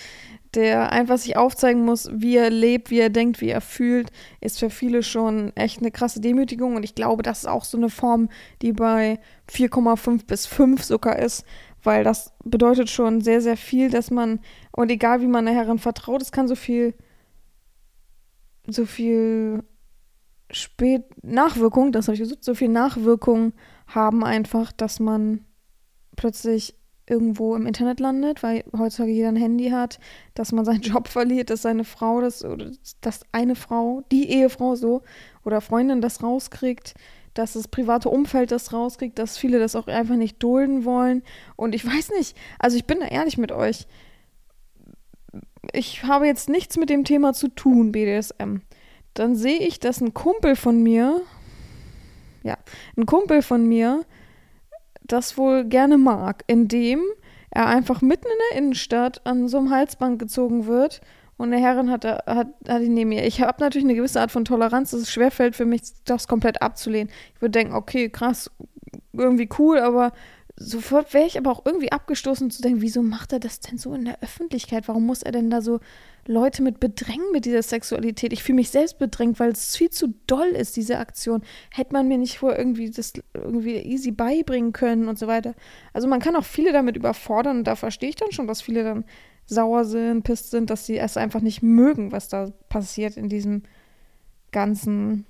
der 0.54 0.92
einfach 0.92 1.18
sich 1.18 1.36
aufzeigen 1.36 1.84
muss, 1.84 2.08
wie 2.12 2.36
er 2.36 2.50
lebt, 2.50 2.90
wie 2.90 3.00
er 3.00 3.10
denkt, 3.10 3.40
wie 3.40 3.48
er 3.48 3.60
fühlt, 3.60 4.10
ist 4.40 4.58
für 4.58 4.70
viele 4.70 5.02
schon 5.02 5.54
echt 5.56 5.80
eine 5.80 5.90
krasse 5.90 6.20
Demütigung. 6.20 6.76
Und 6.76 6.84
ich 6.84 6.94
glaube, 6.94 7.22
das 7.22 7.40
ist 7.40 7.48
auch 7.48 7.64
so 7.64 7.76
eine 7.76 7.90
Form, 7.90 8.28
die 8.62 8.72
bei 8.72 9.18
4,5 9.50 10.26
bis 10.26 10.46
5 10.46 10.82
sogar 10.84 11.18
ist, 11.18 11.44
weil 11.84 12.04
das 12.04 12.32
bedeutet 12.44 12.90
schon 12.90 13.20
sehr, 13.20 13.40
sehr 13.40 13.56
viel, 13.56 13.90
dass 13.90 14.10
man, 14.10 14.40
und 14.72 14.90
egal 14.90 15.20
wie 15.20 15.26
man 15.26 15.44
der 15.46 15.54
Herrin 15.54 15.78
vertraut, 15.78 16.22
es 16.22 16.32
kann 16.32 16.48
so 16.48 16.54
viel, 16.54 16.94
so 18.66 18.86
viel 18.86 19.62
spät 20.50 21.04
Nachwirkung, 21.22 21.92
das 21.92 22.06
habe 22.06 22.14
ich 22.14 22.20
gesagt, 22.20 22.44
so 22.44 22.54
viel 22.54 22.68
Nachwirkung 22.68 23.52
haben 23.86 24.24
einfach, 24.24 24.72
dass 24.72 25.00
man 25.00 25.44
plötzlich 26.16 26.74
irgendwo 27.06 27.54
im 27.54 27.66
Internet 27.66 28.00
landet, 28.00 28.42
weil 28.42 28.64
heutzutage 28.76 29.12
jeder 29.12 29.28
ein 29.28 29.36
Handy 29.36 29.70
hat, 29.70 29.98
dass 30.34 30.52
man 30.52 30.64
seinen 30.64 30.80
Job 30.82 31.08
verliert, 31.08 31.50
dass 31.50 31.62
seine 31.62 31.84
Frau 31.84 32.20
das 32.20 32.44
oder 32.44 32.70
dass 33.00 33.20
eine 33.32 33.56
Frau, 33.56 34.02
die 34.10 34.30
Ehefrau 34.30 34.74
so 34.74 35.02
oder 35.44 35.60
Freundin 35.60 36.00
das 36.00 36.22
rauskriegt, 36.22 36.94
dass 37.34 37.54
das 37.54 37.68
private 37.68 38.08
Umfeld 38.08 38.52
das 38.52 38.72
rauskriegt, 38.72 39.18
dass 39.18 39.36
viele 39.36 39.58
das 39.58 39.76
auch 39.76 39.88
einfach 39.88 40.16
nicht 40.16 40.42
dulden 40.42 40.84
wollen. 40.84 41.22
Und 41.56 41.74
ich 41.74 41.84
weiß 41.84 42.10
nicht, 42.10 42.36
also 42.58 42.76
ich 42.76 42.86
bin 42.86 43.00
da 43.00 43.06
ehrlich 43.06 43.38
mit 43.38 43.52
euch. 43.52 43.86
Ich 45.72 46.04
habe 46.04 46.26
jetzt 46.26 46.48
nichts 46.48 46.76
mit 46.76 46.90
dem 46.90 47.04
Thema 47.04 47.32
zu 47.32 47.48
tun, 47.48 47.92
BDSM. 47.92 48.58
dann 49.14 49.36
sehe 49.36 49.58
ich, 49.58 49.78
dass 49.78 50.00
ein 50.00 50.14
Kumpel 50.14 50.56
von 50.56 50.82
mir, 50.82 51.20
ja, 52.42 52.56
ein 52.96 53.06
Kumpel 53.06 53.42
von 53.42 53.66
mir 53.66 54.04
das 55.02 55.36
wohl 55.36 55.64
gerne 55.64 55.98
mag, 55.98 56.44
indem 56.46 57.00
er 57.50 57.66
einfach 57.66 58.00
mitten 58.02 58.26
in 58.26 58.38
der 58.50 58.58
Innenstadt 58.58 59.24
an 59.24 59.48
so 59.48 59.58
einem 59.58 59.70
Halsband 59.70 60.18
gezogen 60.18 60.66
wird 60.66 61.00
und 61.36 61.52
eine 61.52 61.60
Herrin 61.60 61.90
hat, 61.90 62.04
hat, 62.04 62.48
hat 62.68 62.82
ihn 62.82 62.94
neben 62.94 63.10
mir. 63.10 63.26
Ich 63.26 63.40
habe 63.40 63.60
natürlich 63.60 63.84
eine 63.84 63.94
gewisse 63.94 64.20
Art 64.20 64.30
von 64.30 64.44
Toleranz, 64.44 64.92
dass 64.92 65.00
es 65.00 65.12
schwerfällt 65.12 65.56
für 65.56 65.66
mich, 65.66 65.82
das 66.04 66.28
komplett 66.28 66.62
abzulehnen. 66.62 67.12
Ich 67.34 67.42
würde 67.42 67.52
denken, 67.52 67.74
okay, 67.74 68.08
krass, 68.08 68.50
irgendwie 69.12 69.48
cool, 69.58 69.78
aber 69.78 70.12
sofort 70.56 71.12
wäre 71.14 71.26
ich 71.26 71.36
aber 71.36 71.50
auch 71.50 71.64
irgendwie 71.64 71.90
abgestoßen 71.90 72.50
zu 72.50 72.62
denken, 72.62 72.80
wieso 72.80 73.02
macht 73.02 73.32
er 73.32 73.40
das 73.40 73.60
denn 73.60 73.78
so 73.78 73.92
in 73.94 74.04
der 74.04 74.22
Öffentlichkeit? 74.22 74.86
Warum 74.86 75.04
muss 75.04 75.22
er 75.22 75.32
denn 75.32 75.50
da 75.50 75.60
so 75.60 75.80
Leute 76.26 76.62
mit 76.62 76.78
bedrängen 76.78 77.32
mit 77.32 77.44
dieser 77.44 77.62
Sexualität? 77.62 78.32
Ich 78.32 78.44
fühle 78.44 78.56
mich 78.56 78.70
selbst 78.70 78.98
bedrängt, 78.98 79.40
weil 79.40 79.50
es 79.50 79.76
viel 79.76 79.90
zu 79.90 80.14
doll 80.26 80.46
ist, 80.46 80.76
diese 80.76 80.98
Aktion. 80.98 81.42
Hätte 81.70 81.92
man 81.92 82.06
mir 82.06 82.18
nicht 82.18 82.38
vorher 82.38 82.58
irgendwie 82.58 82.88
das 82.88 83.14
irgendwie 83.34 83.76
easy 83.78 84.12
beibringen 84.12 84.72
können 84.72 85.08
und 85.08 85.18
so 85.18 85.26
weiter. 85.26 85.54
Also 85.92 86.06
man 86.06 86.20
kann 86.20 86.36
auch 86.36 86.44
viele 86.44 86.72
damit 86.72 86.96
überfordern 86.96 87.58
und 87.58 87.64
da 87.64 87.74
verstehe 87.74 88.10
ich 88.10 88.16
dann 88.16 88.30
schon, 88.30 88.46
dass 88.46 88.62
viele 88.62 88.84
dann 88.84 89.04
sauer 89.46 89.84
sind, 89.84 90.22
pisst 90.22 90.50
sind, 90.50 90.70
dass 90.70 90.86
sie 90.86 90.98
es 90.98 91.16
einfach 91.16 91.40
nicht 91.40 91.62
mögen, 91.62 92.12
was 92.12 92.28
da 92.28 92.50
passiert 92.68 93.16
in 93.16 93.28
diesem 93.28 93.62
ganzen 94.52 95.26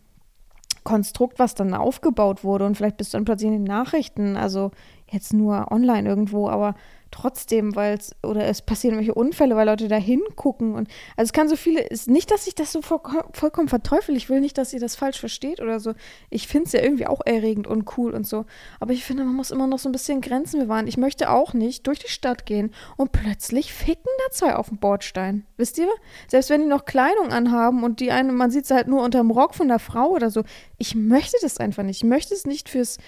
Konstrukt, 0.85 1.38
was 1.38 1.55
dann 1.55 1.74
aufgebaut 1.74 2.44
wurde. 2.44 2.66
Und 2.66 2.77
vielleicht 2.77 2.98
bist 2.98 3.12
du 3.12 3.18
dann 3.18 3.24
plötzlich 3.24 3.48
in 3.48 3.55
den 3.55 3.64
Nachrichten, 3.64 4.37
also 4.37 4.70
jetzt 5.14 5.33
nur 5.33 5.70
online 5.72 6.09
irgendwo, 6.09 6.48
aber 6.48 6.74
trotzdem, 7.14 7.77
weil 7.77 7.96
es, 7.96 8.16
oder 8.24 8.44
es 8.44 8.61
passieren 8.61 8.94
irgendwelche 8.96 9.14
Unfälle, 9.18 9.55
weil 9.55 9.68
Leute 9.68 9.87
da 9.87 9.96
hingucken 9.96 10.74
und, 10.74 10.88
also 11.16 11.29
es 11.29 11.33
kann 11.33 11.48
so 11.48 11.55
viele, 11.55 11.81
ist 11.81 12.09
nicht, 12.09 12.31
dass 12.33 12.48
ich 12.48 12.57
das 12.57 12.72
so 12.72 12.83
voll, 12.83 12.98
vollkommen 13.33 13.68
verteufel, 13.68 14.16
ich 14.16 14.29
will 14.29 14.40
nicht, 14.40 14.59
dass 14.59 14.72
ihr 14.72 14.81
das 14.81 14.96
falsch 14.96 15.20
versteht 15.20 15.61
oder 15.61 15.79
so. 15.79 15.94
Ich 16.29 16.48
finde 16.48 16.66
es 16.66 16.72
ja 16.72 16.83
irgendwie 16.83 17.07
auch 17.07 17.20
erregend 17.24 17.68
und 17.68 17.96
cool 17.96 18.12
und 18.14 18.27
so, 18.27 18.46
aber 18.81 18.92
ich 18.92 19.05
finde, 19.05 19.24
man 19.24 19.37
muss 19.37 19.53
immer 19.53 19.68
noch 19.68 19.79
so 19.79 19.88
ein 19.88 19.92
bisschen 19.92 20.22
Grenzen 20.22 20.59
bewahren. 20.59 20.88
Ich 20.88 20.96
möchte 20.96 21.31
auch 21.31 21.55
nicht 21.55 21.87
durch 21.87 22.00
die 22.00 22.11
Stadt 22.11 22.46
gehen 22.46 22.72
und 22.96 23.12
plötzlich 23.12 23.72
ficken 23.72 24.11
da 24.27 24.33
zwei 24.33 24.57
auf 24.57 24.68
dem 24.68 24.79
Bordstein. 24.79 25.46
Wisst 25.57 25.79
ihr? 25.79 25.88
Selbst 26.27 26.50
wenn 26.50 26.62
die 26.62 26.66
noch 26.66 26.85
Kleidung 26.85 27.29
anhaben 27.31 27.85
und 27.85 28.00
die 28.00 28.11
eine, 28.11 28.33
man 28.33 28.50
sieht 28.50 28.66
sie 28.66 28.74
halt 28.74 28.88
nur 28.88 29.05
unterm 29.05 29.31
Rock 29.31 29.55
von 29.55 29.68
der 29.68 29.79
Frau 29.79 30.09
oder 30.09 30.31
so. 30.31 30.42
Ich 30.79 30.96
möchte 30.96 31.37
das 31.42 31.59
einfach 31.59 31.85
nicht. 31.85 31.98
Ich 31.98 32.09
möchte 32.09 32.35
es 32.35 32.44
nicht 32.44 32.68
fürs, 32.68 32.98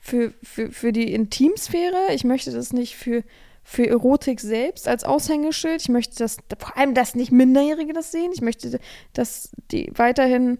für, 0.00 0.32
für, 0.42 0.72
für 0.72 0.92
die 0.92 1.12
Intimsphäre. 1.12 2.12
Ich 2.12 2.24
möchte 2.24 2.50
das 2.50 2.72
nicht 2.72 2.96
für 2.96 3.22
für 3.62 3.86
Erotik 3.86 4.40
selbst 4.40 4.88
als 4.88 5.04
Aushängeschild. 5.04 5.82
Ich 5.82 5.88
möchte, 5.88 6.16
dass 6.16 6.38
vor 6.58 6.76
allem, 6.76 6.94
dass 6.94 7.14
nicht 7.14 7.30
Minderjährige 7.30 7.92
das 7.92 8.10
sehen. 8.10 8.32
Ich 8.34 8.40
möchte, 8.40 8.80
dass 9.12 9.52
die 9.70 9.92
weiterhin 9.94 10.58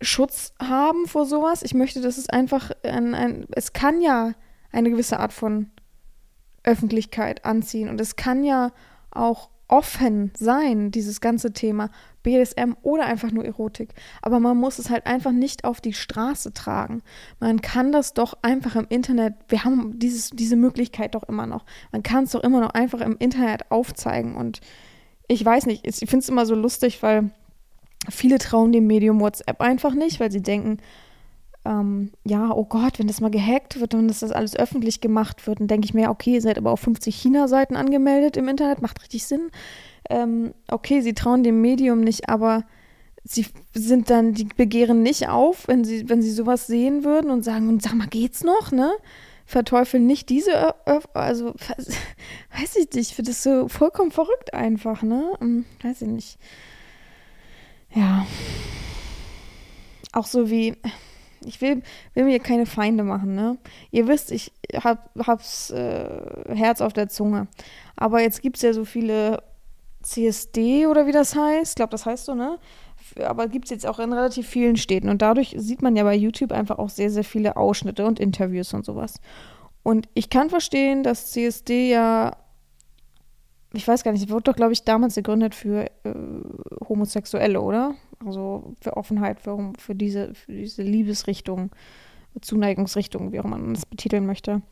Schutz 0.00 0.52
haben 0.60 1.06
vor 1.06 1.26
sowas. 1.26 1.62
Ich 1.62 1.74
möchte, 1.74 2.00
dass 2.00 2.18
es 2.18 2.28
einfach 2.28 2.70
ein, 2.82 3.14
ein 3.14 3.46
es 3.54 3.72
kann 3.72 4.00
ja 4.00 4.32
eine 4.72 4.90
gewisse 4.90 5.20
Art 5.20 5.32
von 5.32 5.70
Öffentlichkeit 6.64 7.44
anziehen 7.44 7.88
und 7.88 8.00
es 8.00 8.16
kann 8.16 8.44
ja 8.44 8.72
auch 9.10 9.50
offen 9.68 10.30
sein, 10.36 10.90
dieses 10.90 11.20
ganze 11.20 11.52
Thema 11.52 11.90
BDSM 12.22 12.74
oder 12.82 13.06
einfach 13.06 13.30
nur 13.30 13.44
Erotik. 13.44 13.94
Aber 14.22 14.40
man 14.40 14.56
muss 14.56 14.78
es 14.78 14.90
halt 14.90 15.06
einfach 15.06 15.32
nicht 15.32 15.64
auf 15.64 15.80
die 15.80 15.92
Straße 15.92 16.52
tragen. 16.52 17.02
Man 17.40 17.60
kann 17.60 17.92
das 17.92 18.14
doch 18.14 18.34
einfach 18.42 18.76
im 18.76 18.86
Internet, 18.88 19.34
wir 19.48 19.64
haben 19.64 19.98
dieses, 19.98 20.30
diese 20.30 20.56
Möglichkeit 20.56 21.14
doch 21.14 21.24
immer 21.24 21.46
noch. 21.46 21.64
Man 21.92 22.02
kann 22.02 22.24
es 22.24 22.32
doch 22.32 22.42
immer 22.42 22.60
noch 22.60 22.70
einfach 22.70 23.00
im 23.00 23.16
Internet 23.18 23.70
aufzeigen. 23.70 24.36
Und 24.36 24.60
ich 25.28 25.44
weiß 25.44 25.66
nicht, 25.66 25.86
ich 25.86 25.96
finde 25.98 26.18
es 26.18 26.28
immer 26.28 26.46
so 26.46 26.54
lustig, 26.54 27.02
weil 27.02 27.30
viele 28.08 28.38
trauen 28.38 28.72
dem 28.72 28.86
Medium 28.86 29.20
WhatsApp 29.20 29.60
einfach 29.60 29.94
nicht, 29.94 30.20
weil 30.20 30.30
sie 30.30 30.42
denken, 30.42 30.78
ähm, 31.66 32.12
ja, 32.24 32.52
oh 32.52 32.64
Gott, 32.64 32.98
wenn 32.98 33.08
das 33.08 33.20
mal 33.20 33.30
gehackt 33.30 33.80
wird 33.80 33.94
und 33.94 34.08
das, 34.08 34.20
das 34.20 34.30
alles 34.30 34.56
öffentlich 34.56 35.00
gemacht 35.00 35.46
wird, 35.46 35.60
dann 35.60 35.66
denke 35.66 35.86
ich 35.86 35.94
mir, 35.94 36.10
okay, 36.10 36.34
ihr 36.34 36.42
seid 36.42 36.58
aber 36.58 36.70
auf 36.70 36.80
50 36.80 37.14
China-Seiten 37.14 37.76
angemeldet 37.76 38.36
im 38.36 38.48
Internet, 38.48 38.82
macht 38.82 39.02
richtig 39.02 39.24
Sinn. 39.24 39.50
Ähm, 40.08 40.54
okay, 40.68 41.00
sie 41.00 41.14
trauen 41.14 41.42
dem 41.42 41.60
Medium 41.60 42.00
nicht, 42.00 42.28
aber 42.28 42.64
sie 43.24 43.46
sind 43.74 44.10
dann, 44.10 44.34
die 44.34 44.44
begehren 44.44 45.02
nicht 45.02 45.28
auf, 45.28 45.66
wenn 45.66 45.84
sie, 45.84 46.08
wenn 46.08 46.22
sie 46.22 46.30
sowas 46.30 46.68
sehen 46.68 47.02
würden 47.02 47.30
und 47.30 47.42
sagen, 47.42 47.68
und 47.68 47.82
sag 47.82 47.94
mal, 47.94 48.06
geht's 48.06 48.44
noch, 48.44 48.70
ne? 48.70 48.92
Verteufeln 49.44 50.06
nicht 50.06 50.28
diese, 50.28 50.74
also, 51.14 51.54
weiß 52.56 52.76
ich 52.76 52.92
nicht, 52.92 53.10
ich 53.10 53.14
finde 53.14 53.32
das 53.32 53.42
so 53.42 53.68
vollkommen 53.68 54.12
verrückt 54.12 54.54
einfach, 54.54 55.02
ne? 55.02 55.32
Hm, 55.40 55.64
weiß 55.82 56.02
ich 56.02 56.08
nicht. 56.08 56.38
Ja. 57.94 58.26
Auch 60.12 60.26
so 60.26 60.48
wie, 60.48 60.76
ich 61.46 61.60
will, 61.60 61.82
will 62.14 62.24
mir 62.24 62.38
keine 62.38 62.66
Feinde 62.66 63.04
machen, 63.04 63.34
ne? 63.34 63.58
Ihr 63.90 64.08
wisst, 64.08 64.32
ich 64.32 64.52
hab, 64.74 65.10
hab's 65.26 65.70
äh, 65.70 66.54
Herz 66.54 66.80
auf 66.80 66.92
der 66.92 67.08
Zunge. 67.08 67.48
Aber 67.96 68.20
jetzt 68.20 68.42
gibt 68.42 68.56
es 68.56 68.62
ja 68.62 68.72
so 68.72 68.84
viele 68.84 69.42
CSD 70.02 70.86
oder 70.86 71.06
wie 71.06 71.12
das 71.12 71.34
heißt. 71.34 71.72
Ich 71.72 71.76
glaube, 71.76 71.90
das 71.90 72.06
heißt 72.06 72.26
so, 72.26 72.34
ne? 72.34 72.58
Aber 73.24 73.48
gibt 73.48 73.66
es 73.66 73.70
jetzt 73.70 73.86
auch 73.86 73.98
in 73.98 74.12
relativ 74.12 74.46
vielen 74.46 74.76
Städten. 74.76 75.08
Und 75.08 75.22
dadurch 75.22 75.54
sieht 75.58 75.82
man 75.82 75.96
ja 75.96 76.04
bei 76.04 76.14
YouTube 76.14 76.52
einfach 76.52 76.78
auch 76.78 76.90
sehr, 76.90 77.10
sehr 77.10 77.24
viele 77.24 77.56
Ausschnitte 77.56 78.04
und 78.04 78.20
Interviews 78.20 78.74
und 78.74 78.84
sowas. 78.84 79.20
Und 79.82 80.08
ich 80.14 80.30
kann 80.30 80.50
verstehen, 80.50 81.02
dass 81.02 81.30
CSD 81.30 81.90
ja, 81.90 82.36
ich 83.72 83.86
weiß 83.86 84.02
gar 84.02 84.12
nicht, 84.12 84.30
wurde 84.30 84.44
doch, 84.44 84.56
glaube 84.56 84.72
ich, 84.72 84.84
damals 84.84 85.14
gegründet 85.14 85.54
für 85.54 85.84
äh, 85.84 85.90
Homosexuelle, 86.88 87.60
oder? 87.60 87.94
Also 88.24 88.74
für 88.80 88.96
Offenheit, 88.96 89.40
für, 89.40 89.72
für, 89.78 89.94
diese, 89.94 90.34
für 90.34 90.52
diese 90.52 90.82
Liebesrichtung, 90.82 91.70
Zuneigungsrichtung, 92.40 93.32
wie 93.32 93.40
auch 93.40 93.44
man 93.44 93.74
das 93.74 93.86
betiteln 93.86 94.26
möchte. 94.26 94.62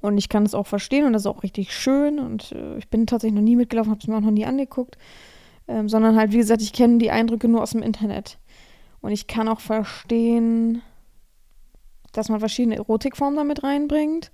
Und 0.00 0.18
ich 0.18 0.28
kann 0.28 0.44
es 0.44 0.54
auch 0.54 0.66
verstehen 0.66 1.06
und 1.06 1.12
das 1.12 1.22
ist 1.22 1.26
auch 1.26 1.42
richtig 1.42 1.72
schön. 1.74 2.18
Und 2.18 2.52
äh, 2.52 2.78
ich 2.78 2.88
bin 2.88 3.06
tatsächlich 3.06 3.34
noch 3.34 3.42
nie 3.42 3.56
mitgelaufen, 3.56 3.90
habe 3.90 4.00
es 4.00 4.06
mir 4.06 4.16
auch 4.16 4.20
noch 4.20 4.30
nie 4.30 4.46
angeguckt. 4.46 4.96
Ähm, 5.66 5.88
sondern 5.88 6.16
halt, 6.16 6.32
wie 6.32 6.38
gesagt, 6.38 6.62
ich 6.62 6.72
kenne 6.72 6.98
die 6.98 7.10
Eindrücke 7.10 7.48
nur 7.48 7.62
aus 7.62 7.72
dem 7.72 7.82
Internet. 7.82 8.38
Und 9.00 9.12
ich 9.12 9.26
kann 9.26 9.48
auch 9.48 9.60
verstehen, 9.60 10.82
dass 12.12 12.28
man 12.28 12.40
verschiedene 12.40 12.76
Erotikformen 12.76 13.36
damit 13.36 13.62
reinbringt. 13.62 14.30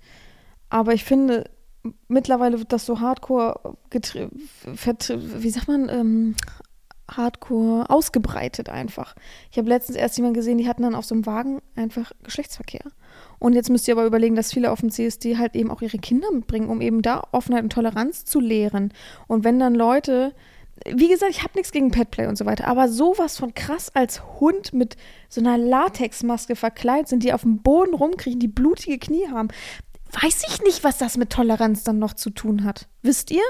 Aber 0.69 0.93
ich 0.93 1.03
finde, 1.03 1.49
mittlerweile 2.07 2.59
wird 2.59 2.71
das 2.71 2.85
so 2.85 2.99
hardcore, 2.99 3.77
wie 3.91 5.49
sagt 5.49 5.67
man, 5.67 5.89
ähm, 5.89 6.35
hardcore 7.09 7.89
ausgebreitet 7.89 8.69
einfach. 8.69 9.15
Ich 9.51 9.57
habe 9.57 9.69
letztens 9.69 9.97
erst 9.97 10.17
jemanden 10.17 10.35
gesehen, 10.35 10.57
die 10.57 10.67
hatten 10.67 10.83
dann 10.83 10.95
auf 10.95 11.05
so 11.05 11.15
einem 11.15 11.25
Wagen 11.25 11.61
einfach 11.75 12.11
Geschlechtsverkehr. 12.23 12.83
Und 13.39 13.53
jetzt 13.53 13.69
müsst 13.69 13.87
ihr 13.87 13.93
aber 13.93 14.05
überlegen, 14.05 14.35
dass 14.35 14.53
viele 14.53 14.71
auf 14.71 14.79
dem 14.79 14.91
CSD 14.91 15.37
halt 15.37 15.55
eben 15.55 15.71
auch 15.71 15.81
ihre 15.81 15.97
Kinder 15.97 16.31
mitbringen, 16.31 16.69
um 16.69 16.81
eben 16.81 17.01
da 17.01 17.23
Offenheit 17.31 17.63
und 17.63 17.73
Toleranz 17.73 18.25
zu 18.25 18.39
lehren. 18.39 18.93
Und 19.27 19.43
wenn 19.43 19.59
dann 19.59 19.75
Leute, 19.75 20.33
wie 20.85 21.07
gesagt, 21.07 21.31
ich 21.31 21.43
habe 21.43 21.53
nichts 21.55 21.71
gegen 21.71 21.91
Petplay 21.91 22.27
und 22.27 22.37
so 22.37 22.45
weiter, 22.45 22.67
aber 22.67 22.89
sowas 22.89 23.37
von 23.37 23.53
krass 23.53 23.91
als 23.93 24.21
Hund 24.39 24.73
mit 24.73 24.97
so 25.29 25.41
einer 25.41 25.57
Latexmaske 25.57 26.55
verkleidet 26.55 27.07
sind, 27.07 27.23
die 27.23 27.33
auf 27.33 27.41
dem 27.41 27.61
Boden 27.61 27.93
rumkriechen, 27.93 28.39
die 28.39 28.47
blutige 28.47 28.99
Knie 28.99 29.29
haben, 29.29 29.49
weiß 30.21 30.43
ich 30.47 30.61
nicht, 30.61 30.83
was 30.83 30.97
das 30.97 31.17
mit 31.17 31.31
Toleranz 31.31 31.83
dann 31.83 31.99
noch 31.99 32.13
zu 32.13 32.29
tun 32.29 32.63
hat. 32.63 32.87
Wisst 33.01 33.31
ihr? 33.31 33.43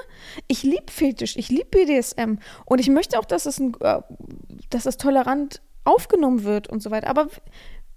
Ich 0.48 0.64
liebe 0.64 0.92
Fetisch, 0.92 1.36
ich 1.38 1.50
liebe 1.50 1.66
BDSM 1.66 2.36
und 2.66 2.80
ich 2.80 2.90
möchte 2.90 3.20
auch, 3.20 3.26
dass 3.26 3.46
es, 3.46 3.60
ein, 3.60 3.76
äh, 3.82 4.02
dass 4.70 4.86
es 4.86 4.98
tolerant 4.98 5.62
aufgenommen 5.84 6.44
wird 6.44 6.68
und 6.68 6.82
so 6.82 6.92
weiter. 6.92 7.08
Aber 7.08 7.28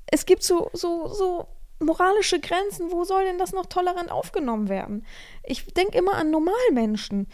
es 0.06 0.26
gibt 0.26 0.42
so, 0.42 0.70
so, 0.72 1.08
so 1.08 1.48
moralische 1.80 2.40
Grenzen. 2.40 2.90
Wo 2.90 3.04
soll 3.04 3.24
denn 3.24 3.38
das 3.38 3.52
noch 3.52 3.66
tolerant 3.66 4.10
aufgenommen 4.10 4.68
werden? 4.68 5.04
Ich 5.44 5.64
denke 5.66 5.96
immer 5.98 6.14
an 6.14 6.30
Normalmenschen. 6.30 7.26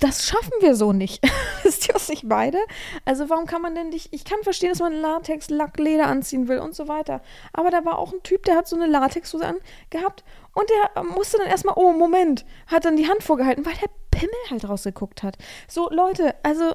Das 0.00 0.26
schaffen 0.28 0.52
wir 0.60 0.76
so 0.76 0.92
nicht. 0.92 1.20
Wisst 1.64 1.88
ihr, 1.88 1.94
was 1.94 2.08
ich 2.08 2.22
beide? 2.24 2.58
Also, 3.04 3.28
warum 3.30 3.46
kann 3.46 3.62
man 3.62 3.74
denn 3.74 3.88
nicht. 3.88 4.14
Ich 4.14 4.24
kann 4.24 4.42
verstehen, 4.44 4.68
dass 4.68 4.78
man 4.78 4.92
Latex, 4.92 5.50
Lack, 5.50 5.76
Leder 5.78 6.06
anziehen 6.06 6.46
will 6.46 6.58
und 6.58 6.74
so 6.74 6.86
weiter. 6.86 7.20
Aber 7.52 7.70
da 7.70 7.84
war 7.84 7.98
auch 7.98 8.12
ein 8.12 8.22
Typ, 8.22 8.44
der 8.44 8.54
hat 8.56 8.68
so 8.68 8.76
eine 8.76 8.86
Latexhose 8.86 9.44
angehabt 9.44 10.24
und 10.54 10.68
der 10.68 11.02
musste 11.04 11.38
dann 11.38 11.48
erstmal, 11.48 11.74
oh, 11.76 11.92
Moment, 11.92 12.44
hat 12.66 12.84
dann 12.84 12.96
die 12.96 13.08
Hand 13.08 13.22
vorgehalten, 13.22 13.64
weil 13.64 13.74
der 13.74 13.90
Pimmel 14.10 14.34
halt 14.50 14.68
rausgeguckt 14.68 15.22
hat. 15.22 15.36
So, 15.68 15.88
Leute, 15.90 16.34
also. 16.42 16.72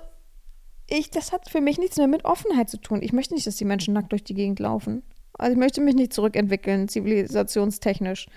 Ich, 0.86 1.10
das 1.10 1.32
hat 1.32 1.50
für 1.50 1.62
mich 1.62 1.80
nichts 1.80 1.96
mehr 1.96 2.10
mit 2.10 2.26
Offenheit 2.26 2.70
zu 2.70 2.78
tun. 2.78 3.02
Ich 3.02 3.14
möchte 3.14 3.34
nicht, 3.34 3.48
dass 3.48 3.56
die 3.56 3.64
Menschen 3.64 3.94
nackt 3.94 4.12
durch 4.12 4.26
die 4.26 4.34
Gegend 4.34 4.60
laufen. 4.60 5.02
Also 5.38 5.54
ich 5.54 5.58
möchte 5.58 5.82
mich 5.82 5.96
nicht 5.96 6.14
zurückentwickeln, 6.14 6.88
zivilisationstechnisch. 6.88 8.28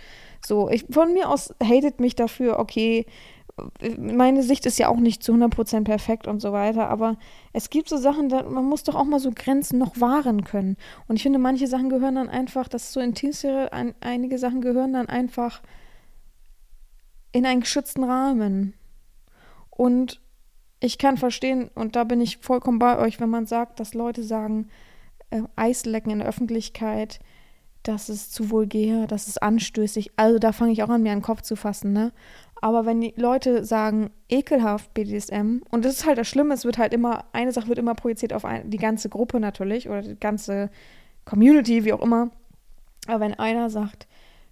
So, 0.44 0.70
ich, 0.70 0.86
von 0.90 1.12
mir 1.12 1.28
aus 1.28 1.54
hatet 1.62 2.00
mich 2.00 2.14
dafür, 2.14 2.58
okay, 2.58 3.04
meine 3.98 4.42
Sicht 4.42 4.66
ist 4.66 4.78
ja 4.78 4.88
auch 4.88 4.98
nicht 4.98 5.22
zu 5.22 5.32
100% 5.32 5.84
perfekt 5.84 6.26
und 6.26 6.40
so 6.40 6.52
weiter, 6.52 6.88
aber 6.88 7.16
es 7.52 7.70
gibt 7.70 7.88
so 7.88 7.96
Sachen, 7.96 8.28
da, 8.28 8.42
man 8.42 8.64
muss 8.64 8.82
doch 8.82 8.94
auch 8.94 9.04
mal 9.04 9.20
so 9.20 9.30
Grenzen 9.34 9.78
noch 9.78 9.98
wahren 9.98 10.44
können. 10.44 10.76
Und 11.08 11.16
ich 11.16 11.22
finde, 11.22 11.38
manche 11.38 11.66
Sachen 11.66 11.88
gehören 11.88 12.16
dann 12.16 12.28
einfach, 12.28 12.68
das 12.68 12.84
ist 12.84 12.92
so 12.92 13.00
Intimsphäre, 13.00 13.72
ein, 13.72 13.94
einige 14.00 14.38
Sachen 14.38 14.60
gehören 14.60 14.92
dann 14.92 15.08
einfach 15.08 15.62
in 17.32 17.46
einen 17.46 17.60
geschützten 17.60 18.04
Rahmen. 18.04 18.74
Und 19.70 20.20
ich 20.80 20.98
kann 20.98 21.16
verstehen, 21.16 21.70
und 21.74 21.96
da 21.96 22.04
bin 22.04 22.20
ich 22.20 22.38
vollkommen 22.38 22.78
bei 22.78 22.98
euch, 22.98 23.20
wenn 23.20 23.30
man 23.30 23.46
sagt, 23.46 23.80
dass 23.80 23.94
Leute 23.94 24.22
sagen, 24.22 24.68
äh, 25.30 25.42
Eislecken 25.56 26.12
in 26.12 26.18
der 26.18 26.28
Öffentlichkeit, 26.28 27.20
das 27.82 28.08
ist 28.08 28.34
zu 28.34 28.50
vulgär, 28.50 29.06
das 29.06 29.28
ist 29.28 29.42
anstößig. 29.42 30.12
Also 30.16 30.38
da 30.38 30.52
fange 30.52 30.72
ich 30.72 30.82
auch 30.82 30.88
an, 30.88 31.02
mir 31.02 31.12
einen 31.12 31.22
Kopf 31.22 31.42
zu 31.42 31.56
fassen, 31.56 31.92
ne? 31.92 32.12
Aber 32.62 32.86
wenn 32.86 33.00
die 33.00 33.14
Leute 33.16 33.64
sagen, 33.64 34.10
ekelhaft 34.28 34.94
BDSM, 34.94 35.60
und 35.70 35.84
das 35.84 35.94
ist 35.94 36.06
halt 36.06 36.18
das 36.18 36.28
Schlimme, 36.28 36.54
es 36.54 36.64
wird 36.64 36.78
halt 36.78 36.94
immer, 36.94 37.24
eine 37.32 37.52
Sache 37.52 37.68
wird 37.68 37.78
immer 37.78 37.94
projiziert 37.94 38.32
auf 38.32 38.44
ein, 38.44 38.70
die 38.70 38.78
ganze 38.78 39.08
Gruppe 39.08 39.40
natürlich 39.40 39.88
oder 39.88 40.02
die 40.02 40.18
ganze 40.18 40.70
Community, 41.24 41.84
wie 41.84 41.92
auch 41.92 42.02
immer. 42.02 42.30
Aber 43.06 43.20
wenn 43.20 43.34
einer 43.34 43.68
sagt, 43.68 44.06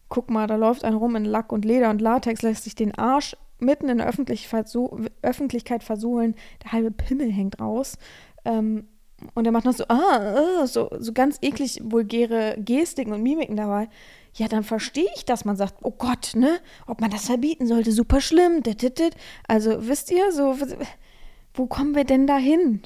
guck 0.08 0.30
mal, 0.30 0.46
da 0.46 0.56
läuft 0.56 0.84
einer 0.84 0.96
rum 0.96 1.16
in 1.16 1.24
Lack 1.24 1.50
und 1.50 1.64
Leder 1.64 1.90
und 1.90 2.00
Latex, 2.00 2.42
lässt 2.42 2.64
sich 2.64 2.74
den 2.74 2.94
Arsch 2.94 3.36
mitten 3.58 3.88
in 3.88 3.98
der 3.98 4.06
Öffentlichkeit, 4.06 4.68
so, 4.68 4.98
Öffentlichkeit 5.22 5.82
versohlen, 5.82 6.34
der 6.62 6.72
halbe 6.72 6.90
Pimmel 6.90 7.30
hängt 7.30 7.60
raus. 7.60 7.96
Ähm, 8.44 8.86
und 9.34 9.46
er 9.46 9.52
macht 9.52 9.64
noch 9.64 9.72
so, 9.72 9.84
ah, 9.88 10.62
uh, 10.62 10.66
so, 10.66 10.90
so 10.98 11.12
ganz 11.12 11.38
eklig 11.40 11.80
vulgäre 11.82 12.56
Gestiken 12.58 13.12
und 13.12 13.22
Mimiken 13.22 13.56
dabei. 13.56 13.88
Ja, 14.34 14.48
dann 14.48 14.64
verstehe 14.64 15.08
ich, 15.14 15.24
dass 15.24 15.44
man 15.44 15.56
sagt, 15.56 15.76
oh 15.82 15.92
Gott, 15.92 16.32
ne, 16.34 16.60
ob 16.86 17.00
man 17.00 17.10
das 17.10 17.26
verbieten 17.26 17.66
sollte, 17.66 17.92
super 17.92 18.20
schlimm. 18.20 18.62
Also 19.46 19.86
wisst 19.86 20.10
ihr, 20.10 20.32
so, 20.32 20.56
wo 21.54 21.66
kommen 21.66 21.94
wir 21.94 22.04
denn 22.04 22.26
da 22.26 22.36
hin? 22.36 22.82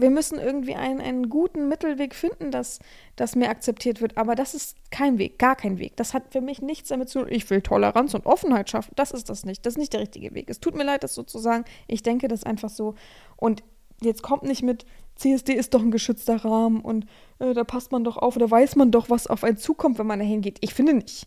Wir 0.00 0.10
müssen 0.10 0.38
irgendwie 0.38 0.74
einen, 0.74 1.00
einen 1.00 1.28
guten 1.28 1.68
Mittelweg 1.68 2.14
finden, 2.14 2.50
dass 2.50 2.78
das 3.16 3.34
mehr 3.34 3.50
akzeptiert 3.50 4.00
wird. 4.00 4.16
Aber 4.16 4.34
das 4.34 4.54
ist 4.54 4.76
kein 4.90 5.18
Weg, 5.18 5.38
gar 5.38 5.56
kein 5.56 5.78
Weg. 5.78 5.96
Das 5.96 6.14
hat 6.14 6.32
für 6.32 6.40
mich 6.40 6.60
nichts 6.62 6.88
damit 6.88 7.08
zu 7.08 7.20
tun. 7.20 7.28
Ich 7.30 7.48
will 7.50 7.62
Toleranz 7.62 8.14
und 8.14 8.26
Offenheit 8.26 8.70
schaffen. 8.70 8.92
Das 8.94 9.10
ist 9.10 9.28
das 9.28 9.44
nicht. 9.44 9.66
Das 9.66 9.74
ist 9.74 9.78
nicht 9.78 9.92
der 9.92 10.00
richtige 10.00 10.34
Weg. 10.34 10.50
Es 10.50 10.60
tut 10.60 10.76
mir 10.76 10.84
leid, 10.84 11.02
das 11.02 11.14
sozusagen. 11.14 11.64
Ich 11.88 12.02
denke 12.04 12.28
das 12.28 12.44
einfach 12.44 12.68
so. 12.68 12.94
Und 13.36 13.64
jetzt 14.00 14.22
kommt 14.22 14.44
nicht 14.44 14.62
mit, 14.62 14.86
CSD 15.18 15.52
ist 15.52 15.74
doch 15.74 15.82
ein 15.82 15.90
geschützter 15.90 16.44
Rahmen 16.44 16.80
und 16.80 17.06
äh, 17.40 17.52
da 17.52 17.64
passt 17.64 17.92
man 17.92 18.04
doch 18.04 18.16
auf 18.16 18.36
oder 18.36 18.50
weiß 18.50 18.76
man 18.76 18.90
doch, 18.90 19.10
was 19.10 19.26
auf 19.26 19.44
einen 19.44 19.56
zukommt, 19.56 19.98
wenn 19.98 20.06
man 20.06 20.20
da 20.20 20.24
hingeht. 20.24 20.58
Ich 20.60 20.74
finde 20.74 20.94
nicht. 20.94 21.26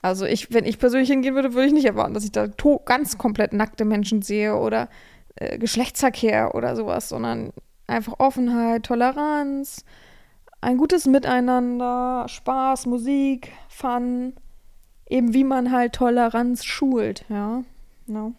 Also 0.00 0.24
ich, 0.24 0.52
wenn 0.52 0.64
ich 0.64 0.78
persönlich 0.78 1.10
hingehen 1.10 1.34
würde, 1.34 1.54
würde 1.54 1.66
ich 1.66 1.72
nicht 1.72 1.84
erwarten, 1.84 2.14
dass 2.14 2.24
ich 2.24 2.32
da 2.32 2.46
ganz 2.84 3.18
komplett 3.18 3.52
nackte 3.52 3.84
Menschen 3.84 4.22
sehe 4.22 4.56
oder 4.56 4.88
äh, 5.34 5.58
Geschlechtsverkehr 5.58 6.54
oder 6.54 6.76
sowas, 6.76 7.08
sondern 7.08 7.52
einfach 7.88 8.14
Offenheit, 8.18 8.84
Toleranz, 8.84 9.84
ein 10.60 10.76
gutes 10.76 11.06
Miteinander, 11.06 12.26
Spaß, 12.28 12.86
Musik, 12.86 13.50
Fun, 13.68 14.34
eben 15.08 15.34
wie 15.34 15.44
man 15.44 15.72
halt 15.72 15.94
Toleranz 15.94 16.64
schult, 16.64 17.24
ja. 17.28 17.64
No. 18.06 18.34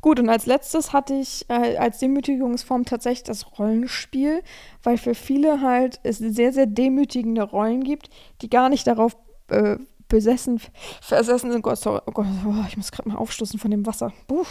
Gut, 0.00 0.18
und 0.18 0.28
als 0.28 0.46
letztes 0.46 0.92
hatte 0.92 1.14
ich 1.14 1.44
äh, 1.48 1.76
als 1.76 1.98
Demütigungsform 1.98 2.84
tatsächlich 2.84 3.24
das 3.24 3.58
Rollenspiel, 3.58 4.42
weil 4.82 4.96
für 4.96 5.14
viele 5.14 5.60
halt 5.60 6.00
es 6.02 6.18
sehr, 6.18 6.52
sehr 6.52 6.66
demütigende 6.66 7.42
Rollen 7.42 7.84
gibt, 7.84 8.08
die 8.40 8.48
gar 8.48 8.68
nicht 8.70 8.86
darauf 8.86 9.16
äh, 9.48 9.76
besessen, 10.08 10.60
versessen 11.02 11.52
sind. 11.52 11.62
Gott, 11.62 11.78
sorry, 11.78 12.00
oh 12.06 12.12
Gott, 12.12 12.26
oh, 12.46 12.64
ich 12.68 12.76
muss 12.76 12.92
gerade 12.92 13.08
mal 13.08 13.16
aufstoßen 13.16 13.58
von 13.58 13.70
dem 13.70 13.86
Wasser. 13.86 14.12
Puh. 14.26 14.44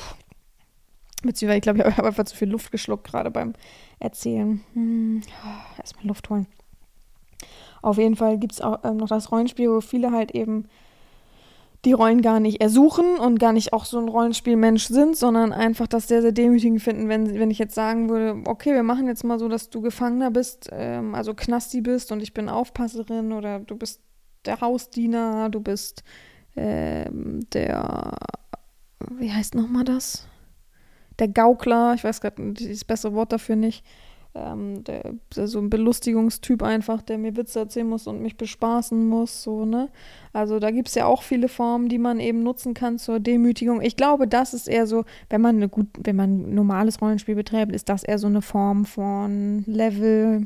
Beziehungsweise, 1.23 1.57
ich 1.57 1.63
glaube, 1.63 1.79
ich 1.79 1.97
habe 1.97 2.07
einfach 2.07 2.23
zu 2.23 2.35
viel 2.35 2.49
Luft 2.49 2.71
geschluckt, 2.71 3.05
gerade 3.05 3.29
beim 3.29 3.53
Erzählen. 3.99 4.63
Hm, 4.73 5.21
erstmal 5.77 6.07
Luft 6.07 6.29
holen. 6.29 6.47
Auf 7.81 7.97
jeden 7.97 8.15
Fall 8.15 8.37
gibt 8.37 8.53
es 8.53 8.61
auch 8.61 8.83
ähm, 8.83 8.97
noch 8.97 9.09
das 9.09 9.31
Rollenspiel, 9.31 9.69
wo 9.69 9.81
viele 9.81 10.11
halt 10.11 10.31
eben 10.31 10.67
die 11.85 11.93
Rollen 11.93 12.21
gar 12.21 12.39
nicht 12.39 12.61
ersuchen 12.61 13.17
und 13.17 13.39
gar 13.39 13.53
nicht 13.53 13.71
auch 13.71 13.85
so 13.85 13.99
ein 13.99 14.09
Rollenspielmensch 14.09 14.87
sind, 14.87 15.15
sondern 15.15 15.53
einfach 15.53 15.87
das 15.87 16.07
sehr, 16.07 16.21
sehr 16.21 16.33
demütigend 16.33 16.81
finden, 16.81 17.07
wenn, 17.07 17.33
wenn 17.39 17.51
ich 17.51 17.59
jetzt 17.59 17.75
sagen 17.75 18.09
würde, 18.09 18.41
okay, 18.45 18.73
wir 18.73 18.83
machen 18.83 19.07
jetzt 19.07 19.23
mal 19.23 19.39
so, 19.39 19.47
dass 19.47 19.69
du 19.69 19.81
Gefangener 19.81 20.29
bist, 20.29 20.69
ähm, 20.73 21.15
also 21.15 21.33
Knasti 21.33 21.79
bist 21.81 22.11
und 22.11 22.21
ich 22.21 22.33
bin 22.33 22.49
Aufpasserin 22.49 23.31
oder 23.31 23.59
du 23.59 23.77
bist 23.77 24.01
der 24.45 24.59
Hausdiener, 24.59 25.49
du 25.49 25.61
bist 25.61 26.03
ähm, 26.57 27.47
der, 27.53 28.17
wie 29.11 29.31
heißt 29.31 29.55
nochmal 29.55 29.85
das? 29.85 30.27
Der 31.17 31.29
Gaukler, 31.29 31.93
ich 31.95 32.03
weiß 32.03 32.19
gerade 32.19 32.53
das 32.53 32.83
bessere 32.83 33.13
Wort 33.13 33.31
dafür 33.31 33.55
nicht 33.55 33.85
ähm, 34.35 34.83
der, 34.83 35.13
der, 35.35 35.47
so 35.47 35.59
ein 35.59 35.69
Belustigungstyp 35.69 36.61
einfach, 36.61 37.01
der 37.01 37.17
mir 37.17 37.35
Witze 37.35 37.59
erzählen 37.59 37.87
muss 37.87 38.07
und 38.07 38.21
mich 38.21 38.37
bespaßen 38.37 39.07
muss, 39.07 39.43
so, 39.43 39.65
ne? 39.65 39.89
Also 40.33 40.59
da 40.59 40.71
gibt 40.71 40.89
es 40.89 40.95
ja 40.95 41.05
auch 41.05 41.23
viele 41.23 41.47
Formen, 41.47 41.89
die 41.89 41.97
man 41.97 42.19
eben 42.19 42.43
nutzen 42.43 42.73
kann 42.73 42.99
zur 42.99 43.19
Demütigung. 43.19 43.81
Ich 43.81 43.95
glaube, 43.95 44.27
das 44.27 44.53
ist 44.53 44.67
eher 44.67 44.85
so, 44.85 45.05
wenn 45.29 45.41
man 45.41 45.55
eine 45.55 45.69
gut, 45.69 45.87
wenn 46.03 46.15
man 46.15 46.49
ein 46.49 46.55
normales 46.55 47.01
Rollenspiel 47.01 47.35
betreibt, 47.35 47.73
ist 47.73 47.89
das 47.89 48.03
eher 48.03 48.19
so 48.19 48.27
eine 48.27 48.41
Form 48.41 48.85
von 48.85 49.63
Level 49.65 50.45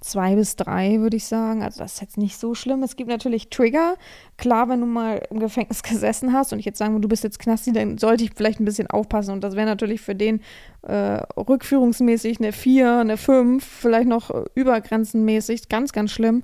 zwei 0.00 0.34
bis 0.34 0.56
drei, 0.56 1.00
würde 1.00 1.16
ich 1.16 1.26
sagen. 1.26 1.62
Also 1.62 1.80
das 1.80 1.94
ist 1.94 2.00
jetzt 2.00 2.16
nicht 2.18 2.38
so 2.38 2.54
schlimm. 2.54 2.82
Es 2.82 2.96
gibt 2.96 3.10
natürlich 3.10 3.50
Trigger. 3.50 3.96
Klar, 4.36 4.68
wenn 4.68 4.80
du 4.80 4.86
mal 4.86 5.22
im 5.30 5.38
Gefängnis 5.38 5.82
gesessen 5.84 6.32
hast 6.32 6.52
und 6.52 6.58
ich 6.58 6.64
jetzt 6.64 6.78
sagen, 6.78 7.00
du 7.00 7.08
bist 7.08 7.24
jetzt 7.24 7.38
Knasti, 7.38 7.72
dann 7.72 7.98
sollte 7.98 8.24
ich 8.24 8.32
vielleicht 8.34 8.60
ein 8.60 8.64
bisschen 8.64 8.88
aufpassen. 8.88 9.32
Und 9.32 9.44
das 9.44 9.56
wäre 9.56 9.66
natürlich 9.66 10.00
für 10.00 10.14
den 10.14 10.40
äh, 10.82 11.20
rückführungsmäßig 11.36 12.40
eine 12.40 12.52
vier, 12.52 12.98
eine 12.98 13.16
fünf, 13.16 13.64
vielleicht 13.64 14.08
noch 14.08 14.30
übergrenzenmäßig, 14.54 15.68
ganz, 15.68 15.92
ganz 15.92 16.10
schlimm. 16.10 16.42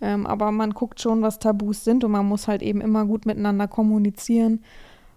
Ähm, 0.00 0.26
aber 0.26 0.50
man 0.50 0.72
guckt 0.72 1.00
schon, 1.00 1.22
was 1.22 1.38
Tabus 1.38 1.84
sind 1.84 2.04
und 2.04 2.10
man 2.10 2.26
muss 2.26 2.48
halt 2.48 2.62
eben 2.62 2.80
immer 2.80 3.06
gut 3.06 3.24
miteinander 3.24 3.66
kommunizieren 3.66 4.60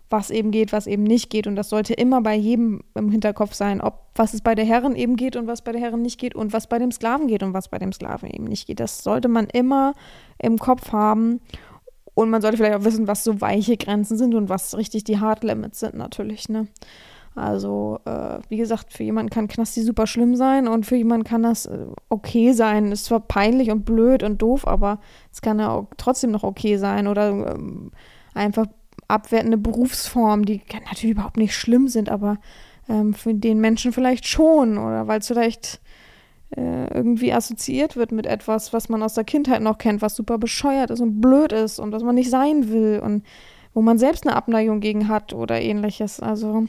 was 0.10 0.32
eben 0.32 0.52
geht, 0.52 0.74
was 0.74 0.88
eben 0.88 1.04
nicht 1.04 1.30
geht. 1.30 1.48
Und 1.48 1.56
das 1.56 1.70
sollte 1.70 1.94
immer 1.94 2.22
bei 2.22 2.36
jedem 2.36 2.82
im 2.96 3.10
Hinterkopf 3.10 3.54
sein, 3.54 3.82
ob 3.82 4.10
was 4.16 4.34
es 4.34 4.42
bei 4.42 4.56
der 4.56 4.66
Herren 4.66 4.96
eben 4.96 5.16
geht 5.16 5.36
und 5.36 5.48
was 5.48 5.62
bei 5.62 5.72
der 5.72 5.82
Herren 5.82 6.02
nicht 6.02 6.20
geht 6.20 6.36
und 6.36 6.52
was 6.52 6.68
bei 6.68 6.80
dem 6.80 6.92
Sklaven 6.92 7.28
geht 7.28 7.44
und 7.44 7.54
was 7.54 7.70
bei 7.70 7.78
dem 7.78 7.92
Sklaven 7.92 8.30
eben 8.30 8.46
nicht 8.46 8.68
geht. 8.68 8.80
Das 8.80 9.04
sollte 9.04 9.28
man 9.28 9.48
immer 9.48 9.94
im 10.38 10.58
Kopf 10.58 10.92
haben. 10.92 11.42
Und 12.16 12.30
man 12.30 12.42
sollte 12.42 12.58
vielleicht 12.58 12.76
auch 12.76 12.84
wissen, 12.84 13.08
was 13.08 13.24
so 13.24 13.40
weiche 13.40 13.78
Grenzen 13.78 14.18
sind 14.18 14.36
und 14.36 14.50
was 14.50 14.76
richtig 14.76 15.06
die 15.06 15.20
Hard 15.20 15.44
Limits 15.44 15.80
sind, 15.80 15.94
natürlich. 15.94 16.50
Ne? 16.50 16.68
Also, 17.36 18.00
äh, 18.04 18.40
wie 18.50 18.58
gesagt, 18.58 18.92
für 18.92 19.04
jemanden 19.04 19.30
kann 19.30 19.48
Knasti 19.48 19.84
super 19.84 20.08
schlimm 20.08 20.36
sein 20.36 20.68
und 20.68 20.86
für 20.86 20.98
jemanden 20.98 21.24
kann 21.24 21.44
das 21.44 21.68
äh, 21.68 21.86
okay 22.10 22.52
sein. 22.52 22.92
Ist 22.92 23.06
zwar 23.06 23.22
peinlich 23.22 23.72
und 23.72 23.86
blöd 23.86 24.24
und 24.24 24.42
doof, 24.42 24.68
aber 24.68 25.00
es 25.32 25.42
kann 25.42 25.60
ja 25.60 25.72
auch 25.72 25.88
trotzdem 25.96 26.32
noch 26.32 26.44
okay 26.44 26.76
sein 26.76 27.08
oder 27.08 27.30
ähm, 27.30 27.92
einfach 28.34 28.66
abwertende 29.10 29.58
Berufsformen, 29.58 30.46
die 30.46 30.62
natürlich 30.72 31.12
überhaupt 31.12 31.38
nicht 31.38 31.56
schlimm 31.56 31.88
sind, 31.88 32.10
aber 32.10 32.38
ähm, 32.88 33.14
für 33.14 33.34
den 33.34 33.60
Menschen 33.60 33.92
vielleicht 33.92 34.28
schon 34.28 34.78
oder 34.78 35.08
weil 35.08 35.20
es 35.20 35.28
vielleicht 35.28 35.82
äh, 36.56 36.94
irgendwie 36.94 37.34
assoziiert 37.34 37.96
wird 37.96 38.12
mit 38.12 38.26
etwas, 38.26 38.74
was 38.74 38.90
man 38.90 39.04
aus 39.04 39.14
der 39.14 39.24
Kindheit 39.24 39.62
noch 39.62 39.78
kennt, 39.78 40.02
was 40.02 40.16
super 40.16 40.38
bescheuert 40.38 40.90
ist 40.90 41.00
und 41.00 41.22
blöd 41.22 41.52
ist 41.52 41.80
und 41.80 41.92
was 41.92 42.04
man 42.04 42.16
nicht 42.16 42.30
sein 42.30 42.70
will 42.70 43.02
und 43.04 43.24
wo 43.74 43.82
man 43.82 43.98
selbst 43.98 44.26
eine 44.26 44.36
Abneigung 44.36 44.80
gegen 44.80 45.08
hat 45.08 45.34
oder 45.34 45.62
ähnliches. 45.62 46.20
Also 46.20 46.66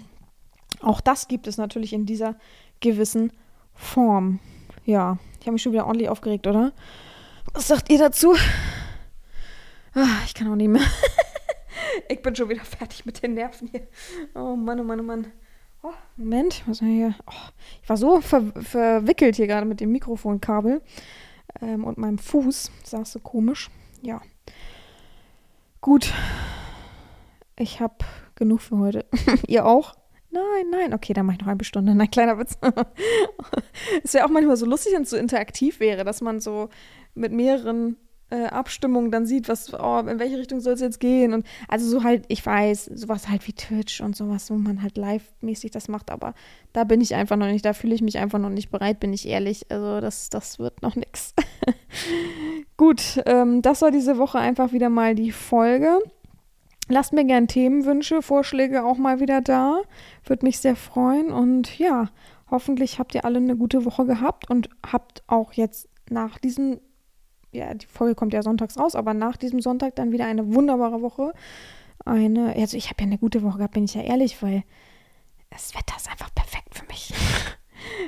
auch 0.82 1.01
das 1.01 1.28
gibt 1.28 1.47
es 1.47 1.57
natürlich 1.57 1.93
in 1.93 2.07
dieser 2.07 2.36
gewissen 2.80 3.32
Form. 3.74 4.38
Ja, 4.84 5.18
ich 5.41 5.47
habe 5.47 5.53
mich 5.53 5.62
schon 5.62 5.72
wieder 5.72 5.86
ordentlich 5.86 6.09
aufgeregt, 6.09 6.47
oder? 6.47 6.72
Was 7.53 7.68
sagt 7.68 7.91
ihr 7.91 7.99
dazu? 7.99 8.34
Ah, 9.95 10.22
ich 10.26 10.34
kann 10.34 10.51
auch 10.51 10.57
nicht 10.57 10.68
mehr. 10.68 10.82
ich 12.09 12.22
bin 12.22 12.34
schon 12.34 12.48
wieder 12.48 12.64
fertig 12.64 13.07
mit 13.07 13.22
den 13.22 13.34
Nerven 13.34 13.68
hier. 13.68 13.86
Oh 14.34 14.57
Mann, 14.57 14.80
oh 14.80 14.84
Mann, 14.84 15.01
oh 15.01 15.05
Mann. 15.05 15.32
Oh, 15.82 15.92
Moment, 16.16 16.62
was 16.66 16.80
hier? 16.80 17.14
Oh, 17.26 17.48
ich 17.82 17.88
war 17.88 17.96
so 17.96 18.20
ver 18.20 18.53
verwickelt 18.61 19.36
hier 19.36 19.46
gerade 19.46 19.66
mit 19.66 19.80
dem 19.80 19.92
Mikrofonkabel 19.92 20.82
ähm, 21.62 21.84
und 21.84 21.96
meinem 21.96 22.18
Fuß. 22.18 22.70
Saß 22.84 23.12
so 23.12 23.18
komisch. 23.20 23.70
Ja. 24.03 24.20
Gut. 25.80 26.12
Ich 27.57 27.80
habe 27.80 27.96
genug 28.34 28.61
für 28.61 28.78
heute. 28.78 29.07
Ihr 29.46 29.64
auch? 29.64 29.94
Nein, 30.30 30.70
nein. 30.70 30.94
Okay, 30.94 31.14
dann 31.14 31.26
mache 31.26 31.36
ich 31.36 31.40
noch 31.40 31.48
eine 31.48 31.64
Stunde. 31.64 31.94
Nein, 31.94 32.11
kleiner 32.11 32.38
Witz. 32.38 32.59
es 34.05 34.12
wäre 34.14 34.26
auch 34.26 34.30
manchmal 34.30 34.57
so 34.57 34.66
lustig, 34.66 34.92
wenn 34.94 35.03
es 35.03 35.11
so 35.11 35.16
interaktiv 35.16 35.80
wäre, 35.80 36.05
dass 36.05 36.20
man 36.20 36.40
so 36.40 36.68
mit 37.14 37.32
mehreren 37.32 37.96
äh, 38.30 38.46
Abstimmung 38.46 39.10
dann 39.10 39.26
sieht, 39.26 39.48
was, 39.48 39.72
oh, 39.74 39.98
in 39.98 40.18
welche 40.18 40.38
Richtung 40.38 40.60
soll 40.60 40.74
es 40.74 40.80
jetzt 40.80 41.00
gehen. 41.00 41.34
Und 41.34 41.46
also 41.68 41.88
so 41.88 42.04
halt, 42.04 42.24
ich 42.28 42.44
weiß, 42.44 42.86
sowas 42.86 43.28
halt 43.28 43.46
wie 43.46 43.52
Twitch 43.52 44.00
und 44.00 44.16
sowas, 44.16 44.50
wo 44.50 44.54
man 44.54 44.82
halt 44.82 44.96
live-mäßig 44.96 45.70
das 45.70 45.88
macht, 45.88 46.10
aber 46.10 46.34
da 46.72 46.84
bin 46.84 47.00
ich 47.00 47.14
einfach 47.14 47.36
noch 47.36 47.46
nicht, 47.46 47.64
da 47.64 47.72
fühle 47.72 47.94
ich 47.94 48.02
mich 48.02 48.18
einfach 48.18 48.38
noch 48.38 48.50
nicht 48.50 48.70
bereit, 48.70 49.00
bin 49.00 49.12
ich 49.12 49.26
ehrlich. 49.26 49.66
Also 49.70 50.00
das, 50.00 50.30
das 50.30 50.58
wird 50.58 50.82
noch 50.82 50.96
nichts. 50.96 51.34
Gut, 52.76 53.20
ähm, 53.26 53.62
das 53.62 53.82
war 53.82 53.90
diese 53.90 54.18
Woche 54.18 54.38
einfach 54.38 54.72
wieder 54.72 54.88
mal 54.88 55.14
die 55.14 55.32
Folge. 55.32 55.98
Lasst 56.88 57.12
mir 57.12 57.24
gerne 57.24 57.46
Themenwünsche, 57.46 58.20
Vorschläge 58.20 58.84
auch 58.84 58.96
mal 58.96 59.20
wieder 59.20 59.40
da. 59.40 59.80
Würde 60.24 60.44
mich 60.44 60.58
sehr 60.58 60.74
freuen. 60.76 61.30
Und 61.30 61.78
ja, 61.78 62.08
hoffentlich 62.50 62.98
habt 62.98 63.14
ihr 63.14 63.24
alle 63.24 63.38
eine 63.38 63.56
gute 63.56 63.84
Woche 63.84 64.06
gehabt 64.06 64.50
und 64.50 64.68
habt 64.84 65.22
auch 65.28 65.52
jetzt 65.52 65.88
nach 66.10 66.38
diesem 66.38 66.80
ja, 67.53 67.74
die 67.74 67.86
Folge 67.86 68.14
kommt 68.14 68.32
ja 68.32 68.42
sonntags 68.42 68.78
raus, 68.78 68.94
aber 68.94 69.14
nach 69.14 69.36
diesem 69.36 69.61
Sonntag 69.61 69.96
dann 69.96 70.12
wieder 70.12 70.26
eine 70.26 70.55
wunderbare 70.55 71.03
Woche. 71.03 71.32
Eine, 72.05 72.55
also 72.55 72.76
ich 72.76 72.90
habe 72.90 73.03
ja 73.03 73.07
eine 73.07 73.18
gute 73.18 73.42
Woche 73.42 73.59
gehabt, 73.59 73.74
bin 73.74 73.84
ich 73.84 73.94
ja 73.94 74.03
ehrlich, 74.03 74.42
weil 74.42 74.64
das 75.51 75.74
Wetter 75.74 75.96
ist 75.96 76.11
einfach 76.11 76.34
perfekt 76.34 76.74
für 76.74 76.86
mich. 76.86 77.12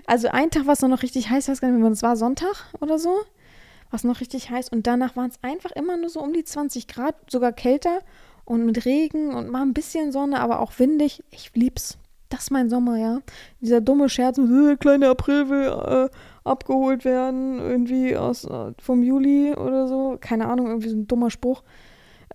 Also 0.06 0.28
ein 0.28 0.50
Tag 0.50 0.66
war 0.66 0.74
es 0.74 0.82
noch 0.82 1.02
richtig 1.02 1.30
heiß, 1.30 1.48
weiß 1.48 1.62
gar 1.62 1.70
nicht, 1.70 1.92
es 1.92 2.02
war 2.02 2.14
Sonntag 2.14 2.66
oder 2.80 2.98
so, 2.98 3.08
war 3.08 3.94
es 3.94 4.04
noch 4.04 4.20
richtig 4.20 4.50
heiß 4.50 4.68
und 4.68 4.86
danach 4.86 5.16
waren 5.16 5.30
es 5.30 5.42
einfach 5.42 5.70
immer 5.70 5.96
nur 5.96 6.10
so 6.10 6.20
um 6.20 6.34
die 6.34 6.44
20 6.44 6.88
Grad, 6.88 7.14
sogar 7.30 7.52
kälter 7.52 8.00
und 8.44 8.66
mit 8.66 8.84
Regen 8.84 9.34
und 9.34 9.48
mal 9.48 9.62
ein 9.62 9.72
bisschen 9.72 10.12
Sonne, 10.12 10.40
aber 10.40 10.60
auch 10.60 10.78
windig. 10.78 11.24
Ich 11.30 11.52
lieb's. 11.54 11.98
Das 12.28 12.44
ist 12.44 12.50
mein 12.50 12.70
Sommer, 12.70 12.96
ja. 12.96 13.20
Dieser 13.60 13.80
dumme 13.80 14.08
Scherz, 14.08 14.38
äh, 14.38 14.76
kleine 14.76 15.08
April 15.08 15.50
äh, 15.50 16.08
abgeholt 16.44 17.04
werden, 17.04 17.58
irgendwie 17.58 18.16
aus 18.16 18.44
äh, 18.44 18.72
vom 18.80 19.02
Juli 19.02 19.54
oder 19.54 19.86
so. 19.88 20.16
Keine 20.20 20.48
Ahnung, 20.48 20.66
irgendwie 20.68 20.88
so 20.88 20.96
ein 20.96 21.06
dummer 21.06 21.30
Spruch. 21.30 21.62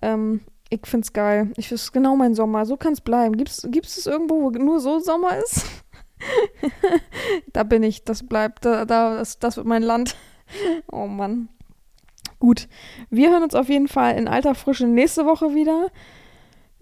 Ähm, 0.02 0.42
ich 0.70 0.82
find's 0.86 1.14
geil. 1.14 1.52
Ich 1.58 1.68
finde 1.68 1.82
es 1.82 1.92
genau 1.92 2.16
mein 2.16 2.36
Sommer. 2.36 2.66
So 2.66 2.78
kann's 2.78 3.02
bleiben. 3.02 3.38
Gibt's, 3.38 3.68
gibt's 3.70 3.98
es 3.98 4.06
irgendwo, 4.06 4.42
wo 4.42 4.50
nur 4.50 4.80
so 4.80 5.00
Sommer 5.00 5.38
ist? 5.38 5.66
da 7.54 7.64
bin 7.64 7.84
ich. 7.84 8.04
Das 8.04 8.28
bleibt. 8.28 8.66
Da, 8.66 8.86
da, 8.86 9.18
das, 9.18 9.40
das 9.40 9.58
wird 9.58 9.68
mein 9.68 9.84
Land. 9.84 10.16
oh 10.92 11.08
Mann. 11.08 11.50
Gut. 12.40 12.68
Wir 13.10 13.32
hören 13.32 13.44
uns 13.44 13.56
auf 13.56 13.70
jeden 13.70 13.88
Fall 13.88 14.18
in 14.18 14.28
alter 14.28 14.56
Frische 14.56 14.88
nächste 14.88 15.26
Woche 15.26 15.56
wieder. 15.56 15.88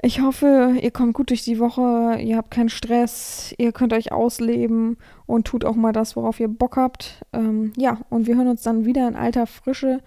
Ich 0.02 0.22
hoffe, 0.22 0.76
ihr 0.82 0.92
kommt 0.92 1.14
gut 1.14 1.30
durch 1.30 1.44
die 1.44 1.58
Woche, 1.58 2.20
ihr 2.20 2.38
habt 2.38 2.52
keinen 2.52 2.70
Stress, 2.70 3.56
ihr 3.58 3.72
könnt 3.72 3.94
euch 3.94 4.12
ausleben 4.12 4.98
und 5.26 5.48
tut 5.48 5.66
auch 5.66 5.76
mal 5.76 5.94
das, 5.94 6.16
worauf 6.16 6.40
ihr 6.40 6.50
Bock 6.50 6.78
habt. 6.78 7.26
Ähm, 7.34 7.72
ja, 7.78 8.00
und 8.10 8.28
wir 8.28 8.36
hören 8.36 8.50
uns 8.50 8.62
dann 8.62 8.86
wieder 8.86 9.08
in 9.08 9.16
alter 9.16 9.48
Frische 9.48 10.02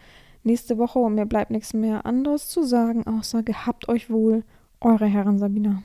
nächste 0.44 0.78
Woche 0.78 0.98
und 0.98 1.14
mir 1.14 1.26
bleibt 1.26 1.50
nichts 1.50 1.74
mehr 1.74 2.06
anderes 2.06 2.48
zu 2.48 2.62
sagen, 2.62 3.06
außer 3.06 3.42
gehabt 3.42 3.88
euch 3.88 4.10
wohl, 4.10 4.44
eure 4.80 5.06
Herren 5.06 5.38
Sabina. 5.38 5.82